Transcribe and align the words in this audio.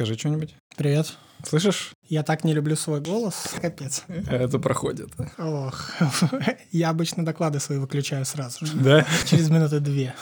Скажи 0.00 0.16
что-нибудь. 0.16 0.54
Привет. 0.78 1.12
Слышишь? 1.46 1.92
Я 2.08 2.22
так 2.22 2.42
не 2.42 2.54
люблю 2.54 2.74
свой 2.74 3.02
голос. 3.02 3.48
Капец. 3.60 4.04
Это 4.08 4.58
проходит. 4.58 5.10
Ох. 5.36 5.90
Я 6.72 6.88
обычно 6.88 7.22
доклады 7.22 7.60
свои 7.60 7.76
выключаю 7.76 8.24
сразу 8.24 8.64
же. 8.64 8.78
Да? 8.78 9.06
Через 9.26 9.50
минуты 9.50 9.78
две. 9.80 10.14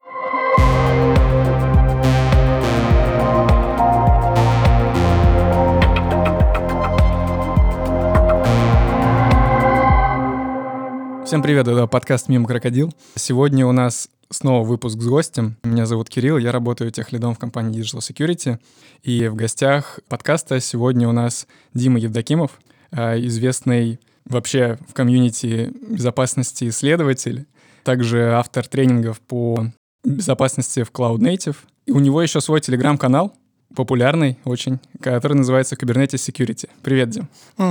Всем 11.24 11.40
привет, 11.40 11.68
это 11.68 11.86
подкаст 11.86 12.28
«Мимо 12.28 12.48
крокодил». 12.48 12.92
Сегодня 13.14 13.64
у 13.64 13.70
нас 13.70 14.08
снова 14.30 14.66
выпуск 14.66 15.00
с 15.00 15.06
гостем. 15.06 15.56
Меня 15.62 15.86
зовут 15.86 16.08
Кирилл, 16.08 16.38
я 16.38 16.52
работаю 16.52 16.90
техлидом 16.90 17.34
в 17.34 17.38
компании 17.38 17.80
Digital 17.80 18.00
Security. 18.00 18.58
И 19.02 19.28
в 19.28 19.34
гостях 19.34 20.00
подкаста 20.08 20.60
сегодня 20.60 21.08
у 21.08 21.12
нас 21.12 21.46
Дима 21.74 21.98
Евдокимов, 21.98 22.60
а, 22.90 23.18
известный 23.18 24.00
вообще 24.24 24.78
в 24.88 24.92
комьюнити 24.92 25.72
безопасности 25.88 26.68
исследователь, 26.68 27.46
также 27.84 28.32
автор 28.34 28.66
тренингов 28.66 29.20
по 29.20 29.66
безопасности 30.04 30.82
в 30.82 30.90
Cloud 30.90 31.18
Native. 31.18 31.56
И 31.86 31.92
у 31.92 31.98
него 31.98 32.20
еще 32.20 32.40
свой 32.40 32.60
телеграм-канал, 32.60 33.34
популярный 33.74 34.38
очень, 34.44 34.78
который 35.00 35.34
называется 35.34 35.74
Kubernetes 35.74 36.16
Security. 36.16 36.68
Привет, 36.82 37.10
Дим. 37.10 37.28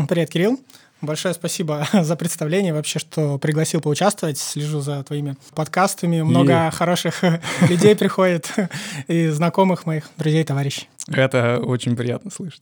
Привет, 0.08 0.30
Кирилл. 0.30 0.59
Большое 1.02 1.34
спасибо 1.34 1.88
за 1.94 2.16
представление, 2.16 2.74
вообще, 2.74 3.00
что 3.00 3.38
пригласил 3.38 3.82
поучаствовать. 3.82 4.38
Слежу 4.38 4.80
за 4.80 5.04
твоими 5.04 5.36
подкастами. 5.54 6.22
Много 6.22 6.68
и... 6.68 6.72
хороших 6.72 7.23
людей 7.70 7.96
приходит 7.96 8.52
и 9.08 9.28
знакомых 9.28 9.86
моих, 9.86 10.10
друзей, 10.18 10.44
товарищей. 10.44 10.90
Это 11.08 11.60
очень 11.64 11.96
приятно 11.96 12.32
слышать. 12.32 12.62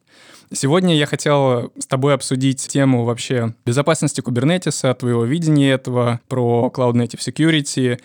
Сегодня 0.54 0.96
я 0.96 1.08
хотел 1.08 1.72
с 1.80 1.88
тобой 1.88 2.14
обсудить 2.14 2.68
тему 2.68 3.04
вообще 3.04 3.54
безопасности 3.66 4.22
кубернетиса, 4.22 4.94
твоего 4.94 5.26
видения 5.26 5.72
этого, 5.72 6.20
про 6.28 6.72
Cloud 6.74 6.94
Native 6.94 7.20
Security. 7.20 8.00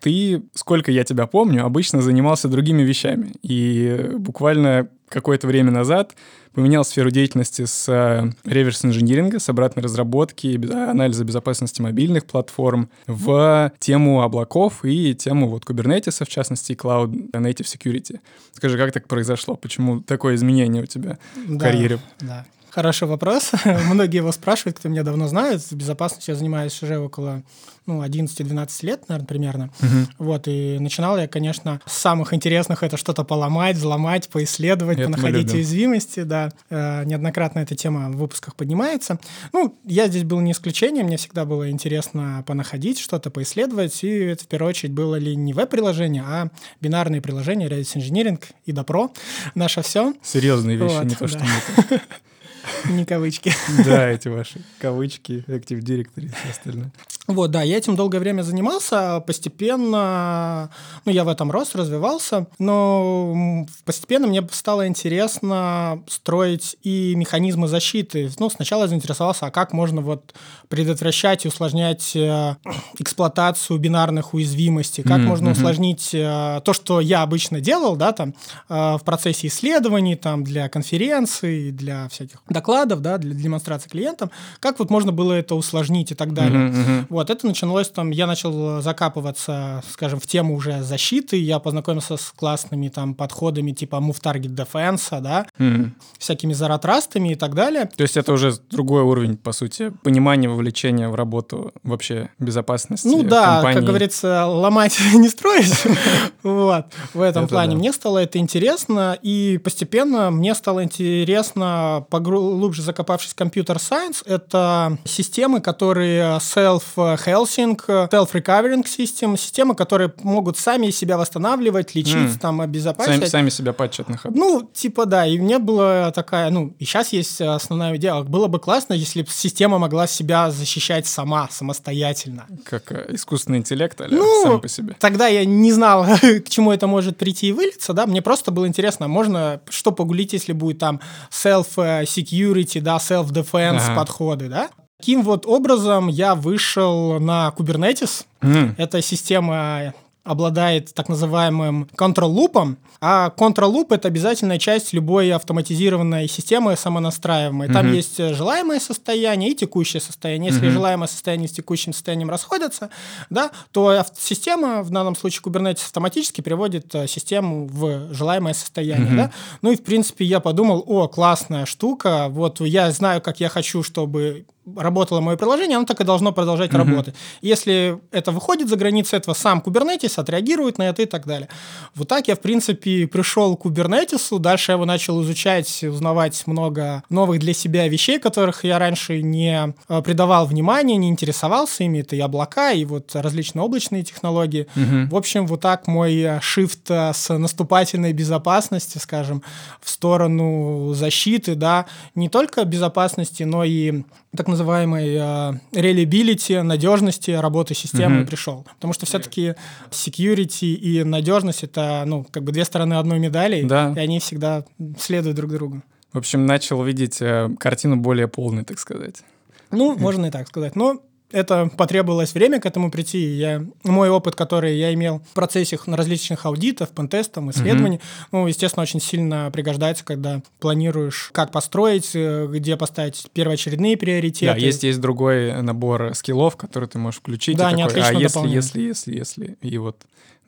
Ты, 0.00 0.42
сколько 0.54 0.90
я 0.90 1.04
тебя 1.04 1.26
помню, 1.26 1.64
обычно 1.64 2.02
занимался 2.02 2.48
другими 2.48 2.82
вещами. 2.82 3.32
И 3.42 4.10
буквально 4.18 4.88
какое-то 5.08 5.46
время 5.46 5.70
назад 5.70 6.14
поменял 6.52 6.84
сферу 6.84 7.10
деятельности 7.10 7.64
с 7.64 7.88
э, 7.88 8.30
реверс-инжиниринга, 8.44 9.38
с 9.38 9.48
обратной 9.48 9.82
разработки, 9.82 10.58
анализа 10.72 11.24
безопасности 11.24 11.82
мобильных 11.82 12.24
платформ 12.24 12.88
в 13.06 13.72
тему 13.78 14.22
облаков 14.22 14.84
и 14.84 15.14
тему 15.14 15.48
вот 15.48 15.64
Kubernetes, 15.64 16.24
в 16.24 16.28
частности, 16.28 16.72
Cloud 16.72 17.30
Native 17.32 17.66
Security. 17.66 18.20
Скажи, 18.52 18.78
как 18.78 18.92
так 18.92 19.06
произошло? 19.06 19.54
Почему 19.56 20.00
такое 20.00 20.34
изменение 20.34 20.82
у 20.82 20.86
тебя 20.86 21.18
да, 21.46 21.54
в 21.54 21.58
карьере? 21.58 21.98
Да, 22.20 22.46
Хороший 22.76 23.08
вопрос. 23.08 23.52
Многие 23.90 24.18
его 24.18 24.30
спрашивают, 24.32 24.78
кто 24.78 24.90
меня 24.90 25.02
давно 25.02 25.28
знает. 25.28 25.62
С 25.62 25.72
безопасностью 25.72 26.34
я 26.34 26.38
занимаюсь 26.38 26.82
уже 26.82 26.98
около 26.98 27.42
ну, 27.86 28.04
11-12 28.04 28.68
лет, 28.82 29.08
наверное, 29.08 29.26
примерно. 29.26 29.70
Uh-huh. 29.80 30.06
Вот, 30.18 30.42
и 30.46 30.76
начинал 30.78 31.16
я, 31.16 31.26
конечно, 31.26 31.80
с 31.86 31.96
самых 31.96 32.34
интересных 32.34 32.82
это 32.82 32.98
что-то 32.98 33.24
поломать, 33.24 33.76
взломать, 33.76 34.28
поисследовать, 34.28 34.98
это 34.98 35.10
понаходить 35.10 35.54
уязвимости, 35.54 36.24
да. 36.24 36.50
Э, 36.68 37.04
неоднократно 37.06 37.60
эта 37.60 37.74
тема 37.74 38.10
в 38.10 38.16
выпусках 38.16 38.54
поднимается. 38.54 39.18
Ну, 39.54 39.74
я 39.84 40.08
здесь 40.08 40.24
был 40.24 40.40
не 40.40 40.52
исключением, 40.52 41.06
мне 41.06 41.16
всегда 41.16 41.46
было 41.46 41.70
интересно 41.70 42.44
понаходить 42.46 42.98
что-то, 42.98 43.30
поисследовать, 43.30 44.04
и 44.04 44.10
это 44.10 44.44
в 44.44 44.48
первую 44.48 44.68
очередь 44.68 44.92
было 44.92 45.14
ли 45.14 45.34
не 45.34 45.54
веб-приложение, 45.54 46.24
а 46.26 46.50
бинарные 46.82 47.22
приложения, 47.22 47.68
Redis 47.68 47.96
Engineering 47.96 48.42
и 48.66 48.72
Допро, 48.72 49.12
наше 49.54 49.80
все. 49.80 50.12
Серьезные 50.22 50.76
вещи, 50.76 50.92
вот, 50.92 51.04
не 51.04 51.14
то, 51.14 51.24
да. 51.24 51.28
что 51.28 51.38
мы 51.38 52.00
не 52.90 53.04
кавычки. 53.04 53.52
Да, 53.84 54.08
эти 54.10 54.28
ваши 54.28 54.60
кавычки, 54.80 55.44
Active 55.46 55.80
Directory 55.80 56.26
и 56.26 56.28
все 56.28 56.50
остальное. 56.50 56.90
Вот, 57.26 57.50
да, 57.50 57.62
я 57.62 57.76
этим 57.76 57.96
долгое 57.96 58.20
время 58.20 58.42
занимался, 58.42 59.20
постепенно, 59.26 60.70
ну, 61.04 61.10
я 61.10 61.24
в 61.24 61.28
этом 61.28 61.50
рос, 61.50 61.74
развивался, 61.74 62.46
но 62.60 63.66
постепенно 63.84 64.28
мне 64.28 64.46
стало 64.52 64.86
интересно 64.86 66.04
строить 66.06 66.76
и 66.84 67.14
механизмы 67.16 67.66
защиты. 67.66 68.30
Ну, 68.38 68.48
сначала 68.48 68.82
я 68.82 68.88
заинтересовался, 68.88 69.46
а 69.46 69.50
как 69.50 69.72
можно 69.72 70.02
вот 70.02 70.34
предотвращать 70.68 71.44
и 71.44 71.48
усложнять 71.48 72.14
э, 72.14 72.54
эксплуатацию 72.98 73.78
бинарных 73.80 74.32
уязвимостей, 74.32 75.02
как 75.02 75.18
mm-hmm. 75.18 75.26
можно 75.26 75.50
усложнить 75.50 76.10
э, 76.14 76.60
то, 76.64 76.72
что 76.72 77.00
я 77.00 77.22
обычно 77.22 77.60
делал, 77.60 77.96
да, 77.96 78.12
там, 78.12 78.34
э, 78.68 78.96
в 78.96 79.02
процессе 79.04 79.48
исследований, 79.48 80.14
там, 80.14 80.44
для 80.44 80.68
конференций, 80.68 81.72
для 81.72 82.08
всяких 82.08 82.44
докладов, 82.56 83.00
да, 83.00 83.18
для 83.18 83.34
демонстрации 83.34 83.90
клиентам, 83.90 84.30
как 84.60 84.78
вот 84.78 84.88
можно 84.88 85.12
было 85.12 85.34
это 85.34 85.54
усложнить 85.54 86.10
и 86.12 86.14
так 86.14 86.32
далее. 86.32 86.70
Mm-hmm. 86.70 87.06
Вот, 87.10 87.28
это 87.28 87.46
началось 87.46 87.90
там, 87.90 88.10
я 88.10 88.26
начал 88.26 88.80
закапываться, 88.80 89.82
скажем, 89.92 90.20
в 90.20 90.26
тему 90.26 90.56
уже 90.56 90.82
защиты, 90.82 91.36
я 91.36 91.58
познакомился 91.58 92.16
с 92.16 92.32
классными 92.34 92.88
там 92.88 93.14
подходами 93.14 93.72
типа 93.72 93.96
Move 93.96 94.20
Target 94.22 94.54
Defense, 94.54 95.20
да, 95.20 95.46
mm-hmm. 95.58 95.90
всякими 96.18 96.54
заратрастами 96.54 97.32
и 97.32 97.34
так 97.34 97.54
далее. 97.54 97.90
То 97.94 98.02
есть 98.02 98.16
это 98.16 98.32
уже 98.32 98.54
другой 98.70 99.02
уровень, 99.02 99.36
по 99.36 99.52
сути, 99.52 99.92
понимания 100.02 100.48
вовлечения 100.48 101.08
в 101.08 101.14
работу 101.14 101.72
вообще 101.82 102.30
безопасности 102.38 103.06
Ну 103.06 103.22
да, 103.22 103.56
компании. 103.56 103.78
как 103.78 103.84
говорится, 103.84 104.46
ломать 104.46 104.98
не 105.14 105.28
строить. 105.28 105.74
Вот, 106.42 106.86
в 107.12 107.20
этом 107.20 107.48
плане. 107.48 107.76
Мне 107.76 107.92
стало 107.92 108.18
это 108.18 108.38
интересно, 108.38 109.18
и 109.20 109.58
постепенно 109.62 110.30
мне 110.30 110.54
стало 110.54 110.84
интересно, 110.84 112.06
глубже 112.54 112.82
закопавшись 112.82 113.32
в 113.32 113.34
компьютер-сайенс, 113.34 114.22
это 114.26 114.98
системы, 115.04 115.60
которые 115.60 116.38
self 116.38 116.76
self-healthing, 116.96 117.76
self-recovering 118.10 118.84
system, 118.84 119.36
системы, 119.36 119.74
которые 119.74 120.12
могут 120.22 120.58
сами 120.58 120.90
себя 120.90 121.16
восстанавливать, 121.16 121.94
лечить, 121.94 122.14
mm. 122.14 122.38
там, 122.38 122.60
обезопасить. 122.60 123.14
Сами, 123.14 123.24
сами 123.24 123.50
себя 123.50 123.72
патчат 123.72 124.08
на 124.08 124.16
ходу. 124.16 124.36
Ну, 124.36 124.70
типа, 124.72 125.06
да, 125.06 125.26
и 125.26 125.38
мне 125.38 125.58
было 125.58 126.12
такая, 126.14 126.50
ну, 126.50 126.74
и 126.78 126.84
сейчас 126.84 127.12
есть 127.12 127.40
основная 127.40 127.96
идея, 127.96 128.22
было 128.22 128.46
бы 128.46 128.58
классно, 128.58 128.94
если 128.94 129.22
бы 129.22 129.28
система 129.30 129.78
могла 129.78 130.06
себя 130.06 130.50
защищать 130.50 131.06
сама, 131.06 131.48
самостоятельно. 131.50 132.46
Как 132.64 132.92
э, 132.92 133.06
искусственный 133.10 133.58
интеллект, 133.58 134.00
или 134.00 134.14
ну, 134.14 134.42
сам 134.42 134.60
по 134.60 134.68
себе? 134.68 134.96
тогда 134.98 135.26
я 135.26 135.44
не 135.44 135.72
знал, 135.72 136.06
к 136.44 136.48
чему 136.48 136.72
это 136.72 136.86
может 136.86 137.16
прийти 137.16 137.48
и 137.48 137.52
вылиться, 137.52 137.92
да, 137.92 138.06
мне 138.06 138.22
просто 138.22 138.50
было 138.50 138.66
интересно, 138.66 139.08
можно 139.08 139.60
что 139.68 139.92
погулить, 139.92 140.32
если 140.32 140.52
будет 140.52 140.78
там 140.78 141.00
self-security, 141.30 142.35
да, 142.80 142.96
self-defense 142.96 143.82
ага. 143.86 143.94
подходы, 143.96 144.48
да, 144.48 144.70
Таким 144.98 145.22
вот 145.22 145.44
образом 145.44 146.08
я 146.08 146.34
вышел 146.34 147.20
на 147.20 147.52
Kubernetes. 147.56 148.24
Mm. 148.40 148.74
Это 148.78 149.02
система 149.02 149.92
обладает 150.26 150.92
так 150.92 151.08
называемым 151.08 151.88
control-лупом, 151.96 152.78
а 153.00 153.32
control-loop— 153.36 153.86
это 153.90 154.08
обязательная 154.08 154.58
часть 154.58 154.92
любой 154.92 155.30
автоматизированной 155.32 156.28
системы 156.28 156.76
самонастраиваемой. 156.76 157.68
Mm-hmm. 157.68 157.72
Там 157.72 157.92
есть 157.92 158.16
желаемое 158.16 158.80
состояние 158.80 159.50
и 159.50 159.54
текущее 159.54 160.00
состояние. 160.00 160.50
Если 160.50 160.68
mm-hmm. 160.68 160.72
желаемое 160.72 161.08
состояние 161.08 161.48
с 161.48 161.52
текущим 161.52 161.92
состоянием 161.92 162.30
расходятся, 162.30 162.90
да, 163.30 163.50
то 163.72 164.02
система, 164.18 164.82
в 164.82 164.90
данном 164.90 165.14
случае 165.14 165.42
Kubernetes, 165.42 165.84
автоматически 165.84 166.40
приводит 166.40 166.94
э, 166.94 167.06
систему 167.06 167.66
в 167.66 168.12
желаемое 168.12 168.54
состояние. 168.54 169.12
Mm-hmm. 169.12 169.16
Да? 169.16 169.32
Ну 169.62 169.72
и, 169.72 169.76
в 169.76 169.84
принципе, 169.84 170.24
я 170.24 170.40
подумал, 170.40 170.82
о, 170.86 171.08
классная 171.08 171.66
штука, 171.66 172.26
вот 172.30 172.60
я 172.60 172.90
знаю, 172.90 173.20
как 173.20 173.40
я 173.40 173.48
хочу, 173.48 173.82
чтобы 173.82 174.46
работало 174.74 175.20
мое 175.20 175.36
приложение, 175.36 175.76
оно 175.76 175.86
так 175.86 176.00
и 176.00 176.04
должно 176.04 176.32
продолжать 176.32 176.70
mm-hmm. 176.70 176.90
работать. 176.90 177.14
Если 177.40 177.98
это 178.10 178.32
выходит 178.32 178.68
за 178.68 178.76
границы 178.76 179.16
этого, 179.16 179.34
сам 179.34 179.62
Kubernetes 179.64 180.18
отреагирует 180.18 180.78
на 180.78 180.88
это 180.88 181.02
и 181.02 181.06
так 181.06 181.26
далее. 181.26 181.48
Вот 181.94 182.08
так 182.08 182.28
я, 182.28 182.34
в 182.34 182.40
принципе, 182.40 183.06
пришел 183.06 183.56
к 183.56 183.66
Kubernetes, 183.66 184.38
дальше 184.38 184.72
я 184.72 184.74
его 184.74 184.84
начал 184.84 185.22
изучать, 185.22 185.84
узнавать 185.84 186.46
много 186.46 187.02
новых 187.10 187.38
для 187.38 187.54
себя 187.54 187.88
вещей, 187.88 188.18
которых 188.18 188.64
я 188.64 188.78
раньше 188.78 189.22
не 189.22 189.74
э, 189.88 190.02
придавал 190.02 190.46
внимания, 190.46 190.96
не 190.96 191.08
интересовался 191.08 191.84
ими. 191.84 192.00
Это 192.00 192.16
и 192.16 192.20
облака, 192.20 192.72
и 192.72 192.84
вот 192.84 193.14
различные 193.14 193.62
облачные 193.62 194.02
технологии. 194.02 194.66
Mm-hmm. 194.74 195.08
В 195.08 195.16
общем, 195.16 195.46
вот 195.46 195.60
так 195.60 195.86
мой 195.86 196.40
шифт 196.40 196.90
э, 196.90 197.12
с 197.14 197.36
наступательной 197.36 198.12
безопасности, 198.12 198.98
скажем, 198.98 199.42
в 199.80 199.90
сторону 199.90 200.92
защиты, 200.94 201.54
да, 201.54 201.86
не 202.14 202.28
только 202.28 202.64
безопасности, 202.64 203.44
но 203.44 203.64
и 203.64 204.04
так 204.36 204.48
называемой 204.48 205.16
uh, 205.16 205.58
reliability, 205.72 206.62
надежности 206.62 207.30
работы 207.30 207.74
системы 207.74 208.20
mm-hmm. 208.20 208.26
пришел. 208.26 208.66
Потому 208.74 208.92
что 208.92 209.06
все-таки 209.06 209.54
security 209.90 210.74
и 210.74 211.04
надежность 211.04 211.64
это, 211.64 212.04
ну, 212.06 212.26
как 212.30 212.44
бы 212.44 212.52
две 212.52 212.64
стороны 212.64 212.94
одной 212.94 213.18
медали, 213.18 213.62
да. 213.62 213.92
и 213.96 213.98
они 213.98 214.20
всегда 214.20 214.64
следуют 214.98 215.36
друг 215.36 215.50
другу. 215.52 215.82
В 216.12 216.18
общем, 216.18 216.46
начал 216.46 216.82
видеть 216.82 217.20
э, 217.20 217.50
картину 217.58 217.96
более 217.96 218.28
полной, 218.28 218.64
так 218.64 218.78
сказать. 218.78 219.22
Ну, 219.70 219.96
можно 219.98 220.26
и 220.26 220.30
так 220.30 220.48
сказать. 220.48 220.76
Но 220.76 221.02
это 221.36 221.70
потребовалось 221.76 222.32
время 222.32 222.60
к 222.60 222.66
этому 222.66 222.90
прийти. 222.90 223.18
Я, 223.18 223.64
мой 223.84 224.08
опыт, 224.08 224.34
который 224.34 224.76
я 224.78 224.94
имел 224.94 225.20
в 225.30 225.34
процессе 225.34 225.78
различных 225.86 226.46
аудитов, 226.46 226.90
пентестов, 226.90 227.48
исследований, 227.50 227.96
mm-hmm. 227.96 228.28
ну, 228.32 228.46
естественно, 228.46 228.82
очень 228.82 229.00
сильно 229.00 229.50
пригождается, 229.52 230.04
когда 230.04 230.40
планируешь, 230.60 231.30
как 231.32 231.52
построить, 231.52 232.12
э, 232.14 232.46
где 232.50 232.76
поставить 232.76 233.26
первоочередные 233.34 233.96
приоритеты. 233.96 234.54
Да, 234.54 234.58
есть, 234.58 234.82
есть 234.82 235.00
другой 235.00 235.62
набор 235.62 236.14
скиллов, 236.14 236.56
который 236.56 236.88
ты 236.88 236.98
можешь 236.98 237.20
включить. 237.20 237.56
Да, 237.56 237.70
и 237.70 237.76
такой, 237.76 238.00
а 238.00 238.12
если, 238.12 238.48
если, 238.48 238.80
если, 238.80 239.14
если, 239.14 239.58
и 239.60 239.76
вот 239.76 239.96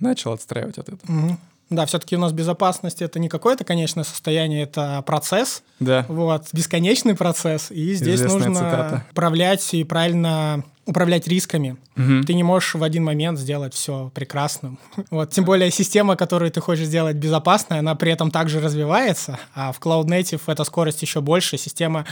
начал 0.00 0.32
отстраивать 0.32 0.78
от 0.78 0.88
этого. 0.88 1.00
Угу. 1.06 1.38
Да, 1.70 1.84
все-таки 1.84 2.16
у 2.16 2.18
нас 2.18 2.32
безопасность 2.32 3.02
это 3.02 3.18
не 3.18 3.28
какое-то 3.28 3.62
конечное 3.64 4.04
состояние, 4.04 4.62
это 4.62 5.02
процесс. 5.02 5.62
Да. 5.80 6.06
Вот, 6.08 6.46
бесконечный 6.52 7.14
процесс. 7.14 7.70
И 7.70 7.92
здесь 7.92 8.16
Известная 8.20 8.48
нужно 8.48 8.54
цитата. 8.54 9.04
управлять 9.10 9.74
и 9.74 9.84
правильно 9.84 10.64
управлять 10.88 11.28
рисками. 11.28 11.76
Угу. 11.96 12.22
Ты 12.26 12.34
не 12.34 12.42
можешь 12.42 12.74
в 12.74 12.82
один 12.82 13.04
момент 13.04 13.38
сделать 13.38 13.74
все 13.74 14.10
прекрасным. 14.14 14.78
Вот, 15.10 15.30
тем 15.30 15.44
более 15.44 15.70
система, 15.70 16.16
которую 16.16 16.50
ты 16.50 16.60
хочешь 16.60 16.86
сделать 16.86 17.16
безопасной, 17.16 17.78
она 17.78 17.94
при 17.94 18.12
этом 18.12 18.30
также 18.30 18.60
развивается, 18.60 19.38
а 19.54 19.72
в 19.72 19.80
Cloud 19.80 20.04
Native 20.06 20.40
эта 20.46 20.64
скорость 20.64 21.02
еще 21.02 21.20
больше, 21.20 21.58
система 21.58 22.04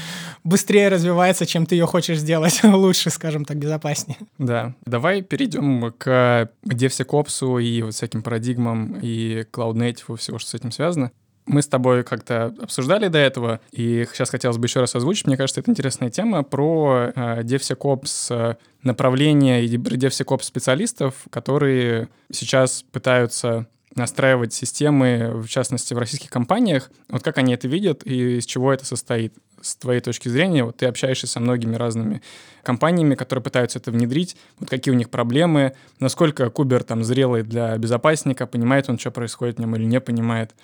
быстрее 0.44 0.88
развивается, 0.88 1.46
чем 1.46 1.66
ты 1.66 1.74
ее 1.74 1.86
хочешь 1.86 2.18
сделать 2.18 2.60
лучше, 2.64 3.10
скажем 3.10 3.44
так, 3.44 3.58
безопаснее. 3.58 4.18
Да. 4.38 4.74
Давай 4.84 5.22
перейдем 5.22 5.92
к 5.98 6.50
DevSecOps 6.64 7.62
и 7.62 7.82
вот 7.82 7.94
всяким 7.94 8.22
парадигмам 8.22 8.98
и 9.02 9.44
Cloud 9.52 9.74
Native 9.74 10.16
всего, 10.16 10.38
что 10.38 10.50
с 10.50 10.54
этим 10.54 10.72
связано. 10.72 11.12
Мы 11.46 11.62
с 11.62 11.68
тобой 11.68 12.02
как-то 12.02 12.54
обсуждали 12.60 13.08
до 13.08 13.18
этого, 13.18 13.60
и 13.70 14.06
сейчас 14.12 14.30
хотелось 14.30 14.58
бы 14.58 14.66
еще 14.66 14.80
раз 14.80 14.94
озвучить. 14.96 15.26
Мне 15.26 15.36
кажется, 15.36 15.60
это 15.60 15.70
интересная 15.70 16.10
тема 16.10 16.42
про 16.42 17.12
э, 17.14 17.42
DevSecOps 17.42 18.26
э, 18.30 18.54
направления 18.82 19.64
и 19.64 19.76
DevSecOps 19.76 20.42
специалистов, 20.42 21.14
которые 21.30 22.08
сейчас 22.32 22.84
пытаются 22.90 23.66
настраивать 23.96 24.52
системы, 24.52 25.32
в 25.40 25.48
частности, 25.48 25.94
в 25.94 25.98
российских 25.98 26.30
компаниях. 26.30 26.90
Вот 27.08 27.22
как 27.22 27.38
они 27.38 27.54
это 27.54 27.66
видят 27.66 28.06
и 28.06 28.38
из 28.38 28.44
чего 28.44 28.72
это 28.72 28.84
состоит? 28.84 29.32
С 29.62 29.74
твоей 29.74 30.00
точки 30.00 30.28
зрения, 30.28 30.64
вот 30.64 30.76
ты 30.76 30.86
общаешься 30.86 31.26
со 31.26 31.40
многими 31.40 31.76
разными 31.76 32.22
компаниями, 32.62 33.14
которые 33.14 33.42
пытаются 33.42 33.78
это 33.78 33.90
внедрить, 33.90 34.36
вот 34.58 34.68
какие 34.68 34.92
у 34.92 34.96
них 34.96 35.08
проблемы, 35.08 35.72
насколько 35.98 36.50
Кубер 36.50 36.84
там 36.84 37.02
зрелый 37.02 37.42
для 37.42 37.76
безопасника, 37.78 38.46
понимает 38.46 38.90
он, 38.90 38.98
что 38.98 39.10
происходит 39.10 39.56
в 39.56 39.60
нем 39.60 39.74
или 39.74 39.84
не 39.84 40.00
понимает. 40.00 40.54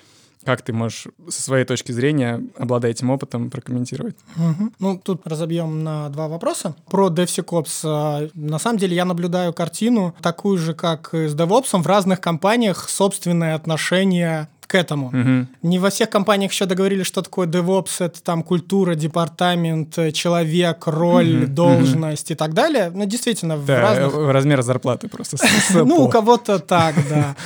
Как 0.45 0.63
ты 0.63 0.73
можешь 0.73 1.07
со 1.29 1.43
своей 1.43 1.65
точки 1.65 1.93
зрения, 1.93 2.43
обладая 2.57 2.93
этим 2.93 3.11
опытом, 3.11 3.51
прокомментировать? 3.51 4.17
Угу. 4.37 4.73
Ну, 4.79 5.01
тут 5.03 5.27
разобьем 5.27 5.85
на 5.85 6.09
два 6.09 6.29
вопроса. 6.29 6.75
Про 6.91 7.09
DevSecOps. 7.09 7.81
А, 7.85 8.29
на 8.35 8.59
самом 8.59 8.79
деле 8.79 8.97
я 8.97 9.05
наблюдаю 9.05 9.53
картину 9.53 10.15
такую 10.21 10.59
же, 10.59 10.75
как 10.75 11.15
и 11.15 11.29
с 11.29 11.35
DevOps. 11.35 11.81
В 11.81 11.87
разных 11.87 12.21
компаниях 12.21 12.89
собственное 12.89 13.55
отношение 13.55 14.49
к 14.67 14.75
этому. 14.75 15.09
Угу. 15.09 15.69
Не 15.69 15.79
во 15.79 15.91
всех 15.91 16.09
компаниях 16.09 16.51
еще 16.51 16.65
договорились, 16.65 17.07
что 17.07 17.21
такое 17.21 17.47
DevOps, 17.47 17.97
это 17.99 18.23
там 18.23 18.43
культура, 18.43 18.95
департамент, 18.95 19.95
человек, 20.15 20.87
роль, 20.87 21.45
угу. 21.45 21.53
должность 21.53 22.31
угу. 22.31 22.35
и 22.35 22.37
так 22.37 22.55
далее. 22.55 22.91
Ну, 22.93 23.05
действительно, 23.05 23.59
да, 23.59 23.61
в 23.61 23.81
разных... 23.81 24.33
размер 24.33 24.63
зарплаты 24.63 25.09
просто. 25.09 25.37
Ну, 25.75 26.05
у 26.05 26.09
кого-то 26.09 26.59
так, 26.59 26.95
да 27.09 27.37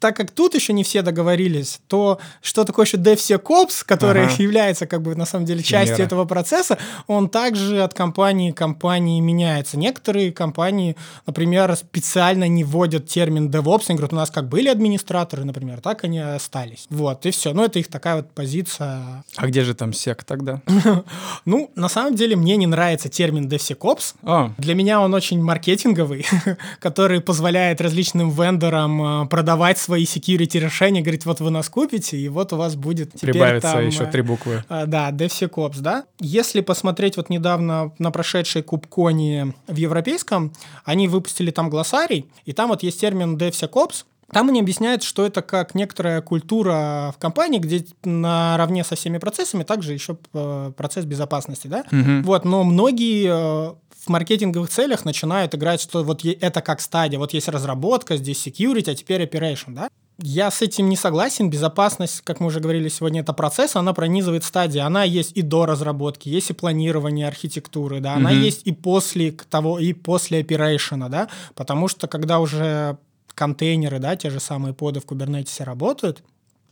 так 0.00 0.16
как 0.16 0.30
тут 0.30 0.54
еще 0.54 0.72
не 0.72 0.82
все 0.82 1.02
договорились, 1.02 1.80
то 1.86 2.18
что 2.40 2.64
такое 2.64 2.86
еще 2.86 2.96
DevSecOps, 2.96 3.84
который 3.84 4.24
ага. 4.24 4.34
является 4.38 4.86
как 4.86 5.02
бы 5.02 5.14
на 5.14 5.26
самом 5.26 5.44
деле 5.44 5.62
частью 5.62 5.96
Химера. 5.96 6.06
этого 6.06 6.24
процесса, 6.24 6.78
он 7.06 7.28
также 7.28 7.82
от 7.82 7.94
компании 7.94 8.50
к 8.50 8.56
компании 8.56 9.20
меняется. 9.20 9.78
Некоторые 9.78 10.32
компании, 10.32 10.96
например, 11.26 11.76
специально 11.76 12.48
не 12.48 12.64
вводят 12.64 13.06
термин 13.06 13.50
DevOps, 13.50 13.84
они 13.88 13.98
говорят, 13.98 14.12
у 14.14 14.16
нас 14.16 14.30
как 14.30 14.48
были 14.48 14.68
администраторы, 14.68 15.44
например, 15.44 15.80
так 15.80 16.02
они 16.04 16.18
остались. 16.18 16.86
Вот, 16.88 17.26
и 17.26 17.30
все. 17.30 17.52
Ну, 17.52 17.64
это 17.64 17.78
их 17.78 17.88
такая 17.88 18.16
вот 18.16 18.30
позиция. 18.32 19.24
А 19.36 19.46
где 19.46 19.64
же 19.64 19.74
там 19.74 19.92
сек 19.92 20.24
тогда? 20.24 20.62
ну, 21.44 21.70
на 21.74 21.88
самом 21.88 22.14
деле, 22.14 22.36
мне 22.36 22.56
не 22.56 22.66
нравится 22.66 23.10
термин 23.10 23.48
DevSecOps. 23.48 24.14
А. 24.22 24.52
Для 24.56 24.74
меня 24.74 25.02
он 25.02 25.12
очень 25.12 25.42
маркетинговый, 25.42 26.26
который 26.80 27.20
позволяет 27.20 27.82
различным 27.82 28.30
вендорам 28.30 29.24
э, 29.24 29.26
продавать 29.26 29.78
свои 29.90 30.04
security 30.04 30.60
решения, 30.60 31.00
говорит, 31.00 31.26
вот 31.26 31.40
вы 31.40 31.50
нас 31.50 31.68
купите, 31.68 32.16
и 32.16 32.28
вот 32.28 32.52
у 32.52 32.56
вас 32.56 32.76
будет 32.76 33.12
теперь 33.14 33.32
Прибавится 33.32 33.72
там... 33.72 33.84
еще 33.84 34.06
три 34.06 34.22
буквы. 34.22 34.62
А, 34.68 34.86
да, 34.86 35.10
DevSecOps, 35.10 35.80
да. 35.80 36.04
Если 36.20 36.60
посмотреть 36.60 37.16
вот 37.16 37.28
недавно 37.28 37.92
на 37.98 38.12
прошедшей 38.12 38.62
Кубконе 38.62 39.54
в 39.66 39.74
европейском, 39.74 40.52
они 40.84 41.08
выпустили 41.08 41.50
там 41.50 41.70
глоссарий, 41.70 42.26
и 42.44 42.52
там 42.52 42.68
вот 42.68 42.84
есть 42.84 43.00
термин 43.00 43.36
DevSecOps, 43.36 44.04
там 44.32 44.48
они 44.48 44.60
объясняют, 44.60 45.02
что 45.02 45.24
это 45.24 45.42
как 45.42 45.74
некоторая 45.74 46.20
культура 46.22 47.12
в 47.16 47.18
компании, 47.18 47.58
где 47.58 47.84
наравне 48.04 48.84
со 48.84 48.94
всеми 48.94 49.18
процессами 49.18 49.62
также 49.62 49.92
еще 49.92 50.18
э, 50.32 50.72
процесс 50.76 51.04
безопасности, 51.04 51.66
да? 51.66 51.84
Угу. 51.90 52.22
Вот, 52.24 52.44
но 52.44 52.64
многие 52.64 53.28
э, 53.28 53.74
в 54.00 54.08
маркетинговых 54.08 54.70
целях 54.70 55.04
начинают 55.04 55.54
играть, 55.54 55.80
что 55.80 56.02
вот 56.02 56.24
это 56.24 56.60
как 56.62 56.80
стадия, 56.80 57.18
вот 57.18 57.34
есть 57.34 57.48
разработка, 57.48 58.16
здесь 58.16 58.46
security, 58.46 58.90
а 58.90 58.94
теперь 58.94 59.22
operation, 59.22 59.74
да? 59.74 59.88
Я 60.22 60.50
с 60.50 60.60
этим 60.60 60.90
не 60.90 60.96
согласен. 60.96 61.48
Безопасность, 61.48 62.20
как 62.20 62.40
мы 62.40 62.48
уже 62.48 62.60
говорили 62.60 62.90
сегодня, 62.90 63.22
это 63.22 63.32
процесс, 63.32 63.74
она 63.74 63.94
пронизывает 63.94 64.44
стадии. 64.44 64.78
Она 64.78 65.02
есть 65.02 65.32
и 65.34 65.40
до 65.40 65.64
разработки, 65.64 66.28
есть 66.28 66.50
и 66.50 66.52
планирование 66.52 67.26
архитектуры, 67.26 68.00
да, 68.00 68.14
она 68.14 68.30
mm-hmm. 68.30 68.40
есть 68.40 68.62
и 68.66 68.72
после 68.72 69.32
того, 69.32 69.78
и 69.78 69.94
после 69.94 70.42
operation, 70.42 71.08
да, 71.08 71.28
потому 71.54 71.88
что 71.88 72.06
когда 72.06 72.38
уже 72.38 72.98
контейнеры, 73.40 73.98
да, 73.98 74.16
те 74.16 74.28
же 74.28 74.38
самые 74.38 74.74
поды 74.74 75.00
в 75.00 75.06
Kubernetes 75.06 75.64
работают, 75.64 76.22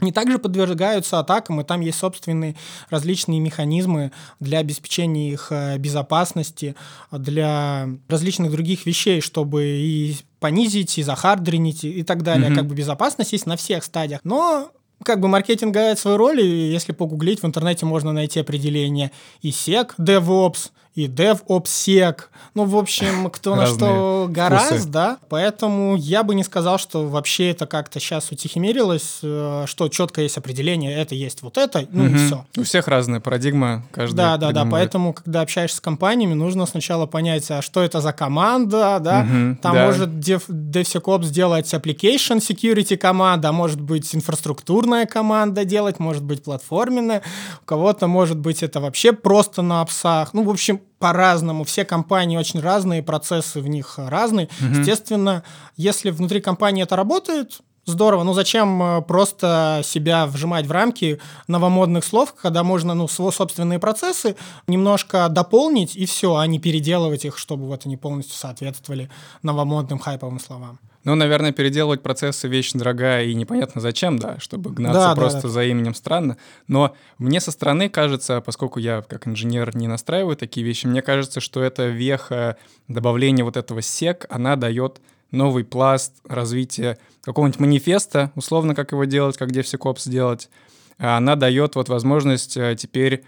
они 0.00 0.12
также 0.12 0.38
подвергаются 0.38 1.18
атакам, 1.18 1.62
и 1.62 1.64
там 1.64 1.80
есть 1.80 1.98
собственные 1.98 2.56
различные 2.90 3.40
механизмы 3.40 4.12
для 4.38 4.58
обеспечения 4.58 5.32
их 5.32 5.48
э, 5.50 5.78
безопасности, 5.78 6.76
для 7.10 7.88
различных 8.06 8.52
других 8.52 8.84
вещей, 8.84 9.22
чтобы 9.22 9.64
и 9.64 10.16
понизить, 10.40 10.98
и 10.98 11.02
захардренить, 11.02 11.84
и 11.84 12.02
так 12.02 12.22
далее. 12.22 12.50
Mm-hmm. 12.50 12.54
Как 12.54 12.66
бы 12.66 12.74
безопасность 12.74 13.32
есть 13.32 13.46
на 13.46 13.56
всех 13.56 13.82
стадиях. 13.82 14.20
Но 14.24 14.70
как 15.02 15.20
бы 15.20 15.26
маркетинг 15.26 15.72
играет 15.72 15.98
свою 15.98 16.18
роль, 16.18 16.42
и 16.42 16.70
если 16.70 16.92
погуглить, 16.92 17.42
в 17.42 17.46
интернете 17.46 17.86
можно 17.86 18.12
найти 18.12 18.40
определение 18.40 19.10
и 19.40 19.50
SEC, 19.50 19.92
DevOps, 19.98 20.70
и 20.98 21.06
DevOpsSec. 21.06 22.22
Ну, 22.54 22.64
в 22.64 22.76
общем, 22.76 23.30
кто 23.30 23.54
на 23.54 23.66
что 23.66 24.26
гораздо, 24.28 24.90
да. 24.90 25.18
Поэтому 25.28 25.94
я 25.94 26.24
бы 26.24 26.34
не 26.34 26.42
сказал, 26.42 26.78
что 26.78 27.06
вообще 27.06 27.50
это 27.50 27.66
как-то 27.66 28.00
сейчас 28.00 28.32
утихомирилось, 28.32 29.20
э, 29.22 29.64
что 29.66 29.88
четко 29.88 30.22
есть 30.22 30.36
определение, 30.38 30.96
это 30.96 31.14
есть 31.14 31.42
вот 31.42 31.56
это, 31.56 31.86
ну 31.92 32.06
угу. 32.06 32.14
и 32.14 32.16
все. 32.16 32.46
У 32.56 32.64
всех 32.64 32.88
разная 32.88 33.20
парадигма, 33.20 33.84
каждый 33.92 34.16
Да, 34.16 34.36
да, 34.38 34.50
да, 34.50 34.64
поэтому, 34.64 35.12
когда 35.12 35.42
общаешься 35.42 35.76
с 35.76 35.80
компаниями, 35.80 36.34
нужно 36.34 36.66
сначала 36.66 37.06
понять, 37.06 37.48
а 37.52 37.62
что 37.62 37.80
это 37.80 38.00
за 38.00 38.12
команда, 38.12 38.98
да, 38.98 39.20
угу, 39.20 39.58
там 39.62 39.74
да. 39.74 39.86
может 39.86 40.08
Dev, 40.08 40.42
DevSecOps 40.48 41.24
сделать 41.24 41.72
application 41.72 42.38
security 42.38 42.96
команда, 42.96 43.50
а 43.50 43.52
может 43.52 43.80
быть 43.80 44.12
инфраструктурная 44.16 45.06
команда 45.06 45.64
делать, 45.64 46.00
может 46.00 46.24
быть 46.24 46.42
платформенная, 46.42 47.22
у 47.62 47.64
кого-то 47.66 48.08
может 48.08 48.38
быть 48.38 48.64
это 48.64 48.80
вообще 48.80 49.12
просто 49.12 49.62
на 49.62 49.80
апсах, 49.80 50.34
ну, 50.34 50.42
в 50.42 50.50
общем, 50.50 50.80
по-разному, 50.98 51.64
все 51.64 51.84
компании 51.84 52.36
очень 52.36 52.60
разные, 52.60 53.02
процессы 53.02 53.60
в 53.60 53.68
них 53.68 53.94
разные. 53.98 54.48
Угу. 54.60 54.80
Естественно, 54.80 55.42
если 55.76 56.10
внутри 56.10 56.40
компании 56.40 56.82
это 56.82 56.96
работает, 56.96 57.60
здорово. 57.88 58.22
Ну 58.22 58.32
зачем 58.34 58.82
э, 58.82 59.02
просто 59.02 59.80
себя 59.84 60.26
вжимать 60.26 60.66
в 60.66 60.72
рамки 60.72 61.20
новомодных 61.48 62.04
слов, 62.04 62.34
когда 62.34 62.62
можно 62.62 62.94
ну, 62.94 63.08
свои 63.08 63.32
собственные 63.32 63.78
процессы 63.78 64.36
немножко 64.66 65.28
дополнить 65.28 65.96
и 65.96 66.06
все, 66.06 66.36
а 66.36 66.46
не 66.46 66.58
переделывать 66.58 67.24
их, 67.24 67.38
чтобы 67.38 67.66
вот 67.66 67.86
они 67.86 67.96
полностью 67.96 68.36
соответствовали 68.36 69.10
новомодным 69.42 69.98
хайповым 69.98 70.38
словам. 70.38 70.78
Ну, 71.08 71.14
наверное, 71.14 71.52
переделывать 71.52 72.02
процессы 72.02 72.48
вещь 72.48 72.72
дорогая 72.74 73.24
и 73.24 73.32
непонятно 73.32 73.80
зачем, 73.80 74.18
да, 74.18 74.38
чтобы 74.40 74.68
гнаться 74.68 75.00
да, 75.00 75.14
просто 75.14 75.38
да, 75.38 75.42
да. 75.44 75.48
за 75.48 75.64
именем 75.64 75.94
странно. 75.94 76.36
Но 76.66 76.94
мне 77.16 77.40
со 77.40 77.50
стороны 77.50 77.88
кажется, 77.88 78.42
поскольку 78.42 78.78
я 78.78 79.00
как 79.00 79.26
инженер 79.26 79.74
не 79.74 79.88
настраиваю 79.88 80.36
такие 80.36 80.66
вещи, 80.66 80.86
мне 80.86 81.00
кажется, 81.00 81.40
что 81.40 81.62
эта 81.62 81.86
веха 81.86 82.58
добавления 82.88 83.42
вот 83.42 83.56
этого 83.56 83.80
сек, 83.80 84.26
она 84.28 84.56
дает 84.56 85.00
новый 85.30 85.64
пласт 85.64 86.12
развития 86.28 86.98
какого-нибудь 87.22 87.58
манифеста, 87.58 88.30
условно, 88.34 88.74
как 88.74 88.92
его 88.92 89.04
делать, 89.04 89.38
как 89.38 89.50
DevSecOps 89.50 90.00
сделать. 90.00 90.50
Она 90.98 91.36
дает 91.36 91.74
вот 91.74 91.88
возможность 91.88 92.58
э, 92.58 92.76
теперь 92.76 93.24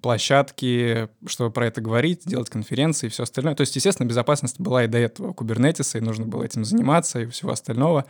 площадки, 0.00 1.08
чтобы 1.26 1.50
про 1.50 1.66
это 1.66 1.80
говорить, 1.80 2.22
делать 2.24 2.50
конференции 2.50 3.06
и 3.06 3.10
все 3.10 3.24
остальное. 3.24 3.54
То 3.54 3.62
есть, 3.62 3.76
естественно, 3.76 4.06
безопасность 4.06 4.60
была 4.60 4.84
и 4.84 4.88
до 4.88 4.98
этого 4.98 5.32
Kubernetes, 5.32 5.98
и 5.98 6.00
нужно 6.00 6.26
было 6.26 6.44
этим 6.44 6.64
заниматься 6.64 7.20
и 7.20 7.26
всего 7.26 7.52
остального. 7.52 8.06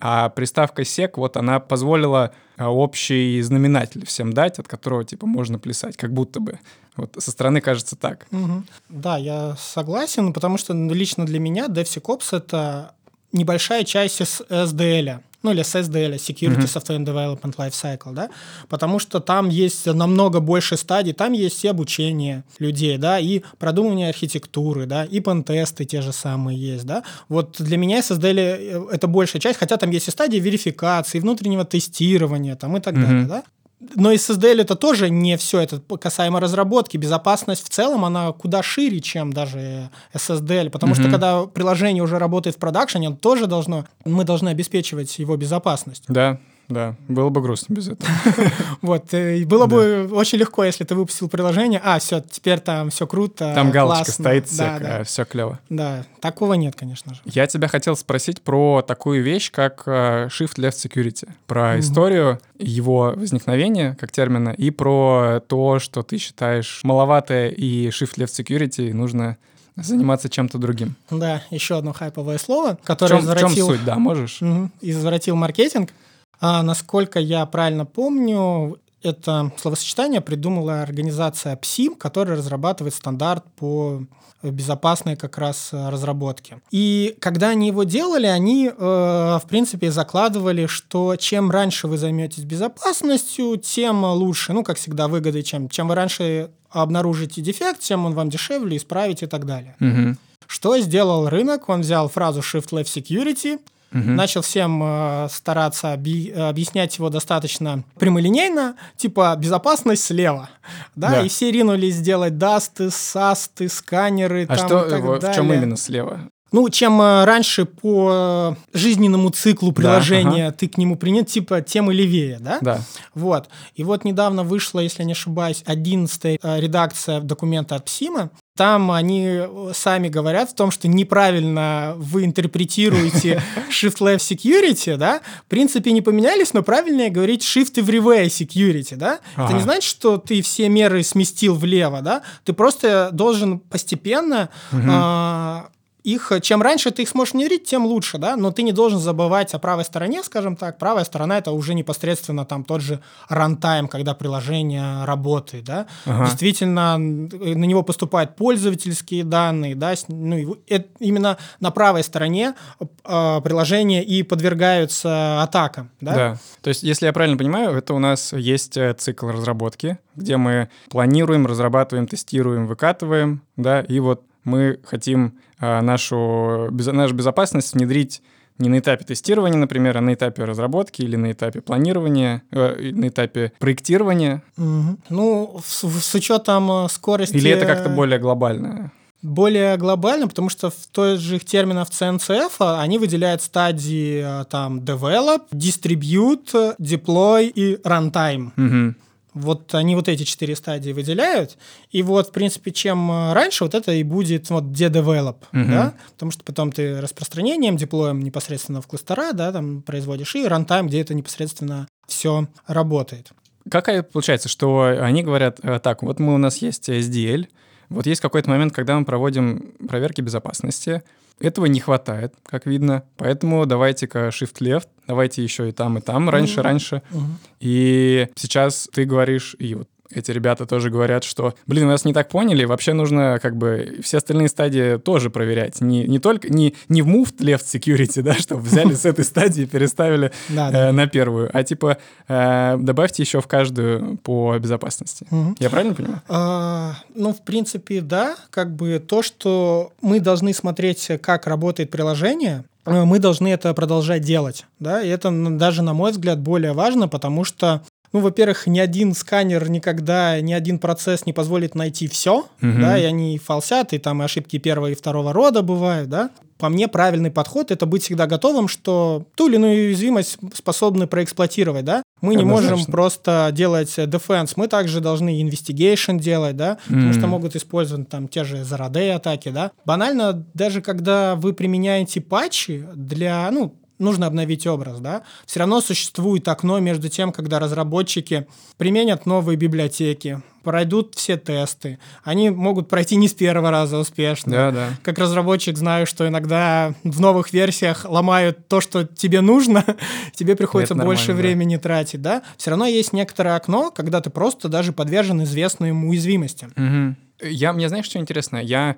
А 0.00 0.28
приставка 0.28 0.82
sec, 0.82 1.12
вот 1.16 1.36
она 1.36 1.58
позволила 1.58 2.32
а, 2.56 2.70
общий 2.70 3.42
знаменатель 3.42 4.06
всем 4.06 4.32
дать, 4.32 4.58
от 4.60 4.68
которого, 4.68 5.04
типа, 5.04 5.26
можно 5.26 5.58
плясать, 5.58 5.96
как 5.96 6.12
будто 6.12 6.38
бы. 6.38 6.60
Вот 6.96 7.16
со 7.18 7.32
стороны 7.32 7.60
кажется 7.60 7.96
так. 7.96 8.26
Угу. 8.30 8.62
Да, 8.90 9.16
я 9.16 9.56
согласен, 9.56 10.32
потому 10.32 10.56
что 10.56 10.72
лично 10.72 11.26
для 11.26 11.40
меня 11.40 11.66
DevSecOps— 11.66 12.28
это 12.36 12.94
небольшая 13.32 13.84
часть 13.84 14.20
SDL 14.20 15.20
ну 15.42 15.52
или 15.52 15.62
SSDL, 15.62 16.16
Security 16.16 16.58
mm-hmm. 16.58 16.82
Software 16.82 17.04
Development 17.04 17.56
Lifecycle, 17.56 18.12
да, 18.12 18.30
потому 18.68 18.98
что 18.98 19.20
там 19.20 19.48
есть 19.48 19.86
намного 19.86 20.40
больше 20.40 20.76
стадий, 20.76 21.12
там 21.12 21.32
есть 21.32 21.64
и 21.64 21.68
обучение 21.68 22.44
людей, 22.58 22.98
да, 22.98 23.18
и 23.18 23.42
продумывание 23.58 24.08
архитектуры, 24.08 24.86
да, 24.86 25.04
и 25.04 25.20
пентесты 25.20 25.84
те 25.84 26.02
же 26.02 26.12
самые 26.12 26.58
есть, 26.58 26.86
да. 26.86 27.02
Вот 27.28 27.56
для 27.58 27.76
меня 27.76 28.00
SSDL 28.00 28.38
э, 28.38 28.86
это 28.92 29.06
большая 29.06 29.40
часть, 29.40 29.58
хотя 29.58 29.76
там 29.76 29.90
есть 29.90 30.08
и 30.08 30.10
стадии 30.10 30.38
верификации, 30.38 31.20
внутреннего 31.20 31.64
тестирования 31.64 32.56
там 32.56 32.76
и 32.76 32.80
так 32.80 32.94
mm-hmm. 32.94 33.02
далее, 33.02 33.26
да. 33.26 33.44
Но 33.80 34.12
SSDL 34.12 34.62
это 34.62 34.74
тоже 34.74 35.08
не 35.08 35.36
все, 35.36 35.60
это 35.60 35.80
касаемо 35.80 36.40
разработки. 36.40 36.96
Безопасность 36.96 37.64
в 37.64 37.68
целом, 37.68 38.04
она 38.04 38.32
куда 38.32 38.62
шире, 38.62 39.00
чем 39.00 39.32
даже 39.32 39.90
SSDL, 40.12 40.70
потому 40.70 40.94
mm-hmm. 40.94 41.00
что 41.00 41.10
когда 41.10 41.46
приложение 41.46 42.02
уже 42.02 42.18
работает 42.18 42.56
в 42.56 42.58
продакшене, 42.58 43.12
тоже 43.14 43.46
должно, 43.46 43.86
мы 44.04 44.24
должны 44.24 44.48
обеспечивать 44.48 45.18
его 45.18 45.36
безопасность. 45.36 46.04
Да, 46.08 46.38
да, 46.68 46.94
было 47.08 47.30
бы 47.30 47.40
грустно 47.40 47.74
без 47.74 47.88
этого. 47.88 48.10
Вот, 48.82 49.12
э, 49.12 49.44
было 49.44 49.66
бы 49.66 50.08
очень 50.12 50.38
легко, 50.38 50.64
если 50.64 50.84
ты 50.84 50.94
выпустил 50.94 51.28
приложение, 51.28 51.80
а, 51.82 51.98
все, 51.98 52.20
теперь 52.20 52.60
там 52.60 52.90
все 52.90 53.06
круто, 53.06 53.52
Там 53.54 53.70
галочка 53.70 54.10
стоит, 54.10 54.48
все 54.48 55.24
клево. 55.24 55.58
Да, 55.68 56.04
такого 56.20 56.54
нет, 56.54 56.74
конечно 56.76 57.14
же. 57.14 57.20
Я 57.24 57.46
тебя 57.46 57.68
хотел 57.68 57.96
спросить 57.96 58.42
про 58.42 58.82
такую 58.82 59.22
вещь, 59.22 59.50
как 59.50 59.82
э, 59.86 60.28
Shift 60.28 60.56
Left 60.56 60.76
Security, 60.76 61.28
про 61.46 61.78
историю 61.80 62.38
его 62.58 63.14
возникновения 63.16 63.96
как 63.98 64.12
термина 64.12 64.50
и 64.50 64.70
про 64.70 65.40
то, 65.46 65.78
что 65.78 66.02
ты 66.02 66.18
считаешь 66.18 66.80
маловато 66.84 67.48
и 67.48 67.88
Shift 67.88 68.16
Left 68.16 68.44
Security 68.44 68.92
нужно 68.92 69.38
заниматься 69.76 70.28
чем-то 70.28 70.58
другим. 70.58 70.96
Да, 71.10 71.42
еще 71.50 71.78
одно 71.78 71.92
хайповое 71.92 72.38
слово, 72.38 72.78
которое 72.84 73.16
в 73.16 73.18
чем, 73.18 73.24
извратил... 73.24 73.48
В 73.48 73.54
чем 73.54 73.66
суть, 73.66 73.84
да, 73.84 73.96
можешь? 73.96 74.42
Угу, 74.42 74.70
извратил 74.82 75.36
маркетинг. 75.36 75.92
А, 76.40 76.62
насколько 76.62 77.18
я 77.18 77.44
правильно 77.46 77.84
помню, 77.84 78.78
это 79.02 79.52
словосочетание 79.56 80.20
придумала 80.20 80.82
организация 80.82 81.56
PSIM, 81.56 81.96
которая 81.96 82.36
разрабатывает 82.36 82.94
стандарт 82.94 83.44
по 83.56 84.02
безопасной 84.42 85.16
как 85.16 85.36
раз 85.36 85.70
разработке. 85.72 86.60
И 86.70 87.16
когда 87.20 87.48
они 87.48 87.68
его 87.68 87.82
делали, 87.82 88.26
они, 88.26 88.68
э, 88.68 88.72
в 88.72 89.42
принципе, 89.48 89.90
закладывали, 89.90 90.66
что 90.66 91.16
чем 91.16 91.50
раньше 91.50 91.88
вы 91.88 91.98
займетесь 91.98 92.44
безопасностью, 92.44 93.56
тем 93.56 94.04
лучше. 94.04 94.52
Ну, 94.52 94.62
как 94.62 94.76
всегда, 94.76 95.08
выгоды, 95.08 95.42
чем, 95.42 95.68
чем 95.68 95.88
вы 95.88 95.96
раньше 95.96 96.50
обнаружите 96.70 97.40
дефект, 97.40 97.80
тем 97.80 98.06
он 98.06 98.14
вам 98.14 98.30
дешевле 98.30 98.76
исправить 98.76 99.24
и 99.24 99.26
так 99.26 99.44
далее. 99.44 99.74
Угу. 99.80 100.16
Что 100.46 100.78
сделал 100.78 101.28
рынок? 101.28 101.68
Он 101.68 101.80
взял 101.80 102.08
фразу 102.08 102.40
Shift 102.40 102.70
Left 102.70 102.84
Security– 102.84 103.58
Угу. 103.92 104.02
Начал 104.02 104.42
всем 104.42 104.82
э, 104.82 105.28
стараться 105.30 105.94
оби- 105.94 106.30
объяснять 106.30 106.96
его 106.98 107.08
достаточно 107.08 107.84
прямолинейно, 107.98 108.76
типа 108.96 109.34
безопасность 109.38 110.04
слева, 110.04 110.50
да, 110.94 111.10
да. 111.10 111.22
и 111.22 111.28
все 111.28 111.50
ринулись 111.50 111.98
делать 112.00 112.36
дасты, 112.36 112.90
састы, 112.90 113.68
сканеры. 113.68 114.44
А 114.48 114.56
там, 114.56 114.66
что 114.66 114.86
и 114.86 114.90
так 114.90 115.02
в, 115.02 115.18
далее. 115.18 115.32
в 115.32 115.34
чем 115.34 115.52
именно 115.52 115.76
слева? 115.76 116.20
Ну, 116.50 116.68
чем 116.70 117.00
э, 117.00 117.24
раньше 117.24 117.66
по 117.66 118.56
жизненному 118.72 119.30
циклу 119.30 119.72
приложения 119.72 120.44
да, 120.44 120.46
ага. 120.48 120.56
ты 120.56 120.68
к 120.68 120.78
нему 120.78 120.96
принят, 120.96 121.28
типа, 121.28 121.60
тем 121.60 121.90
и 121.90 121.94
левее, 121.94 122.38
да? 122.40 122.58
Да. 122.62 122.80
Вот. 123.14 123.48
И 123.74 123.84
вот 123.84 124.04
недавно 124.04 124.44
вышла, 124.44 124.80
если 124.80 125.02
не 125.02 125.12
ошибаюсь, 125.12 125.62
11 125.66 126.24
э, 126.24 126.60
редакция 126.60 127.20
документа 127.20 127.74
от 127.76 127.84
ПСИМа. 127.84 128.30
Там 128.58 128.90
они 128.90 129.24
э, 129.24 129.70
сами 129.72 130.08
говорят 130.08 130.50
в 130.50 130.54
том, 130.56 130.72
что 130.72 130.88
неправильно 130.88 131.94
вы 131.96 132.24
интерпретируете 132.24 133.40
Shift 133.70 133.98
Left 134.00 134.18
Security, 134.18 134.96
да? 134.96 135.20
В 135.46 135.48
принципе, 135.48 135.92
не 135.92 136.02
поменялись, 136.02 136.52
но 136.54 136.64
правильнее 136.64 137.08
говорить 137.08 137.42
Shift 137.42 137.74
Everywhere 137.74 138.26
Security, 138.26 138.96
да? 138.96 139.20
Ага. 139.36 139.44
Это 139.44 139.52
не 139.54 139.60
значит, 139.60 139.84
что 139.84 140.18
ты 140.18 140.42
все 140.42 140.68
меры 140.68 141.04
сместил 141.04 141.54
влево, 141.54 142.02
да? 142.02 142.22
Ты 142.44 142.52
просто 142.52 143.10
должен 143.12 143.60
постепенно 143.60 144.48
угу. 144.72 144.82
э- 144.84 145.62
их, 146.08 146.32
чем 146.40 146.62
раньше 146.62 146.90
ты 146.90 147.02
их 147.02 147.08
сможешь 147.08 147.34
внедрить, 147.34 147.64
тем 147.64 147.84
лучше, 147.84 148.18
да, 148.18 148.36
но 148.36 148.50
ты 148.50 148.62
не 148.62 148.72
должен 148.72 148.98
забывать 148.98 149.54
о 149.54 149.58
правой 149.58 149.84
стороне, 149.84 150.22
скажем 150.22 150.56
так. 150.56 150.78
Правая 150.78 151.04
сторона— 151.04 151.38
это 151.40 151.52
уже 151.52 151.74
непосредственно 151.74 152.44
там 152.44 152.64
тот 152.64 152.80
же 152.80 153.00
рантайм, 153.28 153.88
когда 153.88 154.14
приложение 154.14 155.04
работает, 155.04 155.64
да. 155.64 155.86
Ага. 156.06 156.24
Действительно, 156.24 156.96
на 156.98 157.64
него 157.64 157.82
поступают 157.82 158.36
пользовательские 158.36 159.24
данные, 159.24 159.74
да, 159.74 159.94
ну, 160.08 160.56
это, 160.66 160.88
именно 160.98 161.36
на 161.60 161.70
правой 161.70 162.02
стороне 162.02 162.54
э, 162.80 163.40
приложения 163.44 164.02
и 164.02 164.22
подвергаются 164.22 165.42
атакам, 165.42 165.90
да. 166.00 166.14
Да, 166.14 166.38
то 166.62 166.68
есть, 166.68 166.82
если 166.82 167.06
я 167.06 167.12
правильно 167.12 167.36
понимаю, 167.36 167.76
это 167.76 167.92
у 167.94 167.98
нас 167.98 168.32
есть 168.32 168.76
э, 168.76 168.94
цикл 168.94 169.28
разработки, 169.28 169.98
где 170.16 170.36
мы 170.36 170.68
планируем, 170.88 171.46
разрабатываем, 171.46 172.06
тестируем, 172.06 172.66
выкатываем, 172.66 173.42
да, 173.56 173.80
и 173.80 174.00
вот 174.00 174.22
мы 174.44 174.78
хотим 174.84 175.38
а, 175.58 175.82
нашу, 175.82 176.70
нашу 176.70 177.14
безопасность 177.14 177.74
внедрить 177.74 178.22
не 178.58 178.68
на 178.68 178.78
этапе 178.80 179.04
тестирования, 179.04 179.58
например, 179.58 179.96
а 179.96 180.00
на 180.00 180.14
этапе 180.14 180.44
разработки 180.44 181.02
или 181.02 181.16
на 181.16 181.32
этапе 181.32 181.60
планирования, 181.60 182.42
э, 182.50 182.90
на 182.92 183.08
этапе 183.08 183.52
проектирования. 183.58 184.42
Угу. 184.56 184.98
Ну, 185.10 185.60
с, 185.64 185.86
с 185.86 186.14
учетом 186.14 186.70
э, 186.70 186.88
скорости... 186.88 187.36
Или 187.36 187.50
это 187.52 187.66
как-то 187.66 187.88
более 187.88 188.18
глобально? 188.18 188.92
Более 189.22 189.76
глобально, 189.76 190.28
потому 190.28 190.48
что 190.48 190.70
в 190.70 190.86
той 190.92 191.16
же 191.16 191.40
терминах 191.40 191.88
CNCF 191.90 192.52
а, 192.60 192.80
они 192.80 192.98
выделяют 192.98 193.42
стадии 193.42 194.22
а, 194.24 194.44
там 194.44 194.78
develop, 194.78 195.42
distribute, 195.52 196.76
deploy 196.78 197.50
и 197.52 197.76
runtime. 197.82 198.50
Угу. 198.56 198.94
Вот 199.34 199.74
они 199.74 199.94
вот 199.94 200.08
эти 200.08 200.24
четыре 200.24 200.56
стадии 200.56 200.92
выделяют. 200.92 201.58
И 201.90 202.02
вот, 202.02 202.28
в 202.28 202.32
принципе, 202.32 202.70
чем 202.70 203.10
э, 203.10 203.32
раньше, 203.34 203.64
вот 203.64 203.74
это 203.74 203.92
и 203.92 204.02
будет 204.02 204.50
вот 204.50 204.64
develop, 204.64 205.36
угу. 205.52 205.70
да, 205.70 205.94
потому 206.12 206.32
что 206.32 206.44
потом 206.44 206.72
ты 206.72 207.00
распространением, 207.00 207.76
деплоем 207.76 208.20
непосредственно 208.20 208.80
в 208.80 208.86
кластера, 208.86 209.32
да, 209.32 209.52
там 209.52 209.82
производишь, 209.82 210.34
и 210.34 210.46
рантайм, 210.46 210.88
где 210.88 211.00
это 211.00 211.14
непосредственно 211.14 211.88
все 212.06 212.48
работает. 212.66 213.30
Какая 213.70 214.02
получается, 214.02 214.48
что 214.48 214.96
они 215.00 215.22
говорят, 215.22 215.60
э, 215.62 215.78
так, 215.78 216.02
вот 216.02 216.18
мы 216.20 216.34
у 216.34 216.38
нас 216.38 216.58
есть 216.58 216.88
SDL, 216.88 217.46
вот 217.88 218.06
есть 218.06 218.20
какой-то 218.20 218.50
момент, 218.50 218.74
когда 218.74 218.98
мы 218.98 219.04
проводим 219.04 219.74
проверки 219.88 220.20
безопасности, 220.20 221.02
этого 221.40 221.66
не 221.66 221.80
хватает, 221.80 222.34
как 222.44 222.66
видно, 222.66 223.04
поэтому 223.16 223.64
давайте-ка 223.66 224.28
shift-left, 224.28 224.88
давайте 225.06 225.42
еще 225.42 225.68
и 225.68 225.72
там, 225.72 225.98
и 225.98 226.00
там, 226.00 226.28
раньше, 226.28 226.60
mm-hmm. 226.60 226.62
раньше. 226.62 227.02
Mm-hmm. 227.10 227.36
И 227.60 228.28
сейчас 228.34 228.88
ты 228.92 229.04
говоришь, 229.04 229.56
и 229.58 229.74
вот 229.74 229.88
эти 230.10 230.30
ребята 230.30 230.66
тоже 230.66 230.90
говорят, 230.90 231.24
что, 231.24 231.54
блин, 231.66 231.86
нас 231.86 232.04
не 232.04 232.12
так 232.12 232.28
поняли, 232.28 232.64
вообще 232.64 232.92
нужно 232.92 233.38
как 233.40 233.56
бы 233.56 233.98
все 234.02 234.18
остальные 234.18 234.48
стадии 234.48 234.96
тоже 234.96 235.30
проверять. 235.30 235.80
Не, 235.80 236.04
не 236.06 236.18
только, 236.18 236.48
не, 236.48 236.74
не 236.88 237.02
в 237.02 237.08
moved 237.08 237.38
left 237.38 237.64
security, 237.64 238.22
да, 238.28 238.34
чтобы 238.34 238.62
взяли 238.62 238.94
с 238.94 239.04
этой 239.04 239.24
стадии 239.24 239.64
и 239.64 239.66
переставили 239.66 240.32
э, 240.48 240.90
на 240.92 241.06
первую, 241.06 241.50
а 241.52 241.62
типа 241.62 241.98
э, 242.26 242.76
добавьте 242.78 243.22
еще 243.22 243.40
в 243.40 243.46
каждую 243.46 244.16
по 244.18 244.58
безопасности. 244.58 245.26
Я 245.58 245.70
правильно 245.70 245.94
понимаю? 245.94 246.22
А, 246.28 246.94
ну, 247.14 247.32
в 247.32 247.42
принципе, 247.42 248.00
да, 248.00 248.36
как 248.50 248.74
бы 248.74 248.98
то, 248.98 249.22
что 249.22 249.92
мы 250.00 250.20
должны 250.20 250.54
смотреть, 250.54 251.10
как 251.20 251.46
работает 251.46 251.90
приложение, 251.90 252.64
э, 252.86 253.04
мы 253.04 253.18
должны 253.18 253.48
это 253.48 253.74
продолжать 253.74 254.22
делать, 254.22 254.66
да, 254.80 255.02
и 255.02 255.08
это 255.08 255.30
даже, 255.30 255.82
на 255.82 255.92
мой 255.92 256.12
взгляд, 256.12 256.38
более 256.40 256.72
важно, 256.72 257.08
потому 257.08 257.44
что 257.44 257.82
ну, 258.12 258.20
во-первых, 258.20 258.66
ни 258.66 258.78
один 258.78 259.14
сканер 259.14 259.68
никогда, 259.70 260.40
ни 260.40 260.52
один 260.52 260.78
процесс 260.78 261.26
не 261.26 261.32
позволит 261.32 261.74
найти 261.74 262.08
все, 262.08 262.38
угу. 262.38 262.48
да, 262.60 262.98
и 262.98 263.04
они 263.04 263.38
фалсят, 263.38 263.92
и 263.92 263.98
там 263.98 264.22
ошибки 264.22 264.58
первого 264.58 264.90
и 264.90 264.94
второго 264.94 265.32
рода 265.32 265.62
бывают, 265.62 266.08
да. 266.08 266.30
По 266.58 266.68
мне, 266.68 266.88
правильный 266.88 267.30
подход— 267.30 267.70
это 267.72 267.86
быть 267.86 268.02
всегда 268.02 268.26
готовым, 268.26 268.66
что 268.66 269.26
ту 269.36 269.48
или 269.48 269.54
иную 269.54 269.88
уязвимость 269.88 270.38
способны 270.54 271.06
проэксплуатировать, 271.06 271.84
да. 271.84 272.02
Мы 272.20 272.34
не 272.34 272.44
можем 272.44 272.84
просто 272.86 273.50
делать 273.52 273.96
defense, 273.96 274.54
мы 274.56 274.66
также 274.66 275.00
должны 275.00 275.40
investigation 275.40 276.18
делать, 276.18 276.56
да, 276.56 276.78
mm 276.88 276.98
потому 276.98 277.12
что 277.12 277.26
могут 277.28 277.56
использовать 277.56 278.08
там 278.08 278.26
те 278.26 278.42
же 278.42 278.64
зараде 278.64 279.12
атаки, 279.12 279.50
да. 279.50 279.70
Банально, 279.84 280.44
даже 280.54 280.80
когда 280.80 281.36
вы 281.36 281.52
применяете 281.52 282.20
патчи 282.20 282.84
для, 282.94 283.48
ну, 283.52 283.74
нужно 283.98 284.26
обновить 284.26 284.66
образ, 284.66 285.00
да, 285.00 285.22
все 285.46 285.60
равно 285.60 285.80
существует 285.80 286.46
окно 286.48 286.78
между 286.78 287.08
тем, 287.08 287.32
когда 287.32 287.58
разработчики 287.58 288.46
применят 288.76 289.26
новые 289.26 289.56
библиотеки, 289.56 290.42
пройдут 290.62 291.14
все 291.14 291.36
тесты. 291.36 291.98
Они 292.24 292.50
могут 292.50 292.88
пройти 292.88 293.16
не 293.16 293.28
с 293.28 293.32
первого 293.32 293.70
раза 293.70 293.98
успешно. 293.98 294.52
Да, 294.52 294.70
да. 294.70 294.88
Как 295.02 295.18
разработчик 295.18 295.78
знаю, 295.78 296.06
что 296.06 296.28
иногда 296.28 296.94
в 297.04 297.20
новых 297.20 297.52
версиях 297.52 298.04
ломают 298.08 298.68
то, 298.68 298.80
что 298.80 299.04
тебе 299.04 299.40
нужно, 299.40 299.84
тебе 300.34 300.56
приходится 300.56 300.94
Это 300.94 301.04
больше 301.04 301.28
нормально, 301.28 301.42
да. 301.42 301.48
времени 301.48 301.76
тратить, 301.76 302.22
да? 302.22 302.42
Все 302.56 302.70
равно 302.70 302.86
есть 302.86 303.12
некоторое 303.12 303.56
окно, 303.56 303.90
когда 303.90 304.20
ты 304.20 304.30
просто 304.30 304.68
даже 304.68 304.92
подвержен 304.92 305.42
известным 305.42 306.04
уязвимостям. 306.04 306.72
Мгм. 306.76 307.16
Я, 307.40 307.72
мне 307.72 307.88
знаешь, 307.88 308.06
что 308.06 308.18
интересно? 308.18 308.58
Я 308.58 308.96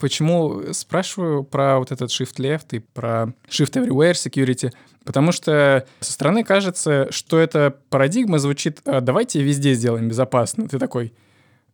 почему 0.00 0.72
спрашиваю 0.72 1.44
про 1.44 1.78
вот 1.78 1.92
этот 1.92 2.10
Shift 2.10 2.36
Left 2.36 2.66
и 2.72 2.78
про 2.78 3.34
Shift 3.48 3.72
Everywhere 3.74 4.12
Security? 4.12 4.72
Потому 5.04 5.32
что 5.32 5.86
со 6.00 6.12
стороны 6.12 6.44
кажется, 6.44 7.08
что 7.10 7.38
эта 7.38 7.76
парадигма 7.90 8.38
звучит 8.38 8.80
«А, 8.84 9.00
«давайте 9.00 9.42
везде 9.42 9.74
сделаем 9.74 10.08
безопасно». 10.08 10.68
Ты 10.68 10.78
такой, 10.78 11.12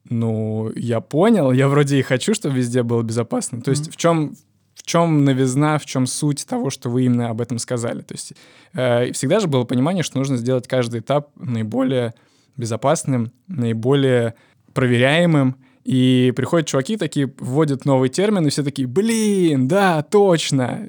ну, 0.08 0.72
я 0.74 1.00
понял, 1.00 1.52
я 1.52 1.68
вроде 1.68 1.98
и 1.98 2.02
хочу, 2.02 2.34
чтобы 2.34 2.56
везде 2.56 2.82
было 2.82 3.02
безопасно. 3.02 3.60
То 3.60 3.70
есть 3.70 3.92
в 3.92 3.96
чем 3.96 4.34
в 4.78 4.84
чем 4.84 5.24
новизна, 5.24 5.76
в 5.78 5.86
чем 5.86 6.06
суть 6.06 6.46
того, 6.46 6.70
что 6.70 6.88
вы 6.88 7.04
именно 7.04 7.30
об 7.30 7.40
этом 7.40 7.58
сказали. 7.58 8.00
То 8.00 8.14
есть 8.14 8.32
э, 8.74 9.12
всегда 9.12 9.40
же 9.40 9.48
было 9.48 9.64
понимание, 9.64 10.04
что 10.04 10.18
нужно 10.18 10.36
сделать 10.36 10.68
каждый 10.68 11.00
этап 11.00 11.30
наиболее 11.34 12.14
безопасным, 12.56 13.32
наиболее 13.48 14.34
проверяемым. 14.74 15.56
И 15.88 16.34
приходят 16.36 16.66
чуваки 16.66 16.98
такие, 16.98 17.32
вводят 17.38 17.86
новый 17.86 18.10
термин, 18.10 18.46
и 18.46 18.50
все 18.50 18.62
такие, 18.62 18.86
блин, 18.86 19.68
да, 19.68 20.02
точно. 20.02 20.86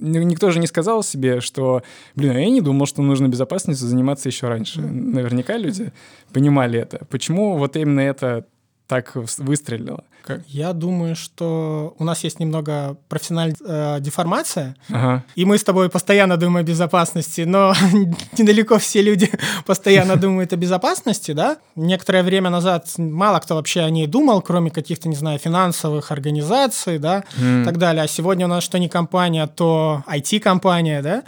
Никто 0.00 0.50
же 0.50 0.58
не 0.58 0.66
сказал 0.66 1.04
себе, 1.04 1.40
что, 1.40 1.84
блин, 2.16 2.32
а 2.32 2.40
я 2.40 2.50
не 2.50 2.60
думал, 2.60 2.86
что 2.86 3.00
нужно 3.00 3.28
безопасностью 3.28 3.86
заниматься 3.86 4.28
еще 4.28 4.48
раньше. 4.48 4.80
Наверняка 4.80 5.56
люди 5.56 5.92
понимали 6.32 6.80
это. 6.80 7.04
Почему 7.10 7.58
вот 7.58 7.76
именно 7.76 8.00
это 8.00 8.44
так 8.90 9.12
выстрелило? 9.38 10.02
Как? 10.24 10.40
Я 10.48 10.72
думаю, 10.72 11.14
что 11.16 11.94
у 11.98 12.04
нас 12.04 12.24
есть 12.24 12.40
немного 12.40 12.96
профессиональная 13.08 13.56
э, 13.64 14.00
деформация, 14.00 14.74
Ага. 14.90 15.24
и 15.36 15.44
мы 15.44 15.56
с 15.56 15.64
тобой 15.64 15.88
постоянно 15.88 16.36
думаем 16.36 16.64
о 16.66 16.68
безопасности, 16.68 17.42
но 17.42 17.72
недалеко 18.38 18.78
все 18.78 19.00
люди 19.00 19.30
постоянно 19.66 20.16
думают 20.24 20.52
о 20.52 20.56
безопасности, 20.56 21.32
да? 21.32 21.56
Некоторое 21.76 22.22
время 22.24 22.50
назад 22.50 22.88
мало 22.98 23.38
кто 23.38 23.54
вообще 23.54 23.80
о 23.82 23.90
ней 23.90 24.06
думал, 24.08 24.42
кроме 24.42 24.70
каких-то, 24.70 25.08
не 25.08 25.16
знаю, 25.16 25.38
финансовых 25.38 26.10
организаций, 26.10 26.98
да, 26.98 27.24
и 27.38 27.64
так 27.64 27.78
далее. 27.78 28.02
А 28.02 28.08
сегодня 28.08 28.46
у 28.46 28.48
нас 28.48 28.64
что 28.64 28.78
не 28.78 28.88
компания, 28.88 29.46
то 29.46 30.02
IT-компания, 30.06 31.00
да? 31.02 31.22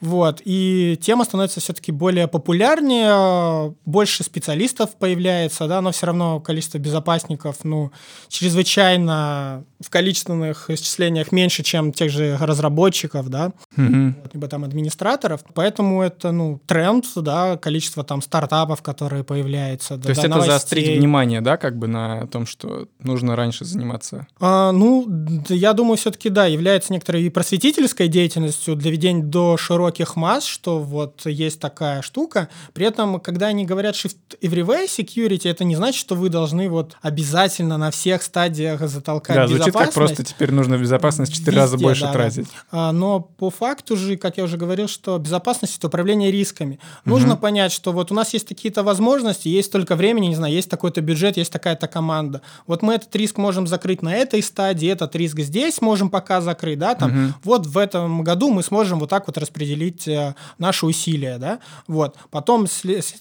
Вот. 0.00 0.42
И 0.44 0.98
тема 1.02 1.24
становится 1.24 1.60
все-таки 1.60 1.92
более 1.92 2.28
популярнее, 2.28 3.74
больше 3.86 4.22
специалистов 4.22 4.96
появляется, 4.98 5.66
да, 5.66 5.80
но 5.80 5.90
все 5.90 6.06
равно 6.06 6.40
количество 6.40 6.78
безопасников, 7.06 7.58
ну, 7.64 7.92
чрезвычайно 8.28 9.64
в 9.80 9.90
количественных 9.90 10.70
исчислениях 10.70 11.32
меньше, 11.32 11.62
чем 11.62 11.92
тех 11.92 12.10
же 12.10 12.36
разработчиков, 12.40 13.28
да, 13.28 13.52
Мгм. 13.76 14.16
либо 14.32 14.48
там 14.48 14.64
администраторов. 14.64 15.42
Поэтому 15.54 16.02
это, 16.02 16.32
ну, 16.32 16.60
тренд, 16.66 17.04
да, 17.16 17.56
количество 17.56 18.04
там 18.04 18.22
стартапов, 18.22 18.82
которые 18.82 19.24
появляются. 19.24 19.98
То 19.98 20.08
есть 20.08 20.24
это 20.24 20.40
заострить 20.40 20.98
внимание, 20.98 21.40
да, 21.40 21.56
как 21.56 21.78
бы 21.78 21.86
на 21.88 22.26
том, 22.26 22.46
что 22.46 22.88
нужно 23.00 23.36
раньше 23.36 23.64
заниматься. 23.64 24.26
А, 24.40 24.72
ну, 24.72 25.06
я 25.48 25.72
думаю, 25.72 25.96
все-таки, 25.96 26.30
да, 26.30 26.46
является 26.46 26.92
некоторой 26.92 27.24
и 27.24 27.30
просветительской 27.30 28.08
деятельностью 28.08 28.76
для 28.76 28.90
ведения 28.90 29.22
до 29.22 29.56
широких 29.56 30.16
масс, 30.16 30.44
что 30.44 30.78
вот 30.78 31.26
есть 31.26 31.60
такая 31.60 32.02
штука. 32.02 32.48
При 32.72 32.86
этом, 32.86 33.20
когда 33.20 33.46
они 33.48 33.64
говорят 33.66 33.94
Shift 33.94 34.16
Everywhere 34.40 34.86
Security, 34.86 35.48
это 35.50 35.64
не 35.64 35.76
значит, 35.76 36.00
что 36.00 36.14
вы 36.14 36.28
должны 36.28 36.68
вот 36.68 36.96
обязательно 37.02 37.76
на 37.78 37.90
всех 37.90 38.22
стадиях 38.22 38.80
затолкать 38.88 39.36
Да, 39.36 39.46
звучит 39.70 39.78
как 39.78 39.88
безопасность. 39.88 40.16
просто 40.16 40.24
теперь 40.34 40.52
нужно 40.52 40.78
безопасность 40.78 41.32
в 41.32 41.36
4 41.36 41.56
раза 41.56 41.74
Везде, 41.74 41.84
больше 41.84 42.00
да, 42.02 42.06
да. 42.08 42.12
тратить. 42.12 42.46
А, 42.70 42.92
Но 42.92 43.20
по 43.20 43.50
факту 43.50 43.96
же, 43.96 44.16
как 44.16 44.36
я 44.36 44.44
уже 44.44 44.56
говорил, 44.56 44.88
что 44.88 45.18
безопасность 45.18 45.78
это 45.78 45.86
управление 45.88 46.30
рисками. 46.30 46.78
Нужно 47.04 47.36
понять, 47.36 47.72
что 47.72 47.92
вот 47.92 48.12
у 48.12 48.14
нас 48.14 48.32
есть 48.32 48.46
какие-то 48.46 48.82
возможности, 48.82 49.48
есть 49.48 49.68
столько 49.68 49.96
времени, 49.96 50.26
не 50.26 50.34
знаю, 50.34 50.52
есть 50.52 50.70
такой-то 50.70 51.00
бюджет, 51.00 51.36
есть 51.36 51.52
такая-то 51.52 51.88
команда. 51.88 52.42
Вот 52.66 52.82
мы 52.82 52.94
этот 52.94 53.14
риск 53.16 53.38
можем 53.38 53.66
закрыть 53.66 54.02
на 54.02 54.14
этой 54.14 54.42
стадии, 54.42 54.88
этот 54.88 55.14
риск 55.16 55.40
здесь 55.40 55.80
можем 55.80 56.10
пока 56.10 56.40
закрыть, 56.40 56.78
да, 56.78 56.94
там. 56.94 57.34
Вот 57.42 57.66
в 57.66 57.78
этом 57.78 58.22
году 58.22 58.50
мы 58.50 58.62
сможем 58.62 58.98
вот 59.00 59.10
так 59.10 59.26
вот 59.26 59.38
распределить 59.38 60.06
э, 60.08 60.34
наши 60.58 60.86
усилия, 60.86 61.38
да. 61.38 61.58
Вот. 61.86 62.16
Потом, 62.30 62.66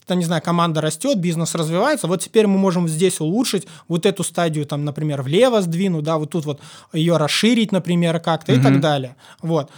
там, 0.05 0.19
не 0.19 0.25
знаю, 0.25 0.41
команда 0.41 0.81
растет, 0.81 1.17
бизнес 1.17 1.55
развивается, 1.55 2.07
вот 2.07 2.21
теперь 2.21 2.47
мы 2.47 2.57
можем 2.57 2.87
здесь 2.87 3.19
улучшить 3.19 3.67
вот 3.87 4.05
эту 4.05 4.23
стадию, 4.23 4.65
там, 4.65 4.85
например, 4.85 5.21
влево 5.21 5.61
сдвинуть, 5.61 6.03
да, 6.03 6.17
вот 6.17 6.34
тут 6.35 6.45
вот 6.45 6.61
ее 6.93 7.17
расширить, 7.17 7.71
например, 7.71 8.19
как-то 8.19 8.53
и 8.53 8.61
так 8.61 8.79
далее. 8.81 9.15
Вот. 9.41 9.71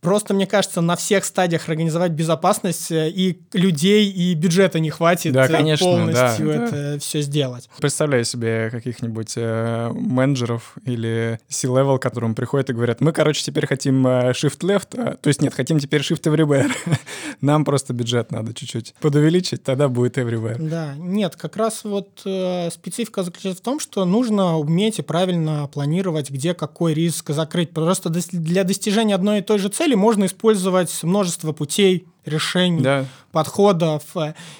Просто, 0.00 0.32
мне 0.32 0.46
кажется, 0.46 0.80
на 0.80 0.94
всех 0.96 1.24
стадиях 1.24 1.68
организовать 1.68 2.12
безопасность 2.12 2.90
э, 2.92 3.10
и 3.10 3.40
людей, 3.52 4.10
и 4.10 4.34
бюджета 4.34 4.78
не 4.78 4.90
хватит 4.90 5.32
Да, 5.32 5.46
э, 5.46 5.48
конечно, 5.48 5.86
полностью 5.86 6.46
да, 6.46 6.58
да. 6.58 6.64
это 6.64 6.98
все 7.00 7.20
сделать. 7.22 7.68
Представляю 7.78 8.24
себе 8.24 8.70
каких-нибудь 8.70 9.32
э, 9.36 9.90
менеджеров 9.92 10.74
или 10.84 11.40
C-level, 11.48 11.98
к 11.98 12.02
которым 12.02 12.34
приходят 12.34 12.70
и 12.70 12.72
говорят, 12.72 13.00
мы, 13.00 13.12
короче, 13.12 13.42
теперь 13.42 13.66
хотим 13.66 14.06
э, 14.06 14.30
shift 14.30 14.60
left, 14.60 14.98
а- 14.98 15.16
то 15.16 15.28
есть 15.28 15.42
нет, 15.42 15.52
хотим 15.54 15.80
теперь 15.80 16.02
shift 16.02 16.22
everywhere. 16.22 16.70
Нам 17.40 17.64
просто 17.64 17.92
бюджет 17.92 18.30
надо 18.30 18.54
чуть-чуть 18.54 18.94
подувеличить, 19.00 19.62
тогда 19.64 19.88
будет 19.88 20.16
everywhere. 20.18 20.56
Да, 20.58 20.94
нет, 20.96 21.36
как 21.36 21.56
раз 21.56 21.82
вот 21.84 22.22
э, 22.24 22.70
специфика 22.70 23.22
заключается 23.22 23.62
в 23.62 23.64
том, 23.64 23.80
что 23.80 24.04
нужно 24.04 24.58
уметь 24.58 24.98
и 24.98 25.02
правильно 25.02 25.68
планировать, 25.72 26.30
где 26.30 26.54
какой 26.54 26.94
риск 26.94 27.30
закрыть. 27.30 27.70
Просто 27.70 28.10
для 28.10 28.64
достижения 28.64 29.14
одной 29.14 29.38
и 29.38 29.42
той 29.42 29.58
же 29.58 29.68
цели 29.68 29.87
можно 29.94 30.26
использовать 30.26 31.02
множество 31.02 31.52
путей, 31.52 32.06
решений, 32.24 32.82
Да. 32.82 33.06
подходов. 33.32 34.02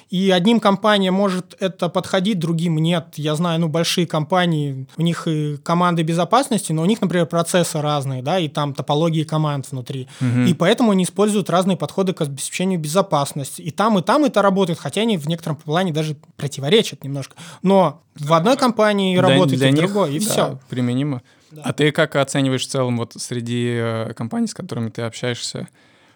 И 0.09 0.31
одним 0.31 0.59
компаниям 0.59 1.13
может 1.13 1.55
это 1.59 1.87
подходить, 1.89 2.39
другим 2.39 2.77
нет. 2.79 3.09
Я 3.15 3.35
знаю, 3.35 3.59
ну, 3.59 3.67
большие 3.67 4.07
компании, 4.07 4.87
у 4.97 5.01
них 5.03 5.27
и 5.27 5.57
команды 5.57 6.01
безопасности, 6.01 6.71
но 6.71 6.81
у 6.81 6.85
них, 6.85 6.99
например, 7.01 7.27
процессы 7.27 7.79
разные, 7.79 8.23
да, 8.23 8.39
и 8.39 8.47
там 8.47 8.73
топологии 8.73 9.23
команд 9.23 9.67
внутри. 9.71 10.07
И 10.47 10.53
поэтому 10.55 10.91
они 10.91 11.03
используют 11.03 11.49
разные 11.51 11.77
подходы 11.77 12.13
к 12.13 12.21
обеспечению 12.21 12.79
безопасности. 12.79 13.61
И 13.61 13.69
там, 13.71 13.99
и 13.99 14.01
там 14.01 14.25
это 14.25 14.41
работает, 14.41 14.79
хотя 14.79 15.01
они 15.01 15.17
в 15.17 15.27
некотором 15.27 15.57
плане 15.57 15.93
даже 15.93 16.15
противоречат 16.37 17.03
немножко. 17.03 17.35
Но 17.61 18.01
в 18.15 18.33
одной 18.33 18.57
компании 18.57 19.13
Для- 19.17 19.27
работает, 19.29 19.59
для 19.59 19.69
и 19.69 19.73
в 19.73 19.75
другой, 19.75 20.15
и 20.15 20.19
да, 20.19 20.25
все. 20.31 20.59
применимо. 20.69 21.21
А 21.63 21.73
ты 21.73 21.91
как 21.91 22.15
оцениваешь 22.15 22.65
в 22.65 22.69
целом 22.69 22.97
вот 22.97 23.13
среди 23.17 23.77
э, 23.79 24.13
компаний, 24.13 24.47
с 24.47 24.53
которыми 24.53 24.89
ты 24.89 25.01
общаешься, 25.03 25.67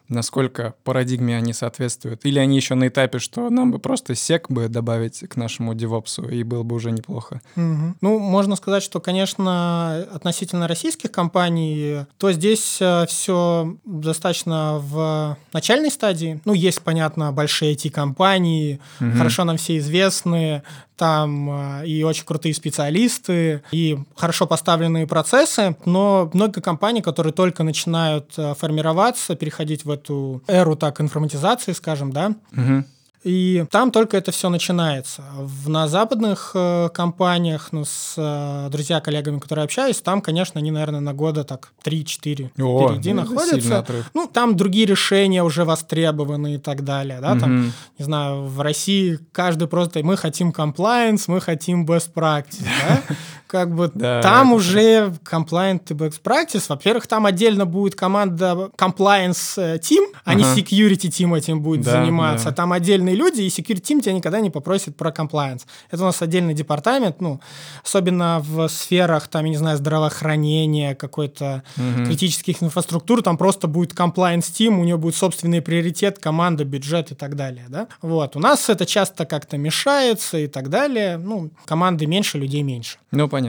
насколько 0.09 0.75
парадигме 0.83 1.35
они 1.37 1.53
соответствуют? 1.53 2.25
Или 2.25 2.39
они 2.39 2.55
еще 2.57 2.75
на 2.75 2.87
этапе, 2.87 3.19
что 3.19 3.49
нам 3.49 3.71
бы 3.71 3.79
просто 3.79 4.15
сек 4.15 4.49
бы 4.49 4.67
добавить 4.67 5.19
к 5.27 5.35
нашему 5.35 5.73
девопсу, 5.73 6.27
и 6.27 6.43
было 6.43 6.63
бы 6.63 6.75
уже 6.75 6.91
неплохо? 6.91 7.41
Мгм. 7.55 7.95
Ну, 8.01 8.19
можно 8.19 8.55
сказать, 8.55 8.83
что, 8.83 8.99
конечно, 8.99 10.05
относительно 10.13 10.67
российских 10.67 11.11
компаний, 11.11 12.05
то 12.17 12.31
здесь 12.31 12.81
все 13.07 13.77
достаточно 13.85 14.79
в 14.79 15.37
начальной 15.53 15.89
стадии. 15.89 16.41
Ну, 16.45 16.53
есть, 16.53 16.81
понятно, 16.81 17.31
большие 17.31 17.73
IT-компании, 17.73 18.79
хорошо 18.99 19.45
нам 19.45 19.57
все 19.57 19.77
известные, 19.77 20.63
там 20.95 21.81
э, 21.81 21.87
и 21.87 22.03
очень 22.03 22.25
крутые 22.25 22.53
специалисты, 22.53 23.63
и 23.71 23.97
хорошо 24.15 24.47
поставленные 24.47 25.07
процессы, 25.07 25.75
но 25.85 26.29
много 26.33 26.61
компаний, 26.61 27.01
которые 27.01 27.33
только 27.33 27.63
начинают 27.63 28.33
э, 28.37 28.53
формироваться, 28.55 29.35
переходить 29.35 29.85
в 29.85 29.91
эту 29.91 30.43
эру 30.47 30.75
так 30.75 31.01
информатизации, 31.01 31.73
скажем, 31.73 32.11
да, 32.11 32.35
Мгм. 32.51 32.85
И 33.23 33.65
там 33.71 33.91
только 33.91 34.17
это 34.17 34.31
все 34.31 34.49
начинается. 34.49 35.23
В, 35.37 35.69
на 35.69 35.87
западных 35.87 36.51
э, 36.55 36.89
компаниях, 36.93 37.69
ну, 37.71 37.85
с 37.85 38.15
э, 38.17 38.69
друзья, 38.69 38.99
коллегами, 38.99 39.39
которые 39.39 39.63
общаюсь, 39.63 40.01
там, 40.01 40.21
конечно, 40.21 40.59
они, 40.59 40.71
наверное, 40.71 40.99
на 40.99 41.13
года 41.13 41.43
так 41.43 41.71
3-4 41.85 42.51
О, 42.61 42.89
впереди 42.89 43.13
ну, 43.13 43.21
находятся. 43.21 43.85
Ну, 44.13 44.27
там 44.27 44.57
другие 44.57 44.85
решения 44.85 45.41
уже 45.43 45.63
востребованы 45.63 46.55
и 46.55 46.57
так 46.57 46.83
далее. 46.83 47.19
Да? 47.21 47.39
Там, 47.39 47.73
не 47.97 48.05
знаю, 48.05 48.43
в 48.43 48.59
России 48.61 49.19
каждый 49.31 49.67
просто... 49.67 50.03
Мы 50.03 50.17
хотим 50.17 50.51
compliance, 50.51 51.23
мы 51.27 51.39
хотим 51.39 51.85
best 51.85 52.11
practice. 52.13 52.65
да? 52.87 53.01
как 53.53 53.75
бы 53.75 53.91
да, 53.93 54.19
там 54.23 54.51
уже 54.51 55.13
compliant 55.23 55.83
to 55.85 55.95
best 55.95 56.23
practice. 56.23 56.65
Во-первых, 56.69 57.05
там 57.05 57.27
отдельно 57.27 57.67
будет 57.67 57.93
команда 57.93 58.71
compliance 58.75 59.53
э, 59.57 59.77
team, 59.77 60.07
а 60.25 60.31
ага. 60.31 60.39
не 60.39 60.43
security 60.43 61.07
team 61.07 61.37
этим 61.37 61.61
будет 61.61 61.81
да, 61.81 61.91
заниматься. 61.91 62.45
Да. 62.45 62.55
Там 62.55 62.73
отдельные 62.73 63.13
люди, 63.13 63.41
и 63.41 63.49
security 63.49 63.83
team 63.83 64.01
тебя 64.01 64.13
никогда 64.13 64.39
не 64.39 64.49
попросит 64.49 64.97
про 64.97 65.11
compliance. 65.11 65.67
Это 65.91 66.01
у 66.01 66.05
нас 66.07 66.19
отдельный 66.23 66.55
департамент, 66.55 67.21
ну, 67.21 67.41
особенно 67.85 68.39
в 68.43 68.67
сферах, 68.69 69.27
там, 69.27 69.45
я 69.45 69.51
не 69.51 69.57
знаю, 69.57 69.77
здравоохранения, 69.77 70.95
какой-то 70.95 71.61
угу. 71.77 72.05
критических 72.07 72.63
инфраструктур, 72.63 73.21
там 73.21 73.37
просто 73.37 73.67
будет 73.67 73.93
compliance 73.93 74.51
team, 74.51 74.79
у 74.79 74.83
него 74.83 74.97
будет 74.97 75.15
собственный 75.15 75.61
приоритет, 75.61 76.17
команда, 76.17 76.65
бюджет 76.65 77.11
и 77.11 77.15
так 77.15 77.35
далее, 77.35 77.65
да. 77.69 77.87
Вот. 78.01 78.35
У 78.35 78.39
нас 78.39 78.67
это 78.67 78.87
часто 78.87 79.27
как-то 79.27 79.59
мешается 79.59 80.39
и 80.39 80.47
так 80.47 80.69
далее. 80.69 81.17
Ну, 81.17 81.51
команды 81.65 82.07
меньше, 82.07 82.39
людей 82.39 82.63
меньше. 82.63 82.97
Ну, 83.11 83.27
понятно, 83.27 83.42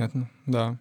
да. 0.46 0.76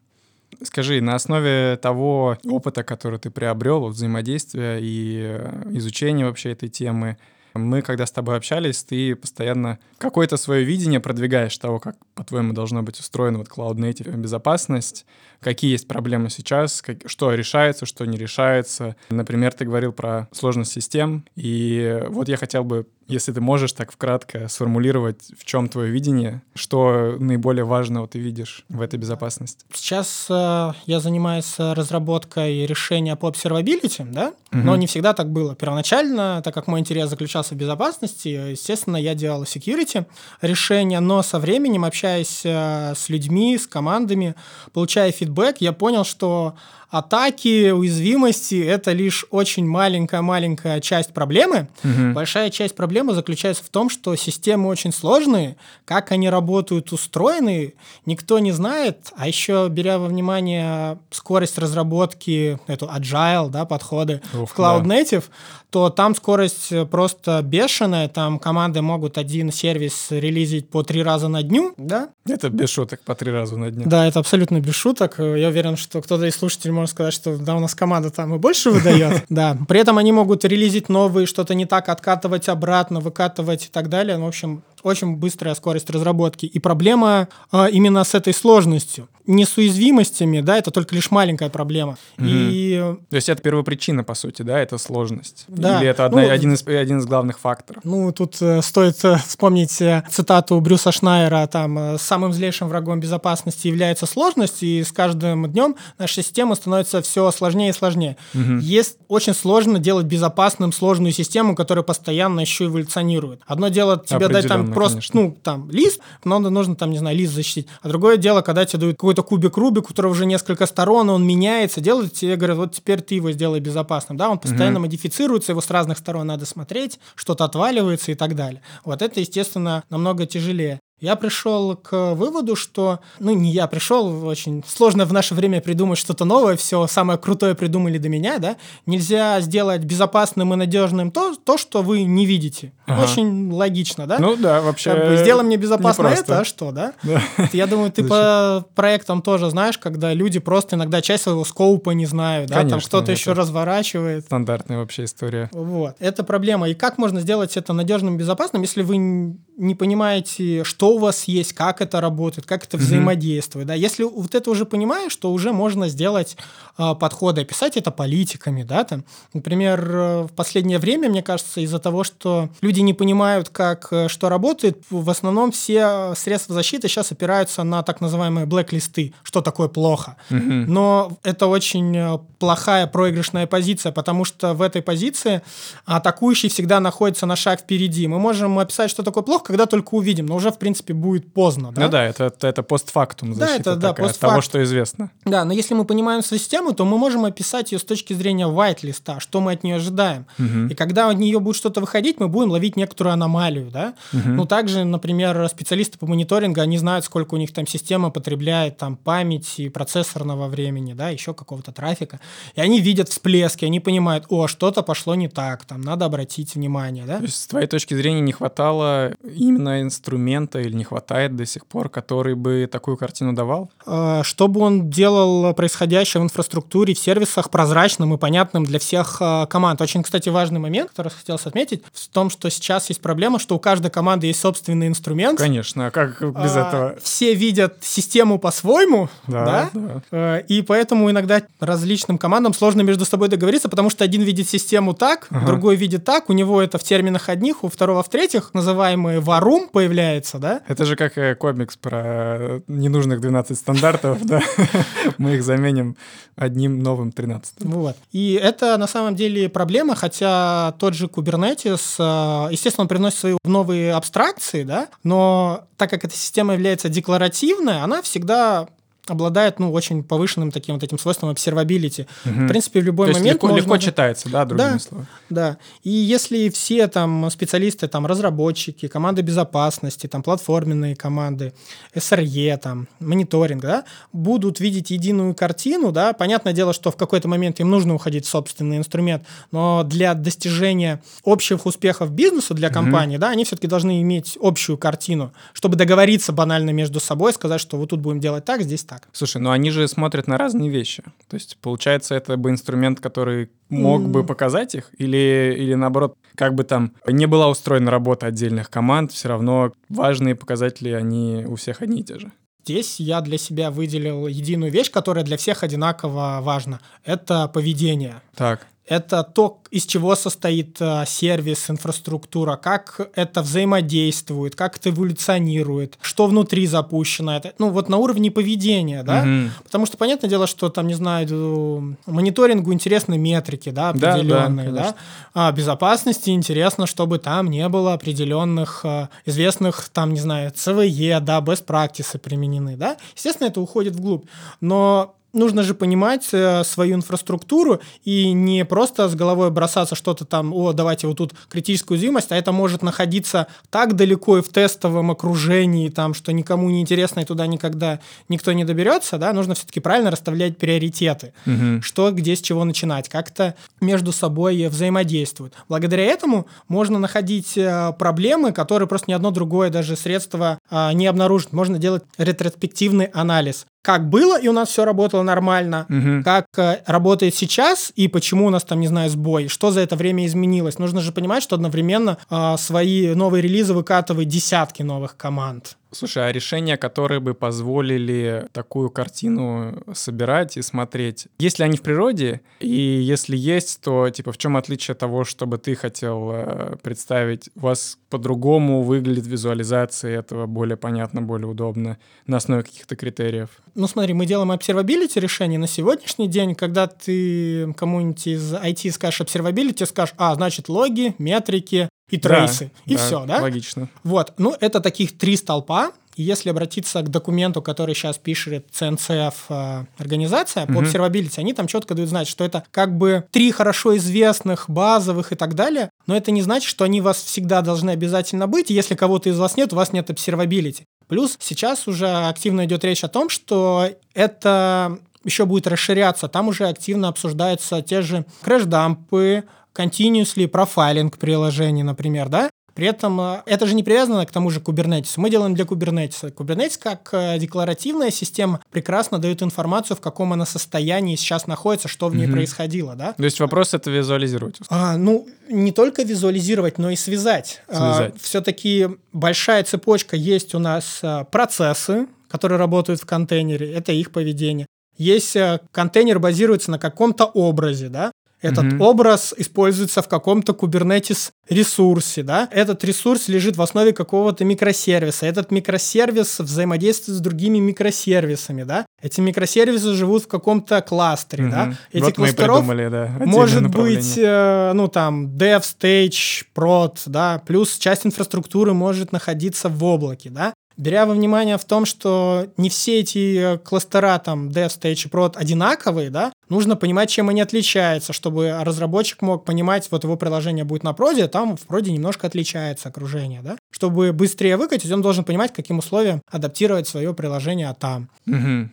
Скажи, 0.62 1.02
на 1.02 1.16
основе 1.16 1.78
того 1.82 2.38
опыта, 2.46 2.84
который 2.84 3.20
ты 3.20 3.30
приобрел, 3.30 3.88
взаимодействия 3.88 4.78
и 4.80 5.20
э, 5.24 5.64
изучения 5.72 6.26
вообще 6.26 6.52
этой 6.52 6.70
темы, 6.70 7.18
мы, 7.54 7.82
когда 7.82 8.06
с 8.06 8.12
тобой 8.12 8.38
общались, 8.38 8.84
ты 8.84 9.16
постоянно 9.16 9.80
какое-то 9.98 10.38
свое 10.38 10.64
видение 10.64 11.00
продвигаешь 11.00 11.58
того, 11.58 11.80
как, 11.80 11.96
по-твоему, 12.16 12.54
должно 12.54 12.82
быть 12.82 13.00
устроена 13.00 13.38
вот 13.38 13.48
Cloud 13.48 13.76
Native 13.76 14.16
безопасность, 14.18 15.06
какие 15.40 15.72
есть 15.72 15.88
проблемы 15.88 16.30
сейчас, 16.30 16.82
как, 16.82 16.98
что 17.06 17.34
решается, 17.34 17.86
что 17.86 18.06
не 18.06 18.18
решается. 18.18 18.96
Например, 19.10 19.54
ты 19.54 19.66
говорил 19.66 19.94
про 19.94 20.28
сложность 20.32 20.72
систем, 20.72 21.26
и 21.36 22.02
вот 22.08 22.28
я 22.28 22.38
хотел 22.38 22.64
бы 22.64 22.88
если 23.08 23.32
ты 23.32 23.42
можешь 23.42 23.74
так 23.74 23.92
вкратко 23.92 24.48
сформулировать, 24.48 25.32
в 25.38 25.46
чем 25.46 25.68
твое 25.68 25.92
видение, 25.92 26.42
что 26.56 27.16
наиболее 27.20 27.66
важного 27.66 28.08
ты 28.08 28.20
видишь 28.20 28.66
в 28.70 28.82
этой 28.82 28.98
безопасности? 29.00 29.66
Сейчас 29.74 30.28
э, 30.30 30.74
я 30.86 31.00
занимаюсь 31.00 31.56
разработкой 31.58 32.66
решения 32.66 33.16
по 33.16 33.30
observability, 33.30 34.06
да, 34.10 34.28
угу. 34.52 34.62
но 34.64 34.76
не 34.76 34.88
всегда 34.88 35.14
так 35.14 35.32
было. 35.32 35.56
Первоначально, 35.56 36.42
так 36.44 36.54
как 36.54 36.68
мой 36.68 36.80
интерес 36.80 37.10
заключался 37.10 37.56
в 37.56 37.58
безопасности, 37.58 38.28
естественно, 38.52 38.98
я 38.98 39.16
делал 39.16 39.44
security 39.44 40.06
решения, 40.42 41.00
но 41.00 41.22
со 41.24 41.40
временем, 41.40 41.86
общаясь 41.86 42.42
э, 42.44 42.94
с 42.96 43.10
людьми, 43.10 43.58
с 43.58 43.68
командами, 43.68 44.36
получая 44.72 45.12
фидбэк, 45.12 45.58
я 45.60 45.74
понял, 45.74 46.04
что 46.04 46.56
атаки, 46.94 47.72
уязвимости— 47.72 48.64
это 48.66 48.92
лишь 48.92 49.26
очень 49.32 49.66
маленькая-маленькая 49.66 50.80
часть 50.80 51.12
проблемы. 51.12 51.68
Угу. 51.84 52.14
Большая 52.14 52.52
часть 52.52 52.76
проблемы 52.76 53.16
заключается 53.16 53.64
в 53.64 53.70
том, 53.70 53.90
что 53.90 54.16
системы 54.16 54.70
очень 54.70 54.94
сложные, 54.94 55.58
как 55.86 56.12
они 56.12 56.30
работают, 56.30 56.92
устроены, 56.92 57.74
никто 58.06 58.38
не 58.38 58.52
знает. 58.52 59.12
А 59.18 59.28
еще, 59.28 59.68
беря 59.72 59.98
во 59.98 60.06
внимание 60.06 61.00
скорость 61.10 61.58
разработки, 61.58 62.60
эту 62.68 62.86
agile 62.86 63.50
да, 63.50 63.66
подходы 63.66 64.22
Ух, 64.40 64.52
в 64.52 64.56
Cloud 64.56 64.86
да. 64.86 64.96
Native, 64.96 65.24
то 65.72 65.90
там 65.90 66.14
скорость 66.14 66.72
просто 66.92 67.42
бешеная, 67.42 68.08
там 68.08 68.38
команды 68.38 68.84
могут 68.84 69.18
один 69.18 69.52
сервис 69.52 70.10
релизить 70.12 70.70
по 70.70 70.84
три 70.84 71.02
раза 71.02 71.28
на 71.28 71.42
дню, 71.42 71.74
да? 71.78 72.10
Это 72.28 72.50
без 72.50 72.70
шуток, 72.70 73.02
по 73.02 73.16
три 73.16 73.32
раза 73.32 73.58
на 73.58 73.72
дню. 73.72 73.86
Да, 73.88 74.06
это 74.06 74.20
абсолютно 74.20 74.60
без 74.60 74.76
шуток. 74.76 75.16
Я 75.18 75.48
уверен, 75.48 75.76
что 75.76 76.00
кто-то 76.04 76.26
из 76.26 76.36
слушателей 76.36 76.74
может 76.84 76.96
сказать, 76.96 77.14
что 77.14 77.38
да, 77.38 77.56
у 77.56 77.60
нас 77.60 77.76
команда 77.76 78.10
там 78.10 78.36
и 78.36 78.38
больше 78.38 78.70
выдает. 78.72 79.24
Да. 79.30 79.58
При 79.68 79.80
этом 79.80 79.98
они 79.98 80.12
могут 80.12 80.46
релизить 80.46 80.90
новые, 80.90 81.26
что-то 81.26 81.56
не 81.56 81.66
так, 81.66 81.90
откатывать 81.90 82.50
обратно, 82.50 83.00
выкатывать 83.00 83.66
и 83.66 83.70
так 83.70 83.90
далее. 83.90 84.18
Ну, 84.18 84.26
в 84.26 84.28
общем, 84.28 84.64
очень 84.84 85.16
быстрая 85.16 85.56
скорость 85.56 85.90
разработки. 85.90 86.46
И 86.46 86.60
проблема 86.60 87.30
э, 87.52 87.70
именно 87.72 88.04
с 88.04 88.14
этой 88.14 88.34
сложностью. 88.34 89.08
Не 89.26 89.46
с 89.46 89.58
уязвимостями, 89.58 90.42
да, 90.42 90.58
это 90.58 90.70
только 90.70 90.94
лишь 90.96 91.10
маленькая 91.10 91.50
проблема. 91.50 91.94
Угу. 92.18 92.28
И... 92.28 92.96
То 93.10 93.16
есть 93.16 93.30
это 93.30 93.42
первопричина, 93.42 94.04
по 94.04 94.16
сути, 94.16 94.42
да, 94.42 94.60
это 94.60 94.78
сложность? 94.78 95.46
Да. 95.48 95.80
Или 95.80 95.88
это 95.88 96.06
одна, 96.06 96.24
ну, 96.24 96.30
один, 96.30 96.54
из, 96.54 96.68
один 96.68 97.00
из 97.00 97.06
главных 97.06 97.40
факторов? 97.40 97.82
Ну, 97.86 98.12
тут 98.12 98.36
э, 98.42 98.62
стоит 98.62 99.04
э, 99.06 99.16
вспомнить 99.26 99.82
э, 99.82 100.04
цитату 100.10 100.60
Брюса 100.60 100.92
Шнайера, 100.92 101.48
там, 101.48 101.80
э, 101.80 101.98
«Самым 101.98 102.34
злейшим 102.34 102.68
врагом 102.68 103.00
безопасности 103.00 103.68
является 103.68 104.06
сложность, 104.06 104.62
и 104.62 104.84
с 104.84 104.92
каждым 104.92 105.50
днем 105.50 105.78
наша 105.98 106.22
система 106.22 106.56
становится 106.56 107.02
все 107.02 107.32
сложнее 107.32 107.70
и 107.70 107.74
сложнее». 107.74 108.18
Угу. 108.34 108.58
Есть 108.60 108.98
очень 109.08 109.34
сложно 109.34 109.80
делать 109.80 110.06
безопасным 110.06 110.74
сложную 110.74 111.14
систему, 111.14 111.56
которая 111.56 111.84
постоянно 111.84 112.42
еще 112.42 112.66
эволюционирует. 112.66 113.42
Одно 113.46 113.70
дело 113.70 114.04
тебе 114.06 114.28
дать 114.28 114.48
там 114.48 114.73
просто, 114.74 114.98
конечно. 114.98 115.22
ну, 115.22 115.38
там, 115.42 115.70
лист, 115.70 116.00
но 116.24 116.40
нужно 116.40 116.76
там, 116.76 116.92
не 116.92 116.98
знаю, 116.98 117.16
лист 117.18 117.34
защитить. 117.34 117.68
А 117.82 117.88
другое 117.88 118.18
дело, 118.18 118.42
когда 118.42 118.66
тебе 118.66 118.80
дают 118.80 118.98
какой-то 118.98 119.24
кубик 119.24 119.58
Рубик, 119.58 119.86
у 119.86 119.88
которого 119.88 120.12
уже 120.12 120.26
несколько 120.26 120.66
сторон, 120.66 121.10
он 121.10 121.26
меняется, 121.26 121.82
делают, 121.82 122.14
тебе 122.14 122.36
говорят, 122.36 122.58
вот 122.58 122.76
теперь 122.76 123.02
ты 123.02 123.16
его 123.16 123.32
сделай 123.32 123.60
безопасным, 123.60 124.18
да, 124.18 124.30
он 124.30 124.40
постоянно 124.40 124.78
угу. 124.78 124.88
модифицируется, 124.88 125.52
его 125.52 125.62
с 125.62 125.70
разных 125.70 125.98
сторон 125.98 126.28
надо 126.28 126.46
смотреть, 126.46 127.00
что-то 127.16 127.46
отваливается 127.46 128.12
и 128.12 128.16
так 128.16 128.36
далее. 128.36 128.62
Вот 128.84 129.02
это, 129.02 129.20
естественно, 129.20 129.84
намного 129.90 130.26
тяжелее. 130.26 130.80
Я 131.00 131.18
пришел 131.18 131.76
к 131.76 132.14
выводу, 132.14 132.56
что, 132.56 133.02
ну 133.20 133.34
не 133.34 133.52
я 133.52 133.68
пришел, 133.68 134.26
очень 134.26 134.64
сложно 134.66 135.04
в 135.06 135.12
наше 135.12 135.36
время 135.36 135.60
придумать 135.60 136.00
что-то 136.00 136.24
новое, 136.24 136.56
все 136.56 136.88
самое 136.88 137.20
крутое 137.20 137.56
придумали 137.56 137.98
до 137.98 138.08
меня, 138.08 138.40
да. 138.40 138.56
Нельзя 138.86 139.42
сделать 139.42 139.84
безопасным 139.84 140.54
и 140.54 140.56
надежным 140.56 141.12
то, 141.12 141.36
то 141.36 141.58
что 141.58 141.82
вы 141.82 142.04
не 142.04 142.26
видите. 142.26 142.72
Ага. 142.86 143.04
Очень 143.04 143.52
логично, 143.52 144.08
да? 144.08 144.18
Ну 144.20 144.38
да, 144.38 144.62
вообще. 144.62 144.94
Как 144.94 145.08
бы, 145.10 145.18
сделай 145.18 145.44
мне 145.44 145.58
безопасно 145.58 146.08
это, 146.08 146.40
а 146.40 146.46
что, 146.46 146.72
да? 146.72 146.94
да? 147.04 147.22
Я 147.52 147.68
думаю, 147.68 147.92
ты 147.92 148.04
по 148.04 148.66
проектам 148.76 149.22
тоже 149.22 149.50
знаешь, 149.50 149.78
когда 149.78 150.14
люди 150.14 150.40
просто 150.40 150.78
иногда 150.78 151.02
часть 151.02 151.24
своего 151.24 151.44
скоупа 151.44 151.92
не 151.92 152.06
знают, 152.06 152.50
да, 152.50 152.58
Конечно, 152.58 152.80
там 152.80 152.88
кто-то 152.88 153.12
еще 153.12 153.34
разворачивает. 153.34 154.26
Стандартная 154.26 154.78
вообще 154.78 155.04
история. 155.04 155.50
Вот, 155.52 155.96
это 156.00 156.24
проблема. 156.24 156.70
И 156.70 156.76
как 156.76 156.98
можно 156.98 157.20
сделать 157.20 157.58
это 157.58 157.74
надежным 157.74 158.16
и 158.16 158.20
безопасным, 158.20 158.62
если 158.62 158.84
вы 158.84 158.98
не 158.98 159.76
понимаете, 159.76 160.64
что 160.64 160.83
у 160.92 160.98
вас 160.98 161.26
есть, 161.26 161.54
как 161.54 161.82
это 161.82 162.02
работает, 162.02 162.46
как 162.46 162.66
это 162.66 162.78
взаимодействует. 162.78 163.68
Да? 163.68 163.74
Если 163.74 164.04
вот 164.04 164.36
это 164.36 164.50
уже 164.50 164.66
понимаешь, 164.66 165.16
то 165.16 165.32
уже 165.32 165.54
можно 165.54 165.88
сделать 165.90 166.38
э, 166.78 166.96
подходы, 167.00 167.42
описать 167.42 167.78
это 167.78 167.92
политиками. 167.92 168.64
Да? 168.64 168.84
Там, 168.84 169.06
например, 169.34 169.90
э, 169.92 170.22
в 170.24 170.32
последнее 170.36 170.80
время, 170.80 171.10
мне 171.10 171.24
кажется, 171.24 171.62
из-за 171.62 171.80
того, 171.80 172.04
что 172.04 172.50
люди 172.62 172.82
не 172.82 172.94
понимают, 172.94 173.50
как 173.50 173.88
э, 173.92 174.08
что 174.08 174.30
работает, 174.30 174.84
в 174.90 175.10
основном 175.10 175.52
все 175.52 176.14
средства 176.16 176.56
защиты 176.56 176.88
сейчас 176.88 177.12
опираются 177.12 177.64
на 177.64 177.84
так 177.84 178.02
называемые 178.02 178.46
блэк-листы, 178.46 179.14
что 179.24 179.42
такое 179.42 179.68
плохо. 179.68 180.16
Но 180.30 181.18
это 181.24 181.48
очень 181.48 181.96
э, 181.96 182.18
плохая 182.40 182.88
проигрышная 182.88 183.48
позиция, 183.48 183.92
потому 183.92 184.26
что 184.26 184.54
в 184.54 184.62
этой 184.62 184.82
позиции 184.82 185.42
атакующий 185.86 186.50
всегда 186.50 186.80
находится 186.80 187.26
на 187.26 187.36
шаг 187.36 187.62
впереди. 187.62 188.08
Мы 188.08 188.20
можем 188.20 188.60
описать, 188.60 188.90
что 188.90 189.04
такое 189.04 189.24
плохо, 189.24 189.46
когда 189.46 189.66
только 189.66 189.94
увидим, 189.94 190.26
но 190.26 190.36
уже, 190.36 190.52
в 190.52 190.58
принципе, 190.58 190.73
будет 190.94 191.32
поздно. 191.34 191.72
Да? 191.72 191.82
Ну 191.82 191.90
да, 191.90 192.04
это, 192.04 192.26
это, 192.26 192.48
это 192.48 192.64
постфактум 192.64 193.34
защита 193.34 193.64
да, 193.64 193.72
это, 193.72 193.76
да, 193.76 193.90
такая, 193.90 194.08
постфакт. 194.08 194.32
того, 194.32 194.42
что 194.42 194.64
известно. 194.64 195.12
Да, 195.26 195.46
но 195.46 195.54
если 195.54 195.74
мы 195.74 195.86
понимаем 195.86 196.24
систему, 196.24 196.74
то 196.74 196.86
мы 196.86 196.98
можем 196.98 197.26
описать 197.26 197.72
ее 197.72 197.80
с 197.80 197.84
точки 197.84 198.14
зрения 198.14 198.46
white-листа, 198.48 199.20
что 199.20 199.42
мы 199.42 199.54
от 199.54 199.64
нее 199.64 199.76
ожидаем. 199.76 200.26
Угу. 200.40 200.72
И 200.72 200.76
когда 200.76 201.10
от 201.10 201.18
нее 201.18 201.40
будет 201.40 201.56
что-то 201.56 201.82
выходить, 201.82 202.20
мы 202.20 202.28
будем 202.28 202.52
ловить 202.52 202.76
некоторую 202.76 203.14
аномалию. 203.14 203.70
Да? 203.72 203.94
Угу. 204.14 204.30
Ну, 204.30 204.46
также, 204.46 204.84
например, 204.84 205.48
специалисты 205.50 205.98
по 205.98 206.08
мониторингу, 206.08 206.62
они 206.62 206.78
знают, 206.78 207.06
сколько 207.06 207.36
у 207.36 207.38
них 207.38 207.54
там 207.54 207.68
система 207.68 208.10
потребляет 208.10 208.78
там 208.78 208.96
памяти, 208.96 209.70
процессорного 209.70 210.48
времени, 210.48 210.94
да, 210.94 211.10
еще 211.10 211.34
какого-то 211.34 211.72
трафика. 211.72 212.20
И 212.56 212.62
они 212.62 212.80
видят 212.80 213.10
всплески, 213.10 213.66
они 213.66 213.80
понимают, 213.80 214.26
о, 214.30 214.48
что-то 214.48 214.84
пошло 214.84 215.16
не 215.16 215.28
так, 215.28 215.66
там 215.66 215.82
надо 215.82 216.06
обратить 216.06 216.56
внимание. 216.56 217.06
Да? 217.06 217.18
То 217.18 217.24
есть, 217.24 217.42
с 217.42 217.48
твоей 217.48 217.68
точки 217.68 217.94
зрения, 217.94 218.22
не 218.22 218.32
хватало 218.32 219.14
именно 219.24 219.82
инструмента 219.82 220.63
или 220.64 220.76
не 220.76 220.84
хватает 220.84 221.36
до 221.36 221.46
сих 221.46 221.66
пор, 221.66 221.90
который 221.90 222.36
бы 222.36 222.68
такую 222.72 222.98
картину 222.98 223.34
давал? 223.34 223.70
А, 223.86 224.24
чтобы 224.24 224.62
он 224.62 224.90
делал 224.90 225.54
происходящее 225.54 226.22
в 226.22 226.26
инфраструктуре, 226.26 226.94
в 226.94 227.00
сервисах 227.00 227.50
прозрачным 227.50 228.14
и 228.14 228.18
понятным 228.18 228.66
для 228.66 228.80
всех 228.80 229.18
а, 229.20 229.46
команд. 229.46 229.82
Очень, 229.82 230.04
кстати, 230.04 230.30
важный 230.30 230.60
момент, 230.60 230.90
который 230.90 231.10
хотел 231.10 231.36
отметить, 231.36 231.84
в 231.94 232.08
том, 232.10 232.30
что 232.30 232.50
сейчас 232.50 232.90
есть 232.90 233.02
проблема, 233.02 233.40
что 233.40 233.56
у 233.56 233.60
каждой 233.60 233.92
команды 233.92 234.28
есть 234.28 234.40
собственный 234.40 234.88
инструмент. 234.88 235.40
Конечно, 235.40 235.88
а 235.88 235.92
как 235.92 236.22
без 236.22 236.56
а, 236.56 236.68
этого? 236.68 236.96
Все 237.02 237.34
видят 237.34 237.78
систему 237.82 238.40
по-своему, 238.40 239.10
да, 239.28 239.70
да? 239.74 240.02
да. 240.12 240.40
И 240.40 240.62
поэтому 240.62 241.10
иногда 241.10 241.42
различным 241.60 242.18
командам 242.18 242.54
сложно 242.54 242.82
между 242.82 243.06
собой 243.06 243.30
договориться, 243.30 243.70
потому 243.70 243.90
что 243.90 244.04
один 244.04 244.22
видит 244.22 244.50
систему 244.50 244.94
так, 244.94 245.28
ага. 245.30 245.46
другой 245.46 245.76
видит 245.76 246.06
так, 246.06 246.30
у 246.30 246.34
него 246.34 246.62
это 246.62 246.78
в 246.78 246.84
терминах 246.84 247.30
одних, 247.30 247.64
у 247.64 247.70
второго 247.70 248.04
в-третьих, 248.04 248.52
называемый 248.54 249.20
варум 249.20 249.68
появляется, 249.70 250.40
да? 250.40 250.53
Это 250.68 250.86
же 250.86 250.96
как 250.96 251.18
э, 251.18 251.36
комикс 251.36 251.78
про 251.78 252.62
ненужных 252.68 253.22
12 253.22 253.58
стандартов, 253.58 254.26
да? 254.26 254.42
Мы 255.18 255.36
их 255.36 255.44
заменим 255.44 255.98
одним 256.36 256.80
новым 256.80 257.12
13. 257.12 257.56
Вот. 257.60 257.96
И 258.12 258.34
это 258.34 258.78
на 258.78 258.88
самом 258.88 259.16
деле 259.16 259.50
проблема, 259.50 259.96
хотя 259.96 260.74
тот 260.80 260.94
же 260.94 261.08
Kubernetes, 261.08 261.96
э, 262.00 262.52
естественно, 262.52 262.84
он 262.84 262.88
приносит 262.88 263.20
свои 263.20 263.38
новые 263.44 263.94
абстракции, 263.94 264.64
да, 264.64 264.88
но 265.04 265.68
так 265.78 265.90
как 265.90 266.06
эта 266.06 266.16
система 266.16 266.54
является 266.54 266.90
декларативной, 266.90 267.82
она 267.82 268.02
всегда 268.02 268.68
обладает, 269.08 269.60
ну, 269.60 269.72
очень 269.72 270.02
повышенным 270.02 270.52
таким 270.52 270.76
вот 270.76 270.84
этим 270.84 270.98
свойством 270.98 271.30
observability. 271.30 272.08
Угу. 272.26 272.46
В 272.46 272.48
принципе, 272.48 272.80
в 272.80 272.84
любой 272.84 273.08
То 273.08 273.14
момент 273.14 273.34
легко, 273.34 273.48
можно... 273.48 273.60
легко 273.60 273.78
читается, 273.78 274.30
да, 274.30 274.46
другими 274.46 274.74
да, 274.74 274.80
словами? 274.80 275.08
Да, 275.30 275.58
и 275.84 275.90
если 275.90 276.50
все 276.50 276.88
там 276.88 277.30
специалисты, 277.30 277.88
там, 277.88 278.06
разработчики, 278.06 278.88
команды 278.88 279.22
безопасности, 279.22 280.08
там, 280.08 280.24
платформенные 280.24 280.96
команды, 280.96 281.54
SRE, 281.94 282.58
там, 282.58 282.88
мониторинг, 283.00 283.62
да, 283.62 283.84
будут 284.14 284.62
видеть 284.62 284.92
единую 284.92 285.36
картину, 285.36 285.92
да, 285.92 286.14
понятное 286.14 286.54
дело, 286.54 286.72
что 286.72 286.90
в 286.90 286.96
какой-то 286.96 287.28
момент 287.28 287.60
им 287.60 287.70
нужно 287.70 287.96
уходить 287.96 288.26
в 288.26 288.30
собственный 288.30 288.78
инструмент, 288.78 289.24
но 289.52 289.84
для 289.84 290.14
достижения 290.14 291.04
общих 291.24 291.66
успехов 291.66 292.12
бизнеса 292.12 292.54
для 292.54 292.70
компании, 292.70 293.18
угу. 293.18 293.22
да, 293.22 293.30
они 293.32 293.44
все-таки 293.44 293.68
должны 293.68 294.02
иметь 294.02 294.38
общую 294.42 294.78
картину, 294.78 295.34
чтобы 295.52 295.76
договориться 295.76 296.32
банально 296.32 296.70
между 296.70 297.02
собой, 297.02 297.34
сказать, 297.34 297.60
что 297.60 297.78
вот 297.78 297.90
тут 297.90 298.00
будем 298.00 298.22
делать 298.22 298.46
так, 298.46 298.62
здесь 298.62 298.84
так. 298.84 298.93
Слушай, 299.12 299.42
ну 299.42 299.52
они 299.52 299.72
же 299.72 299.88
смотрят 299.88 300.28
на 300.28 300.38
разные 300.38 300.70
вещи. 300.70 301.04
То 301.28 301.36
есть, 301.36 301.58
получается, 301.62 302.16
это 302.16 302.38
бы 302.38 302.50
инструмент, 302.50 303.00
который 303.00 303.50
мог 303.70 304.02
mm. 304.02 304.08
бы 304.08 304.24
показать 304.24 304.76
их, 304.76 304.90
или, 304.98 305.56
или 305.58 305.74
наоборот, 305.74 306.16
как 306.36 306.56
бы 306.56 306.64
там 306.64 306.94
не 307.08 307.26
была 307.26 307.50
устроена 307.50 307.92
работа 307.92 308.28
отдельных 308.28 308.70
команд, 308.70 309.12
все 309.12 309.30
равно 309.30 309.74
важные 309.90 310.36
показатели, 310.36 310.90
они 310.90 311.46
у 311.48 311.56
всех 311.56 311.82
одни 311.82 312.02
и 312.02 312.04
те 312.04 312.20
же. 312.20 312.32
Здесь 312.64 313.00
я 313.00 313.20
для 313.20 313.38
себя 313.38 313.72
выделил 313.72 314.28
единую 314.28 314.72
вещь, 314.72 314.90
которая 314.90 315.26
для 315.26 315.36
всех 315.36 315.64
одинаково 315.64 316.40
важна. 316.42 316.80
Это 317.04 317.50
поведение. 317.50 318.22
Так 318.36 318.68
это 318.86 319.24
то, 319.24 319.62
из 319.72 319.86
чего 319.86 320.16
состоит 320.16 320.78
э, 320.82 321.06
сервис, 321.08 321.70
инфраструктура, 321.70 322.58
как 322.58 323.10
это 323.16 323.42
взаимодействует, 323.42 324.56
как 324.56 324.78
это 324.78 324.90
эволюционирует, 324.90 325.98
что 326.02 326.28
внутри 326.28 326.68
запущено. 326.68 327.38
Это, 327.38 327.54
ну, 327.60 327.70
вот 327.70 327.88
на 327.88 327.98
уровне 327.98 328.30
поведения, 328.30 329.04
да? 329.04 329.22
Угу. 329.22 329.64
Потому 329.64 329.86
что, 329.86 329.98
понятное 329.98 330.30
дело, 330.30 330.48
что 330.48 330.70
там, 330.70 330.88
не 330.88 330.96
знаю, 330.96 331.98
мониторингу 332.06 332.74
интересны 332.74 333.18
метрики, 333.18 333.70
да, 333.70 333.90
определенные, 333.90 334.72
да? 334.72 334.76
да, 334.76 334.84
да? 334.84 334.96
А 335.34 335.52
безопасности 335.54 336.32
интересно, 336.32 336.86
чтобы 336.86 337.20
там 337.20 337.50
не 337.50 337.68
было 337.70 337.94
определенных 337.94 338.82
э, 338.84 339.08
известных, 339.26 339.90
там, 339.94 340.14
не 340.14 340.20
знаю, 340.20 340.52
ЦВЕ, 340.52 341.22
да, 341.22 341.40
best 341.40 341.66
practices 341.66 342.20
применены, 342.20 342.76
да? 342.76 342.98
Естественно, 343.16 343.48
это 343.48 343.62
уходит 343.62 343.96
вглубь. 343.96 344.26
Но 344.60 345.16
нужно 345.34 345.64
же 345.64 345.74
понимать 345.74 346.30
э, 346.32 346.64
свою 346.64 346.96
инфраструктуру 346.96 347.82
и 348.04 348.32
не 348.32 348.66
просто 348.66 349.10
с 349.10 349.16
головой 349.16 349.52
бросаться 349.52 349.96
что-то 349.96 350.26
там, 350.26 350.54
о, 350.54 350.74
давайте 350.74 351.08
вот 351.08 351.18
тут 351.18 351.34
критическую 351.50 351.98
уязвимость, 351.98 352.32
а 352.32 352.38
это 352.38 352.52
может 352.52 352.84
находиться 352.84 353.48
так 353.70 353.96
далеко 353.96 354.38
и 354.38 354.42
в 354.42 354.50
тестовом 354.50 355.12
окружении, 355.12 355.90
там, 355.90 356.14
что 356.14 356.32
никому 356.32 356.70
не 356.70 356.82
интересно 356.82 357.22
и 357.22 357.26
туда 357.26 357.48
никогда 357.48 358.00
никто 358.30 358.52
не 358.54 358.64
доберется, 358.64 359.18
да, 359.18 359.34
нужно 359.34 359.56
все-таки 359.56 359.80
правильно 359.80 360.12
расставлять 360.12 360.58
приоритеты, 360.58 361.34
угу. 361.46 361.82
что, 361.82 362.12
где, 362.12 362.36
с 362.36 362.42
чего 362.42 362.64
начинать, 362.64 363.10
как 363.10 363.30
это 363.30 363.56
между 363.82 364.12
собой 364.12 364.68
взаимодействует. 364.68 365.54
Благодаря 365.68 366.04
этому 366.04 366.48
можно 366.68 367.00
находить 367.00 367.58
э, 367.58 367.94
проблемы, 367.98 368.52
которые 368.52 368.88
просто 368.88 369.10
ни 369.10 369.14
одно 369.14 369.32
другое 369.32 369.70
даже 369.70 369.96
средство 369.96 370.60
а, 370.70 370.94
не 370.94 371.08
обнаружит. 371.08 371.54
Можно 371.54 371.80
делать 371.80 372.04
ретроспективный 372.18 373.06
анализ 373.06 373.66
как 373.84 374.10
было, 374.10 374.40
и 374.40 374.48
у 374.48 374.54
нас 374.54 374.70
все 374.70 374.86
работало 374.86 375.24
нормально, 375.24 375.86
угу. 375.90 376.24
как 376.24 376.46
э, 376.58 376.82
работает 376.88 377.36
сейчас, 377.36 377.92
и 377.96 378.08
почему 378.08 378.48
у 378.48 378.50
нас 378.50 378.64
там, 378.64 378.80
не 378.80 378.88
знаю, 378.88 379.10
сбой, 379.10 379.50
что 379.50 379.72
за 379.72 379.82
это 379.82 379.98
время 379.98 380.26
изменилось. 380.26 380.80
Нужно 380.80 381.02
же 381.02 381.12
понимать, 381.12 381.44
что 381.44 381.56
одновременно 381.56 382.18
э, 382.30 382.56
свои 382.58 383.14
новые 383.14 383.42
релизы 383.42 383.74
выкатывают 383.74 384.30
десятки 384.30 384.84
новых 384.84 385.18
команд. 385.18 385.78
Слушай, 385.94 386.28
а 386.28 386.32
решения, 386.32 386.78
которые 386.78 387.20
бы 387.20 387.34
позволили 387.34 388.48
такую 388.52 388.90
картину 388.90 389.84
собирать 389.94 390.58
и 390.58 390.62
смотреть, 390.62 391.28
есть 391.40 391.60
ли 391.60 391.66
они 391.66 391.78
в 391.78 391.82
природе? 391.82 392.42
И 392.60 392.68
если 392.68 393.38
есть, 393.38 393.82
то 393.82 394.10
типа 394.10 394.32
в 394.32 394.38
чем 394.38 394.58
отличие 394.58 394.96
того, 394.96 395.24
чтобы 395.24 395.58
ты 395.58 395.76
хотел 395.76 396.32
э, 396.34 396.76
представить? 396.82 397.50
У 397.56 397.62
вас 397.62 397.98
по-другому 398.10 398.82
выглядит 398.82 399.28
визуализация 399.28 400.20
этого, 400.20 400.48
более 400.48 400.78
понятно, 400.78 401.22
более 401.22 401.48
удобно, 401.48 401.98
на 402.26 402.38
основе 402.38 402.64
каких-то 402.64 402.96
критериев? 402.96 403.50
Ну 403.76 403.88
смотри, 403.88 404.14
мы 404.14 404.26
делаем 404.26 404.52
observability 404.52 405.20
решение 405.20 405.60
на 405.60 405.68
сегодняшний 405.68 406.28
день, 406.28 406.56
когда 406.56 406.88
ты 406.88 407.74
кому-нибудь 407.74 408.28
из 408.28 408.54
IT 408.54 408.92
скажешь 408.92 409.22
observability, 409.22 409.86
скажешь, 409.86 410.16
а, 410.18 410.34
значит, 410.36 410.70
логи, 410.70 411.16
метрики, 411.18 411.90
и 412.14 412.18
трейсы, 412.20 412.72
да, 412.86 412.94
и 412.94 412.96
да, 412.96 413.06
все, 413.06 413.26
да? 413.26 413.42
Логично. 413.42 413.90
Вот, 414.04 414.34
ну 414.38 414.56
это 414.60 414.80
таких 414.80 415.18
три 415.18 415.36
столпа. 415.36 415.92
И 416.16 416.22
если 416.22 416.52
обратиться 416.52 417.02
к 417.02 417.10
документу, 417.10 417.64
который 417.64 417.96
сейчас 417.96 418.20
пишет 418.20 418.68
CNCF 418.72 419.34
э, 419.50 419.86
организация 419.98 420.68
по 420.68 420.74
угу. 420.74 420.82
observability, 420.84 421.40
они 421.40 421.54
там 421.54 421.66
четко 421.66 421.96
дают 421.96 422.08
знать, 422.08 422.28
что 422.28 422.44
это 422.44 422.64
как 422.70 422.96
бы 422.96 423.26
три 423.32 423.52
хорошо 423.52 423.98
известных, 423.98 424.70
базовых 424.70 425.32
и 425.32 425.36
так 425.36 425.56
далее, 425.56 425.90
но 426.06 426.16
это 426.16 426.30
не 426.30 426.44
значит, 426.44 426.70
что 426.70 426.84
они 426.84 427.02
у 427.02 427.06
вас 427.06 427.18
всегда 427.18 427.64
должны 427.64 427.90
обязательно 427.90 428.46
быть, 428.46 428.70
и 428.70 428.76
если 428.76 428.94
кого-то 428.94 429.30
из 429.30 429.40
вас 429.40 429.58
нет, 429.58 429.74
у 429.74 429.76
вас 429.76 429.92
нет 429.92 430.08
observability. 430.12 430.84
Плюс 431.08 431.36
сейчас 431.40 431.88
уже 431.88 432.08
активно 432.08 432.66
идет 432.66 432.84
речь 432.84 433.04
о 433.04 433.08
том, 433.08 433.30
что 433.30 433.90
это 434.14 435.00
еще 435.24 435.46
будет 435.46 435.66
расширяться. 435.66 436.28
Там 436.28 436.48
уже 436.48 436.68
активно 436.68 437.08
обсуждаются 437.08 437.82
те 437.82 438.04
же 438.04 438.26
крэш-дампы, 438.44 439.46
continuously 439.76 440.48
профайлинг 440.48 441.18
приложений, 441.18 441.84
например, 441.84 442.30
да? 442.30 442.50
При 442.74 442.88
этом 442.88 443.20
э, 443.22 443.42
это 443.46 443.68
же 443.68 443.76
не 443.76 443.84
привязано 443.84 444.26
к 444.26 444.32
тому 444.32 444.50
же 444.50 444.60
Kubernetes. 444.60 445.14
Мы 445.18 445.30
делаем 445.30 445.54
для 445.54 445.66
Kubernetes. 445.66 446.34
Kubernetes 446.34 446.80
как 446.82 447.10
э, 447.12 447.38
декларативная 447.38 448.12
система 448.12 448.62
прекрасно 448.72 449.20
дает 449.20 449.44
информацию, 449.44 449.98
в 449.98 450.02
каком 450.02 450.34
она 450.34 450.46
состоянии 450.46 451.16
сейчас 451.16 451.48
находится, 451.48 451.88
что 451.88 452.10
в 452.10 452.16
ней 452.16 452.26
угу. 452.26 452.34
происходило. 452.34 452.96
Да? 452.96 453.14
То 453.14 453.24
есть 453.24 453.40
вопрос 453.40 453.74
это 453.74 453.92
визуализировать? 453.92 454.58
А, 454.70 454.98
ну, 454.98 455.28
не 455.50 455.72
только 455.72 456.04
визуализировать, 456.04 456.78
но 456.78 456.90
и 456.90 456.96
связать. 456.96 457.62
А, 457.68 457.76
связать. 457.76 458.16
А, 458.16 458.20
все-таки 458.20 458.88
большая 459.12 459.64
цепочка 459.64 460.16
есть 460.16 460.56
у 460.56 460.60
нас 460.60 461.00
а, 461.04 461.26
процессы, 461.26 462.08
которые 462.28 462.58
работают 462.58 463.00
в 463.02 463.06
контейнере, 463.06 463.72
это 463.72 463.92
их 463.92 464.12
поведение. 464.12 464.66
Есть 464.98 465.36
контейнер 465.72 466.20
базируется 466.20 466.70
на 466.70 466.78
каком-то 466.78 467.26
образе, 467.26 467.90
да, 467.90 468.12
этот 468.44 468.66
mm-hmm. 468.66 468.84
образ 468.84 469.34
используется 469.38 470.02
в 470.02 470.10
каком-то 470.10 470.52
Kubernetes 470.52 471.32
ресурсе, 471.50 472.24
да? 472.24 472.50
Этот 472.52 472.84
ресурс 472.84 473.30
лежит 473.30 473.56
в 473.56 473.62
основе 473.62 473.94
какого-то 473.94 474.44
микросервиса. 474.44 475.26
Этот 475.26 475.50
микросервис 475.50 476.40
взаимодействует 476.40 477.18
с 477.18 477.22
другими 477.22 477.60
микросервисами, 477.60 478.64
да? 478.64 478.86
Эти 479.02 479.22
микросервисы 479.22 479.94
живут 479.94 480.24
в 480.24 480.28
каком-то 480.28 480.82
кластере, 480.82 481.46
mm-hmm. 481.46 481.50
да? 481.50 481.78
Эти 481.94 482.04
вот 482.04 482.16
кластеров 482.16 482.66
мы 482.66 482.90
да, 482.90 483.10
может 483.26 483.70
быть, 483.70 484.18
э, 484.18 484.72
ну 484.74 484.90
там, 484.90 485.28
dev, 485.28 485.62
stage, 485.62 486.44
prod, 486.54 486.98
да, 487.06 487.42
плюс 487.46 487.78
часть 487.78 488.06
инфраструктуры 488.06 488.74
может 488.74 489.14
находиться 489.14 489.70
в 489.70 489.84
облаке, 489.84 490.30
да? 490.30 490.54
Беря 490.78 491.06
во 491.06 491.14
внимание 491.14 491.58
в 491.58 491.66
том, 491.66 491.86
что 491.86 492.48
не 492.58 492.70
все 492.70 493.00
эти 493.00 493.56
э, 493.56 493.58
кластера, 493.58 494.18
там, 494.20 494.50
Dev, 494.50 494.68
Stage 494.68 495.06
и 495.06 495.10
Prod 495.10 495.36
одинаковые, 495.36 496.10
да, 496.10 496.34
нужно 496.50 496.76
понимать, 496.76 497.10
чем 497.10 497.30
они 497.30 497.42
отличаются, 497.42 498.14
чтобы 498.14 498.58
разработчик 498.62 499.22
мог 499.22 499.46
понимать, 499.46 499.88
вот 499.92 500.04
его 500.04 500.16
приложение 500.18 500.64
будет 500.64 500.84
на 500.84 500.94
проде, 500.94 501.26
а 501.26 501.28
там 501.28 501.58
в 501.58 501.62
проде 501.62 501.92
немножко 501.92 502.28
отличается 502.28 502.90
окружение, 502.90 503.42
да. 503.42 503.58
Чтобы 503.72 504.14
быстрее 504.14 504.58
выкатить, 504.58 504.92
он 504.92 505.02
должен 505.02 505.24
понимать, 505.24 505.54
каким 505.54 505.80
условиям 505.80 506.22
адаптировать 506.30 506.88
свое 506.88 507.14
приложение 507.14 507.76
там. 507.80 508.10
Угу. 508.26 508.70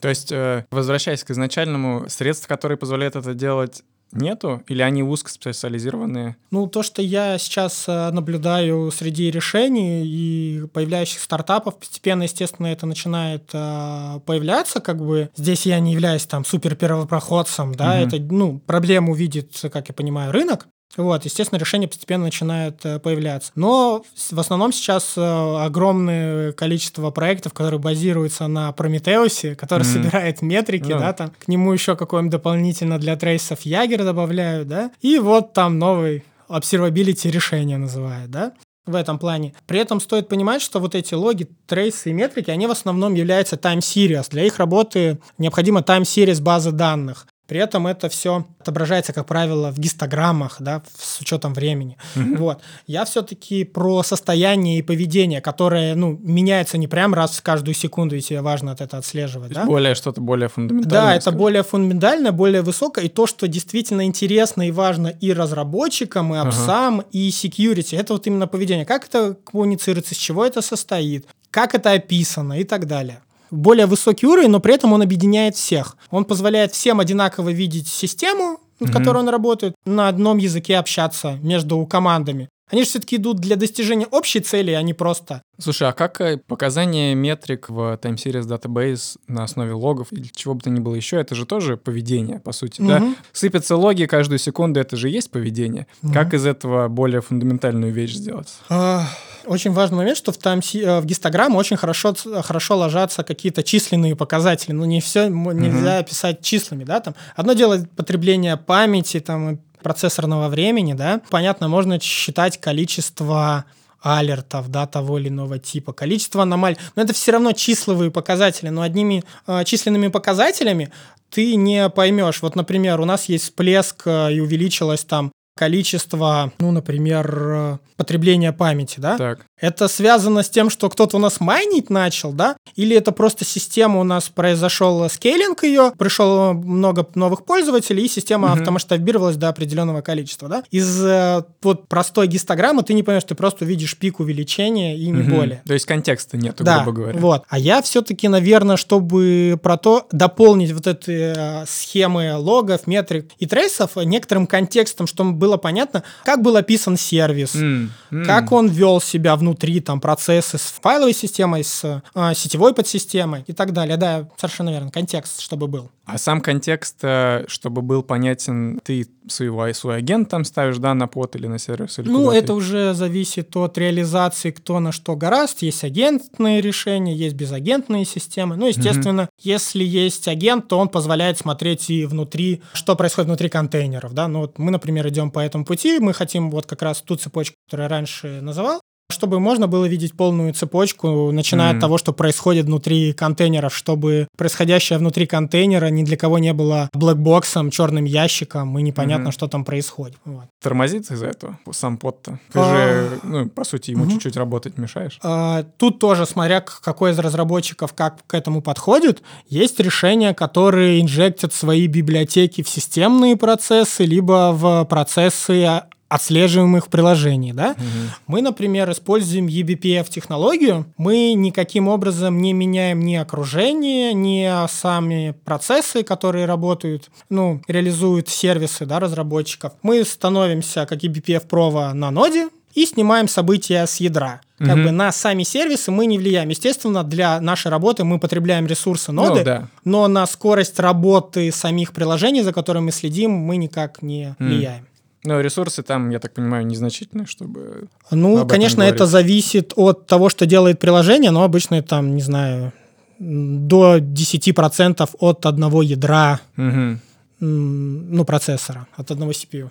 То 0.00 0.08
есть, 0.08 0.32
э, 0.32 0.64
возвращаясь 0.70 1.22
к 1.24 1.30
изначальному, 1.30 2.08
средств, 2.08 2.48
которые 2.48 2.78
позволяют 2.78 3.16
это 3.16 3.34
делать, 3.34 3.82
нету? 4.12 4.62
Или 4.68 4.82
они 4.82 5.02
узкоспециализированные? 5.02 6.36
Ну, 6.50 6.66
то, 6.66 6.82
что 6.82 7.02
я 7.02 7.38
сейчас 7.38 7.84
э, 7.88 8.10
наблюдаю 8.10 8.90
среди 8.90 9.30
решений 9.30 10.04
и 10.04 10.66
появляющихся 10.72 11.24
стартапов, 11.24 11.78
постепенно, 11.78 12.24
естественно, 12.24 12.66
это 12.68 12.86
начинает 12.86 13.50
э, 13.52 14.20
появляться, 14.26 14.80
как 14.80 14.98
бы 15.04 15.30
здесь 15.36 15.66
я 15.66 15.80
не 15.80 15.92
являюсь 15.92 16.26
там 16.26 16.44
супер 16.44 16.76
первопроходцем, 16.76 17.74
да, 17.74 17.94
угу. 17.94 18.06
это, 18.06 18.18
ну, 18.18 18.58
проблему 18.58 19.14
видит, 19.14 19.52
как 19.72 19.88
я 19.88 19.94
понимаю, 19.94 20.32
рынок, 20.32 20.66
вот, 20.96 21.24
естественно, 21.24 21.58
решения 21.58 21.86
постепенно 21.86 22.24
начинают 22.24 22.84
э, 22.84 22.98
появляться. 22.98 23.52
Но 23.54 24.04
в 24.30 24.40
основном 24.40 24.72
сейчас 24.72 25.14
э, 25.16 25.20
огромное 25.20 26.52
количество 26.52 27.10
проектов, 27.10 27.52
которые 27.52 27.78
базируются 27.78 28.48
на 28.48 28.72
Прометеусе, 28.72 29.54
который 29.54 29.82
mm-hmm. 29.82 29.92
собирает 29.92 30.42
метрики, 30.42 30.90
yeah. 30.90 30.98
да, 30.98 31.12
там 31.12 31.30
к 31.38 31.48
нему 31.48 31.72
еще 31.72 31.96
какой-нибудь 31.96 32.32
дополнительно 32.32 32.98
для 32.98 33.16
трейсов 33.16 33.60
Ягер 33.62 34.04
добавляют, 34.04 34.68
да, 34.68 34.90
и 35.00 35.18
вот 35.18 35.52
там 35.52 35.78
новый 35.78 36.24
observability 36.48 37.30
решение 37.30 37.78
называют, 37.78 38.30
да 38.30 38.52
в 38.86 38.94
этом 38.94 39.18
плане. 39.18 39.54
При 39.66 39.78
этом 39.78 40.00
стоит 40.00 40.28
понимать, 40.28 40.62
что 40.62 40.80
вот 40.80 40.94
эти 40.94 41.14
логи, 41.14 41.48
трейсы 41.66 42.10
и 42.10 42.12
метрики, 42.12 42.50
они 42.50 42.66
в 42.66 42.70
основном 42.70 43.14
являются 43.14 43.56
time 43.56 43.78
series. 43.78 44.30
Для 44.30 44.44
их 44.44 44.58
работы 44.58 45.20
необходима 45.38 45.80
time 45.80 46.02
series 46.02 46.42
базы 46.42 46.72
данных. 46.72 47.26
При 47.50 47.58
этом 47.58 47.88
это 47.88 48.08
все 48.08 48.46
отображается, 48.60 49.12
как 49.12 49.26
правило, 49.26 49.72
в 49.72 49.78
гистограммах, 49.80 50.58
да, 50.60 50.82
с 50.96 51.20
учетом 51.20 51.52
времени. 51.52 51.96
Mm-hmm. 52.14 52.36
Вот. 52.36 52.60
Я 52.86 53.04
все-таки 53.04 53.64
про 53.64 54.04
состояние 54.04 54.78
и 54.78 54.82
поведение, 54.82 55.40
которое, 55.40 55.96
ну, 55.96 56.16
меняется 56.22 56.78
не 56.78 56.86
прям 56.86 57.12
раз 57.12 57.32
в 57.38 57.42
каждую 57.42 57.74
секунду, 57.74 58.14
и 58.14 58.20
тебе 58.20 58.40
важно 58.40 58.70
от 58.70 58.80
это 58.80 58.98
отслеживать, 58.98 59.50
да? 59.52 59.64
Более 59.64 59.96
что-то 59.96 60.20
более 60.20 60.48
фундаментальное. 60.48 61.02
Да, 61.02 61.14
это 61.14 61.22
скажем. 61.22 61.38
более 61.40 61.62
фундаментальное, 61.64 62.30
более 62.30 62.62
высокое, 62.62 63.06
и 63.06 63.08
то, 63.08 63.26
что 63.26 63.48
действительно 63.48 64.04
интересно 64.04 64.68
и 64.68 64.70
важно 64.70 65.08
и 65.08 65.32
разработчикам, 65.32 66.32
и 66.32 66.38
апсам, 66.38 67.02
и 67.10 67.30
security, 67.30 67.98
это 67.98 68.12
вот 68.12 68.28
именно 68.28 68.46
поведение. 68.46 68.86
Как 68.86 69.08
это 69.08 69.36
коммуницируется, 69.42 70.14
из 70.14 70.18
чего 70.18 70.46
это 70.46 70.62
состоит, 70.62 71.26
как 71.50 71.74
это 71.74 71.90
описано 71.90 72.60
и 72.60 72.62
так 72.62 72.86
далее 72.86 73.22
более 73.50 73.86
высокий 73.86 74.26
уровень, 74.26 74.50
но 74.50 74.60
при 74.60 74.74
этом 74.74 74.92
он 74.92 75.02
объединяет 75.02 75.56
всех. 75.56 75.96
Он 76.10 76.24
позволяет 76.24 76.72
всем 76.72 77.00
одинаково 77.00 77.50
видеть 77.50 77.88
систему, 77.88 78.58
над 78.78 78.90
mm-hmm. 78.90 78.92
которой 78.92 79.18
он 79.18 79.28
работает, 79.28 79.74
на 79.84 80.08
одном 80.08 80.38
языке 80.38 80.76
общаться 80.78 81.38
между 81.42 81.84
командами. 81.86 82.48
Они 82.70 82.82
же 82.82 82.88
все-таки 82.88 83.16
идут 83.16 83.38
для 83.38 83.56
достижения 83.56 84.06
общей 84.06 84.40
цели, 84.40 84.72
а 84.72 84.82
не 84.82 84.94
просто. 84.94 85.42
Слушай, 85.58 85.88
а 85.88 85.92
как 85.92 86.20
э, 86.20 86.38
показание 86.38 87.14
метрик 87.14 87.68
в 87.68 87.98
Time 88.02 88.16
Series 88.16 88.42
Database 88.42 89.18
на 89.26 89.44
основе 89.44 89.72
логов 89.72 90.08
или 90.12 90.28
чего 90.34 90.54
бы 90.54 90.60
то 90.60 90.70
ни 90.70 90.80
было 90.80 90.94
еще, 90.94 91.18
это 91.20 91.34
же 91.34 91.46
тоже 91.46 91.76
поведение, 91.76 92.40
по 92.40 92.52
сути, 92.52 92.80
угу. 92.80 92.88
да? 92.88 93.14
Сыпятся 93.32 93.76
логи 93.76 94.04
каждую 94.06 94.38
секунду, 94.38 94.80
это 94.80 94.96
же 94.96 95.08
есть 95.08 95.30
поведение. 95.30 95.86
Угу. 96.02 96.12
Как 96.12 96.34
из 96.34 96.46
этого 96.46 96.88
более 96.88 97.20
фундаментальную 97.20 97.92
вещь 97.92 98.14
сделать? 98.14 98.48
А, 98.68 99.06
очень 99.46 99.72
важный 99.72 99.98
момент, 99.98 100.16
что 100.16 100.32
в, 100.32 100.38
там, 100.38 100.60
э, 100.60 101.00
в 101.00 101.06
гистограмму 101.06 101.58
очень 101.58 101.76
хорошо, 101.76 102.14
хорошо 102.42 102.76
ложатся 102.76 103.22
какие-то 103.22 103.62
численные 103.62 104.16
показатели. 104.16 104.72
Ну, 104.72 104.84
не 104.84 105.00
все 105.00 105.28
нельзя 105.28 106.00
mm 106.00 106.08
писать 106.08 106.42
числами, 106.42 106.84
да, 106.84 107.00
там. 107.00 107.14
Одно 107.36 107.52
дело 107.52 107.84
потребление 107.96 108.56
памяти, 108.56 109.20
там, 109.20 109.60
процессорного 109.82 110.48
времени, 110.48 110.94
да. 110.94 111.20
Понятно, 111.30 111.68
можно 111.68 112.00
считать 112.00 112.60
количество 112.60 113.64
алертов, 114.02 114.70
да, 114.70 114.86
того 114.86 115.18
или 115.18 115.28
иного 115.28 115.58
типа, 115.58 115.92
количество 115.92 116.42
аномалий. 116.42 116.78
Но 116.96 117.02
это 117.02 117.12
все 117.12 117.32
равно 117.32 117.52
числовые 117.52 118.10
показатели. 118.10 118.68
Но 118.68 118.82
одними 118.82 119.24
э, 119.46 119.64
численными 119.64 120.08
показателями 120.08 120.90
ты 121.28 121.54
не 121.54 121.88
поймешь. 121.90 122.42
Вот, 122.42 122.56
например, 122.56 123.00
у 123.00 123.04
нас 123.04 123.26
есть 123.26 123.44
всплеск 123.44 124.02
э, 124.06 124.32
и 124.32 124.40
увеличилось 124.40 125.04
там 125.04 125.32
количество, 125.56 126.52
ну, 126.58 126.70
например, 126.70 127.78
потребления 127.96 128.52
памяти, 128.52 128.98
да? 129.00 129.18
Так. 129.18 129.44
Это 129.60 129.88
связано 129.88 130.42
с 130.42 130.48
тем, 130.48 130.70
что 130.70 130.88
кто-то 130.88 131.16
у 131.16 131.20
нас 131.20 131.40
майнить 131.40 131.90
начал, 131.90 132.32
да? 132.32 132.56
Или 132.76 132.96
это 132.96 133.12
просто 133.12 133.44
система 133.44 134.00
у 134.00 134.04
нас 134.04 134.28
произошел 134.28 135.08
скейлинг 135.08 135.62
ее, 135.64 135.92
пришло 135.98 136.54
много 136.54 137.06
новых 137.14 137.44
пользователей, 137.44 138.04
и 138.04 138.08
система 138.08 138.48
угу. 138.48 138.54
автомасштабировалась 138.58 139.36
до 139.36 139.48
определенного 139.48 140.00
количества, 140.00 140.48
да? 140.48 140.64
Из 140.70 141.04
э, 141.04 141.44
вот 141.62 141.88
простой 141.88 142.26
гистограммы 142.26 142.82
ты 142.82 142.94
не 142.94 143.02
поймешь, 143.02 143.24
ты 143.24 143.34
просто 143.34 143.64
увидишь 143.64 143.96
пик 143.96 144.20
увеличения 144.20 144.96
и 144.96 145.06
не 145.08 145.22
угу. 145.22 145.36
более. 145.36 145.62
То 145.66 145.74
есть 145.74 145.86
контекста 145.86 146.36
нет, 146.36 146.56
да, 146.58 146.82
грубо 146.82 146.96
говоря. 146.96 147.18
вот. 147.18 147.44
А 147.48 147.58
я 147.58 147.82
все-таки, 147.82 148.28
наверное, 148.28 148.76
чтобы 148.76 149.58
про 149.62 149.76
то 149.76 150.06
дополнить 150.10 150.72
вот 150.72 150.86
эти 150.86 151.34
э, 151.36 151.66
схемы 151.66 152.36
логов, 152.36 152.86
метрик 152.86 153.30
и 153.38 153.46
трейсов 153.46 153.96
некоторым 153.96 154.46
контекстом, 154.46 155.06
чтобы 155.06 155.32
было 155.32 155.58
понятно, 155.58 156.02
как 156.24 156.40
был 156.42 156.56
описан 156.56 156.96
сервис, 156.96 157.54
mm. 157.54 157.88
Mm. 158.10 158.24
как 158.24 158.52
он 158.52 158.68
вел 158.68 159.00
себя 159.00 159.36
внутри 159.36 159.49
внутри 159.50 159.80
там 159.80 160.00
процессы 160.00 160.58
с 160.58 160.74
файловой 160.80 161.12
системой, 161.12 161.64
с 161.64 162.02
э, 162.14 162.34
сетевой 162.34 162.72
подсистемой 162.72 163.44
и 163.46 163.52
так 163.52 163.72
далее. 163.72 163.96
Да, 163.96 164.28
совершенно 164.36 164.70
верно, 164.70 164.90
контекст, 164.90 165.40
чтобы 165.40 165.66
был. 165.66 165.90
А 166.06 166.18
сам 166.18 166.40
контекст, 166.40 166.96
э, 167.02 167.44
чтобы 167.48 167.82
был 167.82 168.02
понятен, 168.02 168.80
ты 168.82 169.06
своего, 169.28 169.72
свой 169.72 169.98
агент 169.98 170.28
там 170.28 170.44
ставишь, 170.44 170.78
да, 170.78 170.94
на 170.94 171.06
под 171.06 171.36
или 171.36 171.46
на 171.46 171.58
сервис? 171.58 171.98
Или 171.98 172.08
ну, 172.08 172.30
это 172.30 172.54
уже 172.54 172.94
зависит 172.94 173.54
от 173.56 173.78
реализации, 173.78 174.50
кто 174.50 174.80
на 174.80 174.92
что 174.92 175.16
гораст. 175.16 175.62
Есть 175.62 175.84
агентные 175.84 176.60
решения, 176.60 177.14
есть 177.14 177.34
безагентные 177.34 178.04
системы. 178.04 178.56
Ну, 178.56 178.66
естественно, 178.66 179.24
угу. 179.24 179.30
если 179.40 179.84
есть 179.84 180.26
агент, 180.28 180.68
то 180.68 180.78
он 180.78 180.88
позволяет 180.88 181.38
смотреть 181.38 181.90
и 181.90 182.06
внутри, 182.06 182.62
что 182.72 182.96
происходит 182.96 183.28
внутри 183.28 183.48
контейнеров, 183.48 184.12
да. 184.12 184.28
Ну, 184.28 184.40
вот 184.40 184.58
мы, 184.58 184.70
например, 184.70 185.08
идем 185.08 185.30
по 185.30 185.40
этому 185.40 185.64
пути, 185.64 185.98
мы 185.98 186.12
хотим 186.12 186.50
вот 186.50 186.66
как 186.66 186.82
раз 186.82 187.02
ту 187.02 187.16
цепочку, 187.16 187.56
которую 187.66 187.84
я 187.84 187.88
раньше 187.88 188.40
называл, 188.40 188.80
чтобы 189.20 189.38
можно 189.38 189.68
было 189.68 189.84
видеть 189.84 190.14
полную 190.14 190.54
цепочку, 190.54 191.30
начиная 191.30 191.72
mm. 191.72 191.74
от 191.74 191.80
того, 191.80 191.98
что 191.98 192.14
происходит 192.14 192.64
внутри 192.64 193.12
контейнеров, 193.12 193.76
чтобы 193.76 194.28
происходящее 194.38 194.98
внутри 194.98 195.26
контейнера 195.26 195.88
ни 195.88 196.04
для 196.04 196.16
кого 196.16 196.38
не 196.38 196.54
было 196.54 196.88
блэкбоксом, 196.94 197.70
черным 197.70 198.06
ящиком, 198.06 198.78
и 198.78 198.82
непонятно, 198.82 199.28
mm-hmm. 199.28 199.32
что 199.32 199.46
там 199.46 199.66
происходит. 199.66 200.16
Вот. 200.24 200.44
Тормозит 200.62 201.10
из-за 201.10 201.26
этого 201.26 201.58
сам 201.70 201.98
под-то? 201.98 202.40
Ты 202.50 202.58
а... 202.60 202.64
же, 202.64 203.20
ну, 203.24 203.48
по 203.50 203.64
сути, 203.64 203.90
ему 203.90 204.06
mm-hmm. 204.06 204.12
чуть-чуть 204.12 204.36
работать 204.38 204.78
мешаешь. 204.78 205.18
А, 205.22 205.64
тут 205.76 205.98
тоже, 205.98 206.24
смотря 206.24 206.62
какой 206.62 207.10
из 207.10 207.18
разработчиков 207.18 207.92
как 207.92 208.26
к 208.26 208.32
этому 208.32 208.62
подходит, 208.62 209.22
есть 209.48 209.78
решения, 209.80 210.32
которые 210.32 211.02
инжектят 211.02 211.52
свои 211.52 211.86
библиотеки 211.88 212.62
в 212.62 212.70
системные 212.70 213.36
процессы, 213.36 214.06
либо 214.06 214.52
в 214.54 214.86
процессы 214.86 215.82
отслеживаемых 216.10 216.88
приложений, 216.88 217.52
да? 217.52 217.70
Угу. 217.70 218.14
Мы, 218.26 218.42
например, 218.42 218.90
используем 218.90 219.46
eBPF-технологию, 219.46 220.84
мы 220.96 221.32
никаким 221.34 221.86
образом 221.86 222.42
не 222.42 222.52
меняем 222.52 223.00
ни 223.00 223.14
окружение, 223.14 224.12
ни 224.12 224.50
сами 224.68 225.34
процессы, 225.44 226.02
которые 226.02 226.46
работают, 226.46 227.10
ну, 227.30 227.62
реализуют 227.68 228.28
сервисы, 228.28 228.86
да, 228.86 228.98
разработчиков. 228.98 229.72
Мы 229.82 230.04
становимся, 230.04 230.84
как 230.84 231.04
eBPF 231.04 231.48
Pro 231.48 231.92
на 231.92 232.10
ноде, 232.10 232.48
и 232.74 232.86
снимаем 232.86 233.28
события 233.28 233.86
с 233.86 233.96
ядра. 233.96 234.40
Как 234.58 234.76
угу. 234.76 234.84
бы 234.84 234.90
на 234.90 235.10
сами 235.10 235.42
сервисы 235.42 235.90
мы 235.90 236.06
не 236.06 236.18
влияем. 236.18 236.48
Естественно, 236.50 237.02
для 237.02 237.40
нашей 237.40 237.70
работы 237.70 238.04
мы 238.04 238.18
потребляем 238.18 238.66
ресурсы 238.66 239.10
ноды, 239.10 239.38
ну, 239.38 239.44
да. 239.44 239.68
но 239.84 240.08
на 240.08 240.26
скорость 240.26 240.78
работы 240.78 241.50
самих 241.50 241.92
приложений, 241.92 242.42
за 242.42 242.52
которыми 242.52 242.86
мы 242.86 242.92
следим, 242.92 243.30
мы 243.30 243.56
никак 243.56 244.02
не 244.02 244.34
влияем. 244.38 244.86
Но 245.24 245.40
ресурсы 245.40 245.82
там, 245.82 246.10
я 246.10 246.18
так 246.18 246.32
понимаю, 246.32 246.66
незначительные, 246.66 247.26
чтобы... 247.26 247.88
Ну, 248.10 248.46
конечно, 248.46 248.82
это 248.82 249.06
зависит 249.06 249.72
от 249.76 250.06
того, 250.06 250.28
что 250.28 250.46
делает 250.46 250.78
приложение, 250.78 251.30
но 251.30 251.42
обычно 251.42 251.82
там, 251.82 252.14
не 252.14 252.22
знаю, 252.22 252.72
до 253.18 253.98
10% 253.98 255.10
от 255.18 255.46
одного 255.46 255.82
ядра, 255.82 256.40
угу. 256.56 256.98
ну, 257.40 258.24
процессора, 258.24 258.86
от 258.96 259.10
одного 259.10 259.32
CPU. 259.32 259.70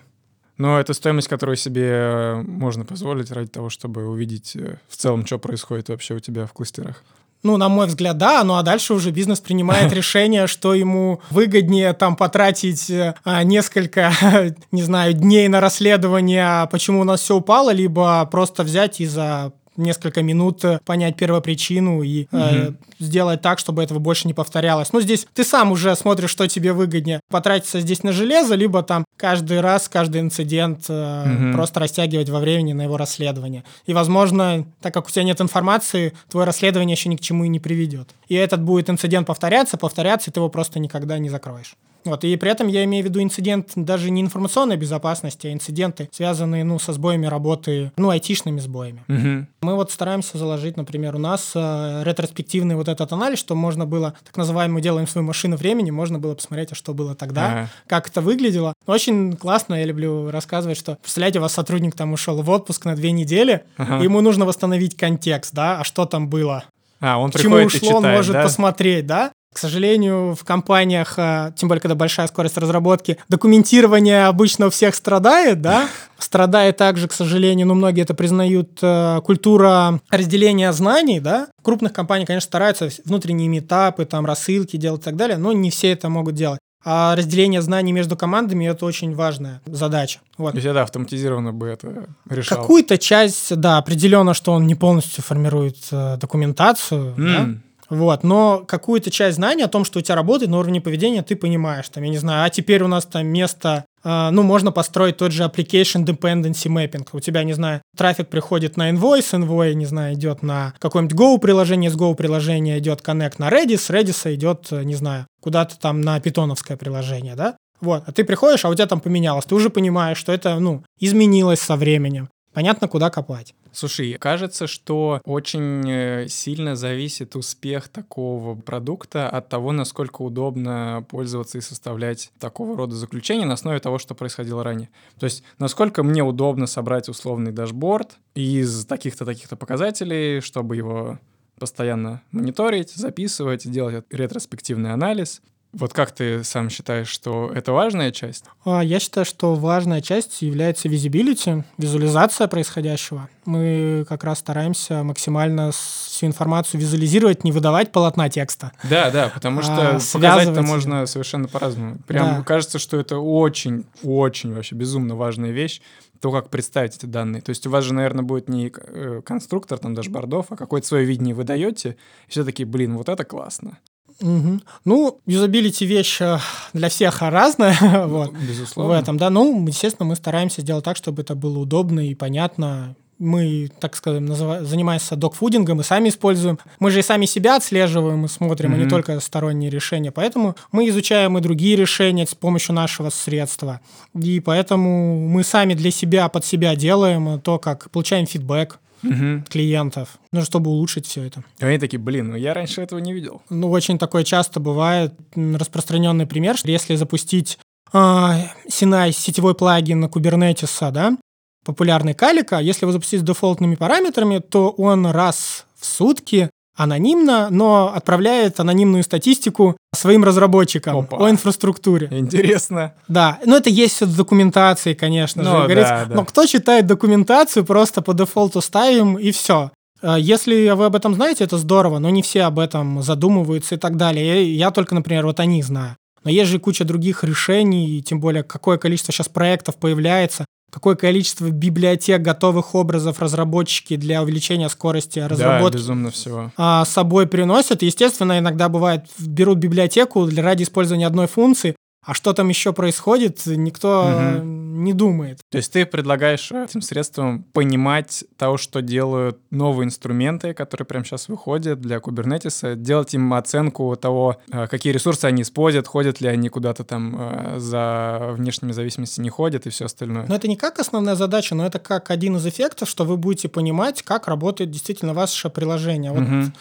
Но 0.60 0.78
это 0.78 0.92
стоимость, 0.92 1.26
которую 1.26 1.56
себе 1.56 2.44
можно 2.46 2.84
позволить 2.84 3.30
ради 3.30 3.48
того, 3.48 3.70
чтобы 3.70 4.06
увидеть 4.06 4.56
э, 4.56 4.76
в 4.90 4.96
целом, 4.96 5.24
что 5.24 5.38
происходит 5.38 5.88
вообще 5.88 6.12
у 6.12 6.18
тебя 6.18 6.44
в 6.44 6.52
кластерах. 6.52 7.02
Ну, 7.42 7.56
на 7.56 7.70
мой 7.70 7.86
взгляд, 7.86 8.18
да. 8.18 8.44
Ну, 8.44 8.56
а 8.56 8.62
дальше 8.62 8.92
уже 8.92 9.10
бизнес 9.10 9.40
принимает 9.40 9.90
решение, 9.94 10.46
что 10.46 10.74
ему 10.74 11.22
выгоднее 11.30 11.94
там 11.94 12.14
потратить 12.14 12.92
а, 13.24 13.42
несколько, 13.42 14.12
не 14.70 14.82
знаю, 14.82 15.14
дней 15.14 15.48
на 15.48 15.60
расследование, 15.60 16.68
почему 16.70 17.00
у 17.00 17.04
нас 17.04 17.22
все 17.22 17.36
упало, 17.36 17.70
либо 17.70 18.26
просто 18.26 18.62
взять 18.62 19.00
и 19.00 19.06
за 19.06 19.54
несколько 19.80 20.22
минут 20.22 20.64
э, 20.64 20.80
понять 20.84 21.16
первопричину 21.16 22.02
и 22.02 22.24
угу. 22.24 22.40
э, 22.40 22.72
сделать 22.98 23.40
так, 23.42 23.58
чтобы 23.58 23.82
этого 23.82 23.98
больше 23.98 24.26
не 24.26 24.34
повторялось. 24.34 24.92
Ну, 24.92 25.00
здесь 25.00 25.26
ты 25.34 25.44
сам 25.44 25.72
уже 25.72 25.94
смотришь, 25.96 26.30
что 26.30 26.46
тебе 26.46 26.72
выгоднее. 26.72 27.20
Потратиться 27.28 27.80
здесь 27.80 28.02
на 28.02 28.12
железо, 28.12 28.54
либо 28.54 28.82
там 28.82 29.04
каждый 29.16 29.60
раз, 29.60 29.88
каждый 29.88 30.20
инцидент 30.20 30.84
э, 30.88 31.22
угу. 31.24 31.54
просто 31.54 31.80
растягивать 31.80 32.28
во 32.28 32.40
времени 32.40 32.72
на 32.72 32.82
его 32.82 32.96
расследование. 32.96 33.64
И, 33.86 33.94
возможно, 33.94 34.66
так 34.80 34.94
как 34.94 35.06
у 35.06 35.10
тебя 35.10 35.24
нет 35.24 35.40
информации, 35.40 36.12
твое 36.28 36.46
расследование 36.46 36.94
еще 36.94 37.08
ни 37.08 37.16
к 37.16 37.20
чему 37.20 37.44
и 37.44 37.48
не 37.48 37.60
приведет. 37.60 38.10
И 38.28 38.34
этот 38.34 38.62
будет 38.62 38.90
инцидент 38.90 39.26
повторяться, 39.26 39.76
повторяться, 39.76 40.30
и 40.30 40.32
ты 40.32 40.40
его 40.40 40.48
просто 40.48 40.78
никогда 40.78 41.18
не 41.18 41.28
закроешь. 41.28 41.74
Вот, 42.04 42.24
и 42.24 42.36
при 42.36 42.50
этом 42.50 42.68
я 42.68 42.84
имею 42.84 43.04
в 43.04 43.08
виду 43.08 43.22
инцидент 43.22 43.72
даже 43.74 44.10
не 44.10 44.22
информационной 44.22 44.76
безопасности, 44.76 45.46
а 45.46 45.52
инциденты, 45.52 46.08
связанные 46.12 46.64
ну, 46.64 46.78
со 46.78 46.92
сбоями 46.92 47.26
работы, 47.26 47.92
ну, 47.96 48.10
айтишными 48.10 48.60
сбоями. 48.60 49.04
Угу. 49.08 49.46
Мы 49.62 49.74
вот 49.74 49.90
стараемся 49.90 50.38
заложить, 50.38 50.76
например, 50.76 51.16
у 51.16 51.18
нас 51.18 51.52
э, 51.54 52.02
ретроспективный 52.04 52.74
вот 52.74 52.88
этот 52.88 53.12
анализ, 53.12 53.38
что 53.38 53.54
можно 53.54 53.86
было, 53.86 54.14
так 54.24 54.36
называемый, 54.36 54.82
делаем 54.82 55.06
свою 55.06 55.26
машину 55.26 55.56
времени, 55.56 55.90
можно 55.90 56.18
было 56.18 56.34
посмотреть, 56.34 56.72
а 56.72 56.74
что 56.74 56.94
было 56.94 57.14
тогда, 57.14 57.46
ага. 57.46 57.70
как 57.86 58.08
это 58.08 58.20
выглядело. 58.20 58.74
Очень 58.86 59.36
классно, 59.36 59.74
я 59.74 59.84
люблю 59.84 60.30
рассказывать, 60.30 60.78
что, 60.78 60.96
представляете, 60.96 61.38
у 61.38 61.42
вас 61.42 61.52
сотрудник 61.52 61.94
там 61.94 62.12
ушел 62.12 62.40
в 62.42 62.50
отпуск 62.50 62.84
на 62.84 62.96
две 62.96 63.12
недели, 63.12 63.64
ага. 63.76 64.02
ему 64.02 64.20
нужно 64.20 64.46
восстановить 64.46 64.96
контекст, 64.96 65.54
да, 65.54 65.80
а 65.80 65.84
что 65.84 66.06
там 66.06 66.28
было. 66.28 66.64
А, 67.00 67.18
он 67.18 67.30
К 67.30 67.38
чему 67.38 67.56
ушло, 67.56 67.70
читает, 67.70 67.94
он 67.94 68.02
может 68.10 68.32
да? 68.34 68.42
посмотреть, 68.42 69.06
да? 69.06 69.32
К 69.52 69.58
сожалению, 69.58 70.34
в 70.36 70.44
компаниях, 70.44 71.14
а, 71.16 71.50
тем 71.56 71.68
более, 71.68 71.80
когда 71.82 71.96
большая 71.96 72.28
скорость 72.28 72.56
разработки, 72.56 73.16
документирование 73.28 74.26
обычно 74.26 74.66
у 74.68 74.70
всех 74.70 74.94
страдает, 74.94 75.60
да? 75.60 75.88
Страдает 76.18 76.76
также, 76.76 77.08
к 77.08 77.12
сожалению, 77.12 77.66
ну, 77.66 77.74
многие 77.74 78.02
это 78.02 78.14
признают, 78.14 78.78
э, 78.80 79.20
культура 79.24 80.00
разделения 80.10 80.72
знаний, 80.72 81.18
да? 81.18 81.48
В 81.58 81.62
крупных 81.62 81.92
компаниях, 81.92 82.28
конечно, 82.28 82.46
стараются 82.46 82.88
внутренние 83.04 83.48
метапы, 83.48 84.04
там, 84.04 84.24
рассылки 84.24 84.76
делать 84.76 85.00
и 85.00 85.04
так 85.04 85.16
далее, 85.16 85.36
но 85.36 85.52
не 85.52 85.70
все 85.70 85.90
это 85.92 86.08
могут 86.08 86.34
делать. 86.34 86.60
а 86.82 87.14
разделение 87.14 87.60
знаний 87.60 87.92
между 87.92 88.16
командами 88.16 88.66
это 88.66 88.86
очень 88.86 89.14
важная 89.14 89.60
задача. 89.66 90.20
Вот. 90.38 90.52
То 90.52 90.56
есть 90.56 90.66
это 90.66 90.80
автоматизированно 90.80 91.52
бы 91.52 91.66
это 91.66 92.06
решало. 92.26 92.62
Какую-то 92.62 92.96
часть, 92.96 93.54
да, 93.54 93.76
определенно, 93.76 94.32
что 94.32 94.52
он 94.52 94.66
не 94.66 94.74
полностью 94.74 95.22
формирует 95.22 95.76
э, 95.90 96.16
документацию, 96.18 97.14
М, 97.18 97.26
да, 97.26 97.60
вот, 97.90 98.22
но 98.22 98.62
какую-то 98.66 99.10
часть 99.10 99.36
знаний 99.36 99.64
о 99.64 99.68
том, 99.68 99.84
что 99.84 99.98
у 99.98 100.02
тебя 100.02 100.14
работает 100.14 100.50
на 100.50 100.58
уровне 100.58 100.80
поведения, 100.80 101.22
ты 101.22 101.34
понимаешь, 101.34 101.88
там, 101.88 102.04
я 102.04 102.10
не 102.10 102.18
знаю, 102.18 102.46
а 102.46 102.50
теперь 102.50 102.84
у 102.84 102.88
нас 102.88 103.04
там 103.04 103.26
место, 103.26 103.84
а, 104.04 104.30
ну, 104.30 104.44
можно 104.44 104.70
построить 104.70 105.16
тот 105.16 105.32
же 105.32 105.42
application 105.42 106.06
dependency 106.06 106.68
mapping. 106.68 107.06
У 107.12 107.18
тебя, 107.18 107.42
не 107.42 107.52
знаю, 107.52 107.82
трафик 107.96 108.28
приходит 108.28 108.76
на 108.76 108.90
invoice, 108.90 109.32
envoy, 109.32 109.74
не 109.74 109.86
знаю, 109.86 110.14
идет 110.14 110.42
на 110.42 110.72
какое-нибудь 110.78 111.18
Go 111.18 111.38
приложение, 111.38 111.90
с 111.90 111.96
Go 111.96 112.14
приложения 112.14 112.78
идет 112.78 113.00
connect 113.00 113.34
на 113.38 113.48
Redis, 113.48 113.90
Redis 113.90 114.32
идет, 114.32 114.70
не 114.70 114.94
знаю, 114.94 115.26
куда-то 115.42 115.78
там 115.78 116.00
на 116.00 116.20
питоновское 116.20 116.76
приложение, 116.76 117.34
да? 117.34 117.56
Вот, 117.80 118.04
а 118.06 118.12
ты 118.12 118.24
приходишь, 118.24 118.64
а 118.64 118.68
у 118.68 118.74
тебя 118.74 118.86
там 118.86 119.00
поменялось. 119.00 119.46
Ты 119.46 119.54
уже 119.54 119.70
понимаешь, 119.70 120.18
что 120.18 120.32
это, 120.32 120.58
ну, 120.60 120.84
изменилось 120.98 121.60
со 121.60 121.76
временем. 121.76 122.28
Понятно, 122.52 122.88
куда 122.88 123.10
копать. 123.10 123.54
Слушай, 123.72 124.14
кажется, 124.14 124.66
что 124.66 125.20
очень 125.24 125.88
э, 125.88 126.26
сильно 126.28 126.74
зависит 126.74 127.36
успех 127.36 127.88
такого 127.88 128.56
продукта 128.56 129.28
от 129.28 129.48
того, 129.48 129.70
насколько 129.70 130.22
удобно 130.22 131.06
пользоваться 131.08 131.58
и 131.58 131.60
составлять 131.60 132.32
такого 132.40 132.76
рода 132.76 132.96
заключения 132.96 133.46
на 133.46 133.54
основе 133.54 133.78
того, 133.78 133.98
что 133.98 134.16
происходило 134.16 134.64
ранее. 134.64 134.88
То 135.20 135.24
есть, 135.24 135.44
насколько 135.58 136.02
мне 136.02 136.24
удобно 136.24 136.66
собрать 136.66 137.08
условный 137.08 137.52
дашборд 137.52 138.18
из 138.34 138.84
таких-то, 138.84 139.24
таких-то 139.24 139.54
показателей, 139.54 140.40
чтобы 140.40 140.74
его 140.74 141.20
постоянно 141.60 142.22
мониторить, 142.32 142.90
записывать, 142.90 143.70
делать 143.70 144.04
ретроспективный 144.10 144.92
анализ. 144.92 145.42
Вот 145.72 145.92
как 145.92 146.10
ты 146.10 146.42
сам 146.42 146.68
считаешь, 146.68 147.06
что 147.08 147.50
это 147.54 147.72
важная 147.72 148.10
часть? 148.10 148.44
А, 148.64 148.80
Я 148.80 148.98
считаю, 148.98 149.24
что 149.24 149.54
важная 149.54 150.00
часть 150.00 150.42
является 150.42 150.88
visibility, 150.88 151.62
визуализация 151.78 152.48
происходящего. 152.48 153.28
Мы 153.44 154.04
как 154.08 154.24
раз 154.24 154.40
стараемся 154.40 155.04
максимально 155.04 155.70
всю 155.72 156.26
информацию 156.26 156.80
визуализировать, 156.80 157.44
не 157.44 157.52
выдавать 157.52 157.92
полотна 157.92 158.28
текста. 158.28 158.72
Да, 158.82 159.10
да, 159.10 159.28
потому 159.28 159.62
что 159.62 159.96
А, 159.96 160.00
показать-то 160.12 160.62
можно 160.62 161.06
совершенно 161.06 161.46
по-разному. 161.46 161.98
Прям 162.06 162.38
Да. 162.38 162.42
кажется, 162.42 162.78
что 162.80 162.98
это 162.98 163.18
очень, 163.18 163.84
очень 164.02 164.52
вообще 164.52 164.74
безумно 164.74 165.14
важная 165.14 165.50
вещь, 165.52 165.80
то, 166.20 166.32
как 166.32 166.50
представить 166.50 166.96
эти 166.96 167.06
данные. 167.06 167.40
То 167.42 167.50
есть 167.50 167.66
у 167.66 167.70
вас 167.70 167.84
же, 167.84 167.94
наверное, 167.94 168.24
будет 168.24 168.48
не 168.48 168.70
э, 168.76 169.22
конструктор 169.24 169.78
там 169.78 169.94
дашбордов, 169.94 170.46
а 170.50 170.56
какое-то 170.56 170.86
свое 170.86 171.06
видение 171.06 171.34
вы 171.34 171.44
даете, 171.44 171.96
и 172.26 172.30
все 172.30 172.44
таки 172.44 172.64
блин, 172.64 172.96
вот 172.96 173.08
это 173.08 173.24
классно. 173.24 173.78
Мгм. 174.20 174.60
Ну, 174.84 175.16
юзабилити 175.26 175.86
вещь 175.86 176.20
э, 176.20 176.38
для 176.74 176.88
всех 176.88 177.22
разная 177.22 177.76
вот, 178.06 178.32
в 178.32 178.48
Безусловно. 178.48 178.94
этом, 178.94 179.16
да. 179.18 179.30
Ну, 179.30 179.66
естественно, 179.68 180.08
мы 180.08 180.16
стараемся 180.16 180.60
сделать 180.62 180.84
так, 180.84 180.96
чтобы 180.96 181.22
это 181.22 181.34
было 181.34 181.58
удобно 181.58 182.00
и 182.00 182.14
понятно. 182.14 182.94
Мы, 183.22 183.68
так 183.80 183.96
скажем, 183.96 184.24
называ- 184.24 184.64
занимаемся 184.64 185.14
dogfooding 185.14 185.69
ом 185.69 185.80
и 185.80 185.84
сами 185.84 186.08
используем. 186.08 186.58
Мы 186.78 186.90
же 186.90 187.00
и 187.00 187.02
сами 187.02 187.26
себя 187.26 187.56
отслеживаем 187.56 188.24
и 188.24 188.28
смотрим, 188.28 188.72
а 188.72 188.76
не 188.78 188.88
только 188.88 189.20
сторонние 189.20 189.68
решения. 189.70 190.10
Поэтому 190.10 190.54
мы 190.72 190.88
изучаем 190.88 191.36
и 191.36 191.40
другие 191.42 191.76
решения 191.76 192.26
с 192.26 192.34
помощью 192.34 192.74
нашего 192.74 193.10
средства. 193.10 193.80
И 194.14 194.40
поэтому 194.40 195.28
мы 195.28 195.44
сами 195.44 195.74
для 195.74 195.90
себя, 195.90 196.28
под 196.30 196.46
себя 196.46 196.74
делаем 196.76 197.40
то, 197.40 197.58
как 197.58 197.90
получаем 197.90 198.26
фидбэк 198.26 198.78
От 199.02 199.48
клиентов, 199.48 200.18
ну, 200.32 200.42
чтобы 200.42 200.70
улучшить 200.70 201.06
все 201.06 201.24
это. 201.24 201.42
И 201.58 201.64
они 201.64 201.78
такие, 201.78 201.98
блин, 201.98 202.28
ну 202.28 202.36
я 202.36 202.54
раньше 202.54 202.82
этого 202.82 202.98
не 202.98 203.12
видел. 203.12 203.42
Ну, 203.50 203.70
очень 203.70 203.98
такое 203.98 204.24
часто 204.24 204.60
бывает. 204.60 205.14
Распространенный 205.34 206.26
пример, 206.26 206.56
что 206.56 206.70
если 206.70 206.96
запустить 206.96 207.58
а, 207.92 208.36
Sinai 208.68 209.12
сетевой 209.12 209.54
плагин 209.54 210.00
на 210.00 210.06
Kubernetes, 210.06 210.92
да, 210.92 211.16
популярный 211.64 212.14
калика, 212.14 212.58
если 212.58 212.84
его 212.84 212.92
запустить 212.92 213.20
с 213.20 213.24
дефолтными 213.24 213.74
параметрами, 213.74 214.38
то 214.38 214.70
он 214.70 215.06
раз 215.06 215.66
в 215.78 215.86
сутки 215.86 216.50
анонимно, 216.82 217.48
но 217.50 217.92
отправляет 217.94 218.58
анонимную 218.58 219.02
статистику 219.02 219.76
своим 219.94 220.24
разработчикам 220.24 220.96
Опа. 220.96 221.18
о 221.18 221.28
инфраструктуре. 221.28 222.08
Интересно. 222.10 222.94
Да, 223.06 223.38
ну 223.44 223.56
это 223.56 223.68
есть 223.68 223.96
всё 223.96 224.06
в 224.06 224.16
документации, 224.16 224.94
конечно 224.94 225.44
же. 225.44 225.50
Ну, 225.50 225.56
говорится. 225.64 225.94
да, 225.94 226.04
да. 226.06 226.14
Но 226.14 226.24
кто 226.24 226.46
читает 226.46 226.86
документацию, 226.86 227.64
просто 227.64 228.00
по 228.00 228.14
дефолту 228.14 228.60
ставим 228.62 229.18
и 229.18 229.30
все. 229.30 229.70
Если 230.02 230.70
вы 230.70 230.86
об 230.86 230.96
этом 230.96 231.14
знаете, 231.14 231.44
это 231.44 231.58
здорово, 231.58 231.98
но 231.98 232.08
не 232.08 232.22
все 232.22 232.44
об 232.44 232.58
этом 232.58 233.02
задумываются 233.02 233.74
и 233.74 233.78
так 233.78 233.96
далее. 233.96 234.26
Я, 234.26 234.66
я 234.66 234.70
только, 234.70 234.94
например, 234.94 235.26
вот 235.26 235.38
о 235.40 235.44
них 235.44 235.64
знаю. 235.66 235.96
Но 236.24 236.30
есть 236.30 236.50
же 236.50 236.58
куча 236.58 236.84
других 236.84 237.24
решений, 237.24 237.98
и 237.98 238.02
тем 238.02 238.20
более 238.20 238.42
какое 238.42 238.78
количество 238.78 239.12
сейчас 239.12 239.28
проектов 239.28 239.76
появляется, 239.76 240.46
какое 240.70 240.94
количество 240.96 241.50
библиотек 241.50 242.22
готовых 242.22 242.74
образов 242.74 243.20
разработчики 243.20 243.96
для 243.96 244.22
увеличения 244.22 244.68
скорости 244.68 245.18
Да, 245.18 245.28
разработки 245.28 245.76
безумно 245.76 246.10
всего. 246.10 246.52
а, 246.56 246.84
с 246.84 246.90
собой 246.90 247.26
приносят. 247.26 247.82
Естественно, 247.82 248.38
иногда 248.38 248.68
бывает, 248.68 249.06
берут 249.18 249.58
библиотеку 249.58 250.24
для 250.26 250.42
ради 250.42 250.62
использования 250.62 251.06
одной 251.06 251.26
функции, 251.26 251.74
а 252.04 252.14
что 252.14 252.32
там 252.32 252.48
еще 252.48 252.72
происходит, 252.72 253.42
никто 253.46 254.04
э, 254.10 254.42
не 254.70 254.92
думает. 254.92 255.40
То 255.50 255.58
есть 255.58 255.72
ты 255.72 255.86
предлагаешь 255.86 256.50
этим 256.52 256.82
средством 256.82 257.42
понимать 257.52 258.24
того, 258.36 258.56
что 258.56 258.82
делают 258.82 259.38
новые 259.50 259.86
инструменты, 259.86 260.54
которые 260.54 260.86
прямо 260.86 261.04
сейчас 261.04 261.28
выходят 261.28 261.80
для 261.80 261.98
Kubernetes, 261.98 262.76
делать 262.76 263.14
им 263.14 263.34
оценку 263.34 263.96
того, 263.96 264.36
э, 264.50 264.66
какие 264.66 264.92
ресурсы 264.92 265.24
они 265.24 265.42
используют, 265.42 265.86
ходят 265.86 266.20
ли 266.20 266.28
они 266.28 266.48
куда-то 266.48 266.84
там 266.84 267.16
э, 267.18 267.58
за 267.58 268.30
внешними 268.32 268.72
зависимостями, 268.72 269.24
не 269.24 269.30
ходят 269.30 269.66
и 269.66 269.70
все 269.70 269.86
остальное. 269.86 270.26
Но 270.28 270.34
это 270.34 270.48
не 270.48 270.56
как 270.56 270.78
основная 270.78 271.14
задача, 271.14 271.54
но 271.54 271.66
это 271.66 271.78
как 271.78 272.10
один 272.10 272.36
из 272.36 272.46
эффектов, 272.46 272.88
что 272.88 273.04
вы 273.04 273.16
будете 273.16 273.48
понимать, 273.48 274.02
как 274.02 274.28
работает 274.28 274.70
действительно 274.70 275.14
ваше 275.14 275.50
приложение. 275.50 276.12
Вот, 276.12 276.20
Мгм. 276.20 276.52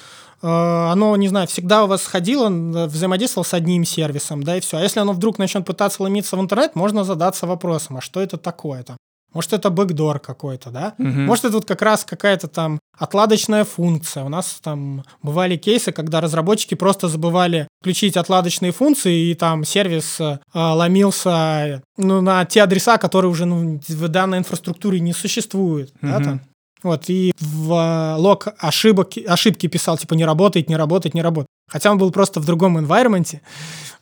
Э, 0.41 0.47
оно, 0.47 1.15
не 1.15 1.27
знаю, 1.27 1.47
всегда 1.47 1.83
у 1.83 1.87
вас 1.87 2.05
ходило, 2.05 2.49
э, 2.49 2.87
взаимодействовало 2.87 3.45
с 3.45 3.53
одним 3.53 3.85
сервисом, 3.85 4.43
да, 4.43 4.57
и 4.57 4.61
все. 4.61 4.77
А 4.77 4.81
если 4.81 4.99
оно 4.99 5.13
вдруг 5.13 5.37
начнет 5.37 5.65
пытаться 5.65 6.03
ломиться 6.03 6.37
в 6.37 6.41
интернет, 6.41 6.75
можно 6.75 7.03
задаться 7.03 7.47
вопросом, 7.47 7.97
а 7.97 8.01
что 8.01 8.19
это 8.21 8.37
такое 8.37 8.83
там? 8.83 8.97
Может, 9.31 9.53
это 9.53 9.69
бэкдор 9.69 10.17
какой-то, 10.19 10.71
да? 10.71 10.95
Мгм. 10.97 11.25
Может, 11.25 11.45
это 11.45 11.53
вот 11.53 11.65
как 11.65 11.83
раз 11.83 12.03
какая-то 12.03 12.47
там 12.47 12.79
отладочная 12.97 13.63
функция. 13.63 14.23
У 14.23 14.29
нас 14.29 14.57
там 14.63 15.03
бывали 15.21 15.55
кейсы, 15.55 15.91
когда 15.91 16.19
разработчики 16.19 16.73
просто 16.73 17.07
забывали 17.07 17.67
включить 17.79 18.17
отладочные 18.17 18.71
функции, 18.71 19.29
и 19.29 19.35
там 19.35 19.65
сервис 19.65 20.19
э, 20.19 20.39
ломился 20.55 21.83
ну, 21.97 22.21
на 22.21 22.43
те 22.45 22.63
адреса, 22.63 22.97
которые 22.97 23.29
уже 23.29 23.45
ну, 23.45 23.79
в 23.87 24.07
данной 24.07 24.39
инфраструктуре 24.39 24.99
не 24.99 25.13
существуют. 25.13 25.91
да, 26.01 26.15
Мгм. 26.19 26.23
там. 26.23 26.41
Вот, 26.81 27.09
и 27.09 27.33
в 27.39 27.73
э, 27.73 28.15
лог 28.15 28.47
ошибок, 28.57 29.11
ошибки 29.27 29.67
писал, 29.67 29.97
типа, 29.97 30.13
не 30.13 30.25
работает, 30.25 30.69
не 30.69 30.77
работает, 30.77 31.13
не 31.13 31.21
работает. 31.21 31.47
Хотя 31.67 31.91
он 31.91 31.97
был 31.97 32.11
просто 32.11 32.39
в 32.39 32.45
другом 32.45 32.77
environment. 32.77 33.39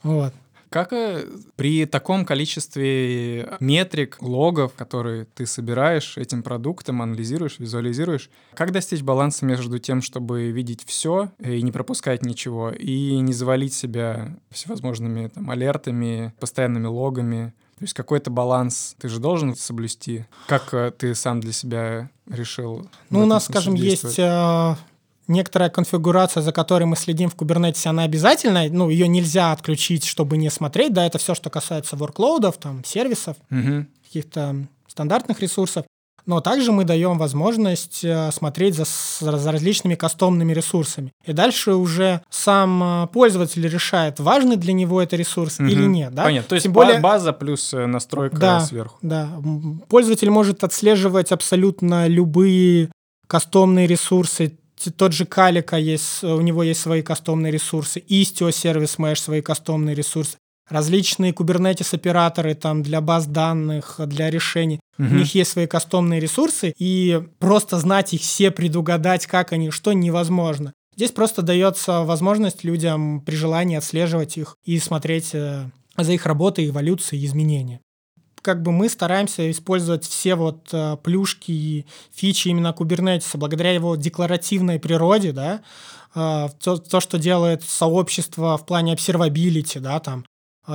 Вот. 0.03 0.33
Как 0.69 0.91
э, 0.91 1.25
при 1.55 1.85
таком 1.85 2.25
количестве 2.25 3.57
метрик, 3.59 4.17
логов, 4.21 4.73
которые 4.75 5.25
ты 5.25 5.45
собираешь 5.45 6.17
этим 6.17 6.43
продуктом, 6.43 7.01
анализируешь, 7.01 7.59
визуализируешь, 7.59 8.29
как 8.53 8.71
достичь 8.71 9.01
баланса 9.01 9.45
между 9.45 9.79
тем, 9.79 10.01
чтобы 10.01 10.51
видеть 10.51 10.83
все 10.85 11.31
и 11.39 11.61
не 11.61 11.71
пропускать 11.71 12.23
ничего, 12.23 12.71
и 12.71 13.17
не 13.19 13.33
завалить 13.33 13.73
себя 13.73 14.37
всевозможными 14.51 15.27
там, 15.29 15.49
алертами, 15.49 16.33
постоянными 16.39 16.87
логами? 16.87 17.53
То 17.77 17.83
есть 17.83 17.93
какой-то 17.93 18.31
баланс 18.31 18.95
ты 18.99 19.07
же 19.07 19.19
должен 19.19 19.55
соблюсти. 19.55 20.25
Как 20.47 20.73
э, 20.73 20.91
ты 20.97 21.13
сам 21.13 21.39
для 21.39 21.51
себя 21.53 22.09
решил? 22.27 22.87
Ну, 23.11 23.21
у 23.21 23.25
нас, 23.27 23.45
скажем, 23.45 23.75
есть 23.75 24.17
э, 24.17 24.75
некоторая 25.27 25.69
конфигурация, 25.69 26.41
за 26.41 26.51
которой 26.51 26.85
мы 26.85 26.95
следим 26.95 27.29
в 27.29 27.35
Kubernetes, 27.35 27.85
она 27.87 28.03
обязательная, 28.03 28.69
ну, 28.71 28.89
ее 28.89 29.07
нельзя 29.07 29.51
отключить, 29.51 30.05
чтобы 30.05 30.37
не 30.37 30.49
смотреть, 30.49 30.93
да, 30.93 31.05
это 31.05 31.19
все, 31.19 31.35
что 31.35 31.49
касается 31.51 31.95
workloadов, 31.95 32.55
там, 32.59 32.83
сервисов, 32.83 33.37
Мгм. 33.51 33.87
каких-то 34.05 34.55
стандартных 34.87 35.39
ресурсов, 35.39 35.85
но 36.27 36.41
также 36.41 36.71
мы 36.71 36.83
даем 36.83 37.17
возможность 37.17 38.03
э, 38.03 38.29
смотреть 38.31 38.75
за, 38.75 38.83
за 39.19 39.51
различными 39.51 39.95
кастомными 39.95 40.53
ресурсами. 40.53 41.11
И 41.25 41.33
дальше 41.33 41.73
уже 41.73 42.21
сам 42.29 42.83
э, 43.03 43.07
пользователь 43.07 43.67
решает, 43.67 44.19
важный 44.19 44.57
для 44.57 44.73
него 44.73 45.01
это 45.01 45.15
ресурс 45.15 45.59
или 45.59 45.81
Мгм. 45.81 45.91
нет, 45.91 46.13
да? 46.13 46.23
Понятно. 46.25 46.49
То 46.49 46.55
есть 46.55 46.63
Тем 46.65 46.73
более- 46.73 46.99
база 46.99 47.33
плюс 47.33 47.73
э, 47.73 47.85
настройка 47.87 48.37
Да. 48.37 48.59
сверху. 48.59 48.97
Да, 49.01 49.29
пользователь 49.89 50.29
может 50.29 50.63
отслеживать 50.63 51.31
абсолютно 51.31 52.07
любые 52.07 52.91
кастомные 53.27 53.87
ресурсы. 53.87 54.57
Тот 54.95 55.11
же 55.13 55.25
Калика 55.25 55.77
есть, 55.77 56.23
у 56.23 56.39
него 56.41 56.61
есть 56.61 56.81
свои 56.81 57.01
кастомные 57.01 57.51
ресурсы, 57.51 57.99
Istio 58.07 58.51
сервис 58.51 58.97
Mesh 58.99 59.15
свои 59.15 59.41
кастомные 59.41 59.95
ресурсы, 59.95 60.37
различные 60.69 61.31
Kubernetes 61.31 61.93
операторы 61.93 62.55
там 62.55 62.83
для 62.83 63.01
баз 63.01 63.25
данных, 63.27 63.99
для 64.05 64.29
решений. 64.29 64.79
У 64.97 65.03
Мгм. 65.03 65.17
них 65.17 65.35
есть 65.35 65.51
свои 65.51 65.67
кастомные 65.67 66.19
ресурсы, 66.19 66.73
и 66.77 67.21
просто 67.39 67.77
знать 67.77 68.13
их 68.13 68.21
все, 68.21 68.51
предугадать, 68.51 69.27
как 69.27 69.51
они, 69.53 69.69
что 69.71 69.93
невозможно. 69.93 70.73
Здесь 70.95 71.11
просто 71.11 71.43
дается 71.43 72.01
возможность 72.01 72.63
людям 72.63 73.21
при 73.21 73.35
желании 73.35 73.77
отслеживать 73.77 74.37
их 74.37 74.55
и 74.65 74.79
смотреть, 74.79 75.29
э, 75.33 75.69
за 75.95 76.11
их 76.11 76.25
работой, 76.25 76.67
эволюцией 76.67 77.23
изменения. 77.25 77.79
Как 78.41 78.63
бы 78.63 78.71
мы 78.71 78.89
стараемся 78.89 79.49
использовать 79.51 80.05
все 80.05 80.33
вот 80.35 80.69
э, 80.71 80.97
плюшки 81.03 81.51
и 81.51 81.85
фичи 82.15 82.47
именно 82.47 82.73
Kubernetes 82.75 83.37
благодаря 83.37 83.71
его 83.71 83.95
декларативной 83.95 84.79
природе, 84.79 85.31
да, 85.33 85.61
э, 86.15 86.47
то, 86.63 86.77
то, 86.77 86.99
что 86.99 87.19
делает 87.19 87.63
сообщество 87.63 88.57
в 88.57 88.65
плане 88.65 88.93
observability, 88.93 89.79
да, 89.79 89.99
там, 89.99 90.25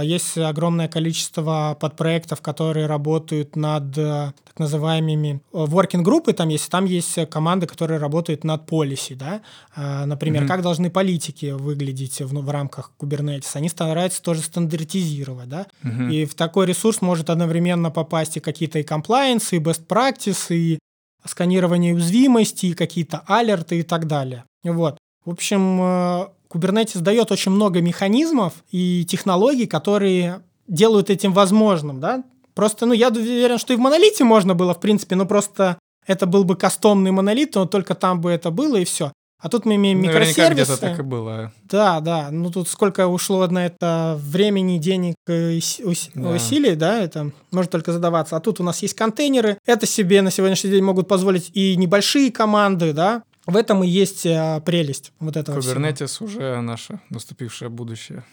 есть 0.01 0.39
огромное 0.39 0.89
количество 0.89 1.77
подпроектов, 1.79 2.41
которые 2.41 2.87
работают 2.87 3.57
над 3.57 3.97
э, 3.99 4.33
так 4.45 4.59
называемыми 4.59 5.43
э, 5.53 5.57
working 5.57 6.01
группы, 6.01 6.33
там 6.33 6.49
есть, 6.49 6.71
там 6.71 6.87
есть 6.87 7.29
команды, 7.29 7.67
которые 7.67 7.99
работают 7.99 8.45
над 8.45 8.69
policy, 8.69 9.15
да, 9.15 9.43
а, 9.77 10.07
например, 10.07 10.45
mm-hmm. 10.45 10.49
как 10.49 10.63
должны 10.63 10.91
политики 10.91 11.51
выглядеть 11.51 12.21
в, 12.23 12.33
в 12.33 12.51
рамках 12.51 12.93
Kubernetes. 12.99 13.51
Они 13.55 13.69
стараются 13.69 14.23
тоже 14.23 14.41
стандартизировать, 14.41 15.49
да, 15.49 15.67
mm-hmm. 15.83 16.13
и 16.13 16.25
в 16.25 16.35
такой 16.35 16.67
ресурс 16.67 17.03
может 17.03 17.29
одновременно 17.29 17.91
попасть 17.91 18.39
и 18.39 18.41
какие-то 18.41 18.79
и 18.79 18.83
compliance, 18.83 19.49
и 19.51 19.59
best 19.59 19.87
practice, 19.87 20.55
и 20.55 20.79
сканирование 21.25 21.95
уязвимости, 21.95 22.67
и 22.67 22.75
какие-то 22.75 23.23
алерты 23.27 23.81
и 23.81 23.83
так 23.83 24.07
далее. 24.07 24.45
Вот. 24.65 24.99
В 25.25 25.31
общем, 25.31 25.81
э, 25.81 26.27
Kubernetes 26.51 27.01
дает 27.01 27.31
очень 27.33 27.53
много 27.53 27.81
механизмов 27.81 28.55
и 28.71 29.05
технологий, 29.05 29.67
которые 29.67 30.43
делают 30.69 31.11
этим 31.11 31.33
возможным, 31.33 32.01
да. 32.01 32.25
Просто, 32.55 32.87
ну, 32.87 32.93
я 32.93 33.09
уверен, 33.09 33.59
что 33.59 33.73
и 33.73 33.77
в 33.77 33.81
монолите 33.81 34.25
можно 34.25 34.55
было, 34.55 34.75
в 34.75 34.81
принципе, 34.81 35.17
но 35.17 35.27
просто 35.27 35.79
это 36.07 36.27
был 36.27 36.45
бы 36.45 36.57
кастомный 36.57 37.11
монолит, 37.11 37.55
но 37.55 37.67
только 37.67 37.95
там 37.95 38.21
бы 38.21 38.31
это 38.31 38.51
было, 38.51 38.77
и 38.77 38.85
все. 38.85 39.13
А 39.43 39.49
тут 39.49 39.65
мы 39.65 39.75
имеем 39.75 40.01
Наверняка 40.01 40.21
микросервисы. 40.29 40.73
где-то 40.73 40.81
так 40.81 40.99
и 41.01 41.03
было. 41.03 41.53
Да, 41.65 41.99
да. 42.01 42.29
Ну 42.31 42.49
тут 42.53 42.69
сколько 42.69 43.09
ушло 43.09 43.45
на 43.49 43.67
это 43.67 44.17
времени, 44.21 44.79
денег, 44.79 45.17
усилий, 45.27 46.77
да. 46.77 46.93
да, 46.93 47.01
это 47.01 47.33
может 47.51 47.73
только 47.73 47.93
задаваться. 47.93 48.37
А 48.37 48.41
тут 48.41 48.61
у 48.61 48.63
нас 48.63 48.81
есть 48.83 48.95
контейнеры. 48.95 49.59
Это 49.67 49.85
себе 49.85 50.23
на 50.23 50.31
сегодняшний 50.31 50.71
день 50.71 50.85
могут 50.85 51.09
позволить 51.09 51.51
и 51.55 51.77
небольшие 51.77 52.31
команды, 52.31 52.93
да, 52.93 53.25
в 53.47 53.57
этом 53.57 53.83
и 53.83 53.89
есть 53.89 54.27
а, 54.27 54.61
прелесть 54.61 55.13
вот 55.19 55.37
этого 55.37 55.59
Kubernetes 55.59 56.07
всего. 56.07 56.27
уже 56.27 56.61
наше 56.61 57.01
наступившее 57.11 57.69
будущее. 57.69 58.25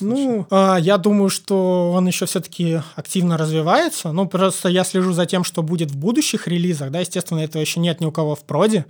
Ну, 0.00 0.46
а, 0.50 0.76
я 0.76 0.98
думаю, 0.98 1.30
что 1.30 1.92
он 1.92 2.06
еще 2.06 2.26
все-таки 2.26 2.80
активно 2.96 3.38
развивается. 3.38 4.12
Ну, 4.12 4.26
просто 4.26 4.68
я 4.68 4.84
слежу 4.84 5.12
за 5.12 5.26
тем, 5.26 5.44
что 5.44 5.62
будет 5.62 5.90
в 5.90 5.96
будущих 5.96 6.46
релизах. 6.46 6.90
Да, 6.90 7.00
естественно, 7.00 7.40
этого 7.40 7.62
еще 7.62 7.80
нет 7.80 8.00
ни 8.00 8.06
у 8.06 8.12
кого 8.12 8.34
в 8.34 8.44
проде. 8.44 8.84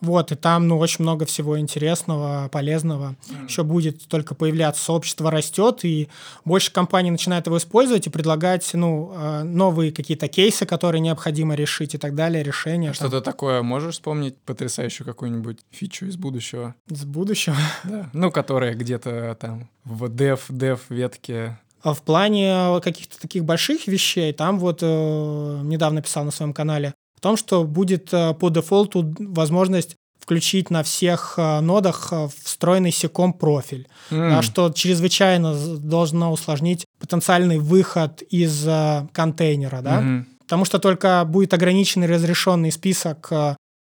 Вот, 0.00 0.30
и 0.30 0.36
там, 0.36 0.68
ну, 0.68 0.78
очень 0.78 1.02
много 1.02 1.26
всего 1.26 1.58
интересного, 1.58 2.48
полезного. 2.52 3.16
Mm. 3.28 3.44
Еще 3.48 3.64
будет 3.64 4.06
только 4.06 4.34
появляться, 4.34 4.82
сообщество 4.82 5.30
растет, 5.30 5.84
и 5.84 6.08
больше 6.44 6.72
компаний 6.72 7.10
начинает 7.10 7.46
его 7.46 7.58
использовать 7.58 8.06
и 8.06 8.10
предлагать, 8.10 8.68
ну, 8.74 9.12
а, 9.14 9.42
новые 9.42 9.90
какие-то 9.90 10.28
кейсы, 10.28 10.66
которые 10.66 11.00
необходимо 11.00 11.54
решить 11.54 11.94
и 11.94 11.98
так 11.98 12.14
далее, 12.14 12.44
решения. 12.44 12.92
Что-то 12.92 13.20
такое 13.20 13.62
можешь 13.62 13.94
вспомнить, 13.94 14.36
потрясающую 14.38 15.06
какую-нибудь 15.06 15.58
фичу 15.70 16.06
из 16.06 16.16
будущего? 16.16 16.74
Из 16.88 17.04
будущего? 17.04 17.56
Да. 17.84 18.08
Ну, 18.12 18.30
которая 18.30 18.74
где-то 18.74 19.36
там 19.40 19.68
в 19.84 20.04
dev, 20.04 20.40
dev 20.48 20.80
ветке 20.88 21.58
а 21.80 21.94
в 21.94 22.02
плане 22.02 22.80
каких-то 22.82 23.20
таких 23.20 23.44
больших 23.44 23.86
вещей, 23.86 24.32
там 24.32 24.58
вот 24.58 24.80
э, 24.82 25.60
недавно 25.62 26.02
писал 26.02 26.24
на 26.24 26.32
своем 26.32 26.52
канале, 26.52 26.92
в 27.18 27.20
том, 27.20 27.36
что 27.36 27.64
будет 27.64 28.14
э, 28.14 28.32
по 28.34 28.48
дефолту 28.48 29.12
возможность 29.18 29.96
включить 30.20 30.70
на 30.70 30.84
всех 30.84 31.34
э, 31.36 31.58
нодах 31.58 32.10
э, 32.12 32.28
встроенный 32.44 32.92
секом 32.92 33.32
профиль, 33.32 33.88
mm. 34.12 34.30
да, 34.30 34.42
что 34.42 34.70
чрезвычайно 34.70 35.52
должно 35.78 36.30
усложнить 36.30 36.84
потенциальный 37.00 37.58
выход 37.58 38.22
из 38.22 38.64
контейнера, 39.10 39.80
да, 39.82 40.00
mm-hmm. 40.00 40.24
потому 40.42 40.64
что 40.64 40.78
только 40.78 41.24
будет 41.24 41.52
ограниченный 41.54 42.06
разрешенный 42.06 42.70
список 42.70 43.32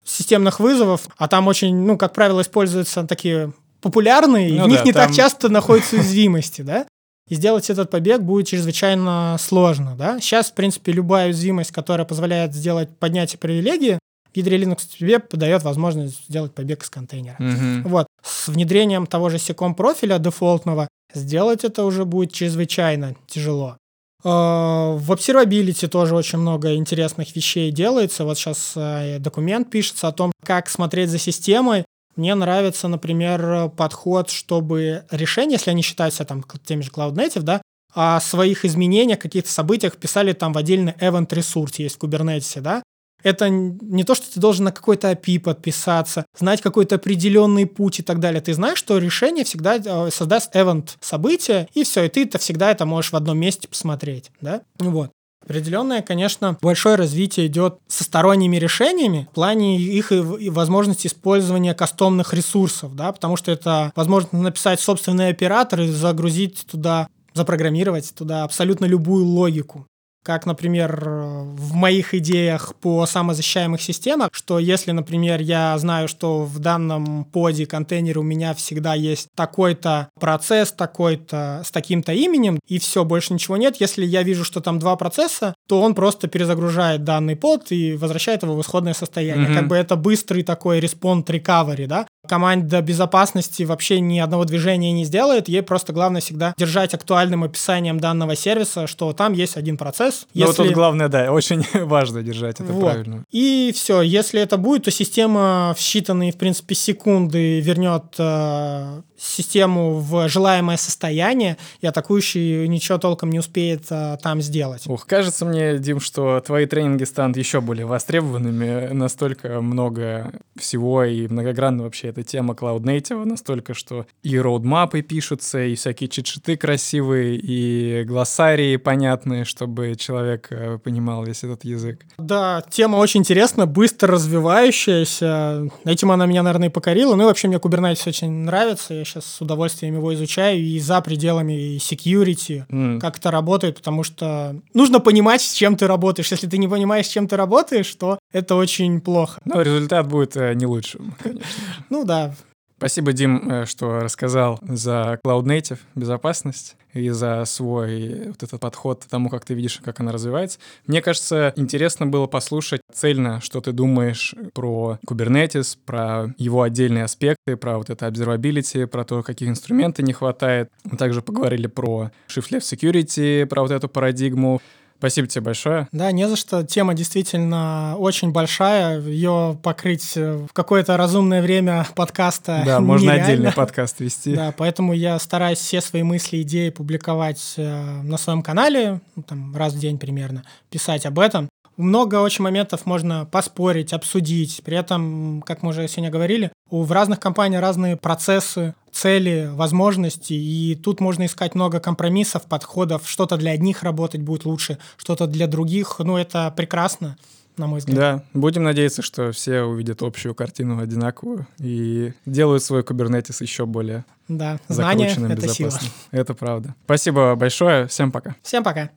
системных 0.02 0.58
вызовов, 0.58 1.06
а 1.18 1.28
там 1.28 1.46
очень, 1.46 1.76
ну, 1.76 1.98
как 1.98 2.14
правило, 2.14 2.40
используются 2.40 3.04
такие 3.04 3.52
популярные, 3.82 4.48
ну, 4.48 4.54
и 4.54 4.58
в 4.60 4.62
да, 4.62 4.66
них 4.66 4.84
не 4.86 4.92
там... 4.94 5.08
так 5.08 5.14
часто 5.14 5.50
находятся 5.50 5.96
уязвимости, 5.96 6.62
да? 6.62 6.86
И 7.30 7.36
сделать 7.36 7.70
этот 7.70 7.90
побег 7.90 8.22
будет 8.22 8.48
чрезвычайно 8.48 9.36
сложно, 9.38 9.94
да? 9.96 10.20
Сейчас, 10.20 10.50
в 10.50 10.54
принципе, 10.54 10.90
любая 10.90 11.26
уязвимость, 11.26 11.70
которая 11.70 12.04
позволяет 12.04 12.52
сделать 12.54 12.90
поднятие 12.98 13.38
привилегии, 13.38 13.98
в 14.32 14.36
ядре 14.36 14.58
Linux 14.58 14.80
тебе 14.98 15.20
подает 15.20 15.62
возможность 15.62 16.24
сделать 16.28 16.52
побег 16.52 16.82
из 16.82 16.90
контейнера. 16.90 17.36
Mm-hmm. 17.38 17.82
Вот. 17.84 18.06
С 18.22 18.48
внедрением 18.48 19.06
того 19.06 19.28
же 19.28 19.38
секом 19.38 19.74
профиля 19.74 20.18
дефолтного 20.18 20.88
сделать 21.14 21.64
это 21.64 21.84
уже 21.84 22.04
будет 22.04 22.32
чрезвычайно 22.32 23.16
тяжело. 23.26 23.76
А, 24.22 24.92
в 24.96 25.10
observability 25.12 25.88
тоже 25.88 26.14
очень 26.14 26.38
много 26.38 26.74
интересных 26.74 27.34
вещей 27.34 27.70
делается. 27.70 28.24
Вот 28.24 28.38
сейчас 28.38 28.72
э, 28.76 29.18
документ 29.18 29.70
пишется 29.70 30.08
о 30.08 30.12
том, 30.12 30.32
как 30.44 30.68
смотреть 30.68 31.10
за 31.10 31.18
системой, 31.18 31.84
мне 32.16 32.34
нравится, 32.34 32.88
например, 32.88 33.70
подход, 33.70 34.30
чтобы 34.30 35.04
решения, 35.10 35.54
если 35.54 35.70
они 35.70 35.82
считаются 35.82 36.24
там 36.24 36.44
теми 36.64 36.82
же 36.82 36.90
Cloud 36.90 37.14
Native, 37.14 37.42
да, 37.42 37.62
о 37.92 38.20
своих 38.20 38.64
изменениях, 38.64 39.18
каких-то 39.18 39.50
событиях 39.50 39.96
писали 39.96 40.32
там 40.32 40.52
в 40.52 40.58
отдельный 40.58 40.92
event 40.92 41.34
ресурс 41.34 41.76
есть 41.76 41.96
в 41.96 42.04
Kubernetes, 42.04 42.60
да. 42.60 42.82
Это 43.22 43.50
не 43.50 44.04
то, 44.04 44.14
что 44.14 44.32
ты 44.32 44.40
должен 44.40 44.64
на 44.64 44.72
какой-то 44.72 45.12
API 45.12 45.40
подписаться, 45.40 46.24
знать 46.38 46.62
какой-то 46.62 46.94
определенный 46.94 47.66
путь 47.66 48.00
и 48.00 48.02
так 48.02 48.18
далее. 48.18 48.40
Ты 48.40 48.54
знаешь, 48.54 48.78
что 48.78 48.96
решение 48.96 49.44
всегда 49.44 49.76
э, 49.76 50.10
создаст 50.10 50.54
event 50.56 50.90
события, 51.00 51.68
и 51.74 51.84
все, 51.84 52.04
и 52.04 52.08
ты 52.08 52.24
это 52.24 52.38
всегда 52.38 52.70
это 52.70 52.86
можешь 52.86 53.12
в 53.12 53.16
одном 53.16 53.38
месте 53.38 53.68
посмотреть, 53.68 54.30
да. 54.40 54.62
Вот. 54.78 55.10
Определенное, 55.50 56.00
конечно, 56.00 56.56
большое 56.62 56.94
развитие 56.94 57.48
идет 57.48 57.80
со 57.88 58.04
сторонними 58.04 58.56
решениями 58.56 59.26
в 59.32 59.34
плане 59.34 59.80
их 59.80 60.12
и 60.12 60.48
возможности 60.48 61.08
использования 61.08 61.74
кастомных 61.74 62.32
ресурсов, 62.32 62.94
да, 62.94 63.10
потому 63.10 63.36
что 63.36 63.50
это 63.50 63.90
возможность 63.96 64.32
написать 64.32 64.78
собственные 64.78 65.30
операторы, 65.30 65.88
загрузить 65.88 66.64
туда 66.70 67.08
запрограммировать 67.34 68.14
туда 68.14 68.44
абсолютно 68.44 68.84
любую 68.84 69.24
логику 69.24 69.86
как, 70.22 70.46
например, 70.46 71.00
в 71.04 71.74
моих 71.74 72.14
идеях 72.14 72.74
по 72.76 73.06
самозащищаемых 73.06 73.80
системах, 73.80 74.30
что 74.32 74.58
если, 74.58 74.92
например, 74.92 75.40
я 75.40 75.76
знаю, 75.78 76.08
что 76.08 76.44
в 76.44 76.58
данном 76.58 77.24
поде 77.24 77.66
контейнере 77.66 78.20
у 78.20 78.22
меня 78.22 78.54
всегда 78.54 78.94
есть 78.94 79.28
такой-то 79.34 80.08
процесс, 80.18 80.72
такой-то 80.72 81.62
с 81.64 81.70
таким-то 81.70 82.12
именем, 82.12 82.60
и 82.66 82.78
все, 82.78 83.04
больше 83.04 83.32
ничего 83.32 83.56
нет. 83.56 83.76
Если 83.80 84.04
я 84.04 84.22
вижу, 84.22 84.44
что 84.44 84.60
там 84.60 84.78
два 84.78 84.96
процесса, 84.96 85.54
то 85.68 85.80
он 85.80 85.94
просто 85.94 86.28
перезагружает 86.28 87.04
данный 87.04 87.36
под 87.36 87.72
и 87.72 87.94
возвращает 87.94 88.42
его 88.42 88.54
в 88.56 88.60
исходное 88.60 88.94
состояние. 88.94 89.48
Mm-hmm. 89.48 89.54
Как 89.54 89.68
бы 89.68 89.76
это 89.76 89.96
быстрый 89.96 90.42
такой 90.42 90.80
респонд 90.80 91.28
recovery, 91.30 91.86
да? 91.86 92.06
Команда 92.30 92.80
безопасности 92.80 93.64
вообще 93.64 93.98
ни 93.98 94.20
одного 94.20 94.44
движения 94.44 94.92
не 94.92 95.04
сделает, 95.04 95.48
ей 95.48 95.62
просто 95.62 95.92
главное 95.92 96.20
всегда 96.20 96.54
держать 96.56 96.94
актуальным 96.94 97.42
описанием 97.42 97.98
данного 97.98 98.36
сервиса, 98.36 98.86
что 98.86 99.12
там 99.12 99.32
есть 99.32 99.56
один 99.56 99.76
процесс. 99.76 100.28
Ну, 100.32 100.46
если... 100.46 100.62
тут 100.62 100.72
главное, 100.72 101.08
да, 101.08 101.32
очень 101.32 101.66
важно 101.74 102.22
держать 102.22 102.60
это 102.60 102.72
вот. 102.72 102.84
правильно. 102.84 103.24
И 103.32 103.72
все, 103.74 104.00
если 104.00 104.40
это 104.40 104.58
будет, 104.58 104.84
то 104.84 104.92
система 104.92 105.74
в 105.76 105.80
считанные, 105.80 106.30
в 106.30 106.36
принципе, 106.36 106.76
секунды 106.76 107.58
вернет 107.58 108.14
э, 108.18 109.00
систему 109.20 109.98
в 109.98 110.28
желаемое 110.28 110.76
состояние, 110.76 111.56
и 111.80 111.86
атакующий 111.86 112.66
ничего 112.68 112.98
толком 112.98 113.30
не 113.30 113.38
успеет 113.38 113.84
а, 113.90 114.16
там 114.16 114.40
сделать. 114.40 114.86
Ух, 114.86 115.06
кажется 115.06 115.44
мне, 115.44 115.78
Дим, 115.78 116.00
что 116.00 116.40
твои 116.40 116.66
тренинги 116.66 117.04
станут 117.04 117.36
еще 117.36 117.60
более 117.60 117.86
востребованными. 117.86 118.92
Настолько 118.92 119.60
много 119.60 120.32
всего 120.58 121.04
и 121.04 121.28
многогранна 121.28 121.82
вообще 121.82 122.12
эта 122.20 122.30
тема 122.30 122.54
Cloud 122.54 122.82
Native, 122.82 123.24
настолько, 123.24 123.74
что 123.74 124.06
и 124.22 124.38
роудмапы 124.38 125.02
пишутся, 125.02 125.62
и 125.62 125.74
всякие 125.74 126.08
чит-шиты 126.08 126.56
красивые, 126.56 127.36
и 127.36 128.04
глоссарии 128.04 128.76
понятные, 128.76 129.44
чтобы 129.44 129.94
человек 129.96 130.48
э, 130.50 130.78
понимал 130.78 131.24
весь 131.24 131.44
этот 131.44 131.64
язык. 131.64 132.04
Да, 132.18 132.62
тема 132.70 132.96
очень 132.96 133.20
интересная, 133.20 133.66
быстро 133.66 134.14
развивающаяся. 134.14 135.68
Этим 135.84 136.10
она 136.10 136.26
меня, 136.26 136.42
наверное, 136.42 136.68
и 136.68 136.70
покорила. 136.70 137.14
Ну 137.14 137.22
и 137.22 137.26
вообще 137.26 137.48
мне 137.48 137.56
Kubernetes 137.56 138.08
очень 138.08 138.30
нравится. 138.30 138.94
Я 138.94 139.04
сейчас 139.04 139.24
с 139.26 139.40
удовольствием 139.40 139.94
его 139.94 140.14
изучаю 140.14 140.60
и 140.60 140.78
за 140.78 141.00
пределами 141.00 141.76
security, 141.78 142.66
mm. 142.68 143.00
как 143.00 143.18
это 143.18 143.30
работает, 143.30 143.76
потому 143.76 144.02
что 144.02 144.56
нужно 144.74 145.00
понимать, 145.00 145.42
с 145.42 145.52
чем 145.52 145.76
ты 145.76 145.86
работаешь. 145.86 146.30
Если 146.30 146.46
ты 146.46 146.58
не 146.58 146.68
понимаешь, 146.68 147.06
с 147.06 147.10
чем 147.10 147.28
ты 147.28 147.36
работаешь, 147.36 147.92
то 147.94 148.18
это 148.32 148.54
очень 148.54 149.00
плохо. 149.00 149.40
Но 149.44 149.62
результат 149.62 150.06
будет 150.06 150.36
э, 150.36 150.54
не 150.54 150.66
лучшим, 150.66 151.14
конечно. 151.22 151.44
Ну 151.88 152.04
да, 152.10 152.34
Спасибо, 152.80 153.12
Дим, 153.12 153.46
э, 153.50 153.66
что 153.66 154.00
рассказал 154.00 154.58
за 154.62 155.20
Cloud 155.22 155.44
Native 155.44 155.80
безопасность 155.94 156.76
и 156.94 157.10
за 157.10 157.44
свой 157.44 158.28
вот 158.28 158.42
этот 158.42 158.58
подход 158.58 159.04
к 159.04 159.06
тому, 159.06 159.28
как 159.28 159.44
ты 159.44 159.52
видишь, 159.52 159.80
как 159.84 160.00
она 160.00 160.12
развивается. 160.12 160.58
Мне 160.86 161.02
кажется, 161.02 161.52
интересно 161.56 162.06
было 162.06 162.26
послушать 162.26 162.80
цельно, 162.90 163.42
что 163.42 163.60
ты 163.60 163.72
думаешь 163.72 164.34
про 164.54 164.98
Kubernetes, 165.06 165.76
про 165.84 166.34
его 166.38 166.62
отдельные 166.62 167.04
аспекты, 167.04 167.58
про 167.58 167.76
вот 167.76 167.90
это 167.90 168.06
observability, 168.06 168.86
про 168.86 169.04
то, 169.04 169.22
каких 169.22 169.50
инструментов 169.50 170.06
не 170.06 170.14
хватает. 170.14 170.70
Мы 170.84 170.96
также 170.96 171.20
поговорили 171.20 171.66
про 171.66 172.10
Shift 172.28 172.50
Left 172.50 172.60
Security, 172.60 173.44
про 173.44 173.60
вот 173.60 173.72
эту 173.72 173.90
парадигму. 173.90 174.62
Спасибо 175.00 175.26
тебе 175.26 175.40
большое. 175.40 175.88
Да, 175.92 176.12
не 176.12 176.28
за 176.28 176.36
что. 176.36 176.62
Тема 176.62 176.92
действительно 176.92 177.96
очень 177.96 178.32
большая. 178.32 179.00
Ее 179.00 179.58
покрыть 179.62 180.14
в 180.14 180.48
какое-то 180.52 180.98
разумное 180.98 181.40
время 181.40 181.86
подкаста 181.96 182.62
Да, 182.66 182.80
можно 182.80 183.14
отдельный 183.14 183.50
подкаст 183.50 184.00
вести. 184.00 184.36
Да, 184.36 184.52
поэтому 184.54 184.92
я 184.92 185.18
стараюсь 185.18 185.58
все 185.58 185.80
свои 185.80 186.02
мысли, 186.02 186.42
идеи 186.42 186.68
публиковать 186.68 187.54
э, 187.56 188.02
на 188.02 188.18
своем 188.18 188.42
канале, 188.42 189.00
ну, 189.16 189.22
там, 189.22 189.56
раз 189.56 189.72
в 189.72 189.78
день 189.78 189.98
примерно, 189.98 190.44
писать 190.68 191.06
об 191.06 191.18
этом 191.18 191.48
много 191.80 192.16
очень 192.16 192.44
моментов 192.44 192.86
можно 192.86 193.26
поспорить, 193.26 193.92
обсудить. 193.92 194.62
При 194.64 194.76
этом, 194.76 195.42
как 195.46 195.62
мы 195.62 195.70
уже 195.70 195.88
сегодня 195.88 196.10
говорили, 196.10 196.52
у, 196.70 196.82
в 196.82 196.92
разных 196.92 197.20
компаниях 197.20 197.60
разные 197.60 197.96
процессы, 197.96 198.74
цели, 198.92 199.50
возможности, 199.52 200.32
и 200.32 200.74
тут 200.74 201.00
можно 201.00 201.26
искать 201.26 201.54
много 201.54 201.80
компромиссов, 201.80 202.44
подходов. 202.44 203.08
Что-то 203.08 203.36
для 203.36 203.52
одних 203.52 203.82
работать 203.82 204.20
будет 204.20 204.44
лучше, 204.44 204.78
что-то 204.96 205.26
для 205.26 205.46
других. 205.46 205.98
Ну, 205.98 206.16
это 206.16 206.52
прекрасно 206.56 207.16
на 207.56 207.66
мой 207.66 207.78
взгляд. 207.80 207.96
Да, 207.96 208.24
будем 208.34 208.64
надеяться, 208.64 209.02
что 209.02 209.32
все 209.32 209.62
увидят 209.62 210.02
общую 210.02 210.34
картину 210.34 210.80
одинаковую 210.80 211.46
и 211.58 212.12
делают 212.26 212.64
свой 212.64 212.82
Kubernetes 212.82 213.36
еще 213.40 213.66
более 213.66 214.04
да, 214.28 214.58
знание— 214.68 215.08
это 215.10 215.36
безопасным. 215.36 215.70
Сила. 215.70 215.80
Это 216.10 216.34
правда. 216.34 216.74
Спасибо 216.84 217.34
большое, 217.34 217.86
всем 217.86 218.10
пока. 218.10 218.34
Всем 218.42 218.64
пока. 218.64 218.90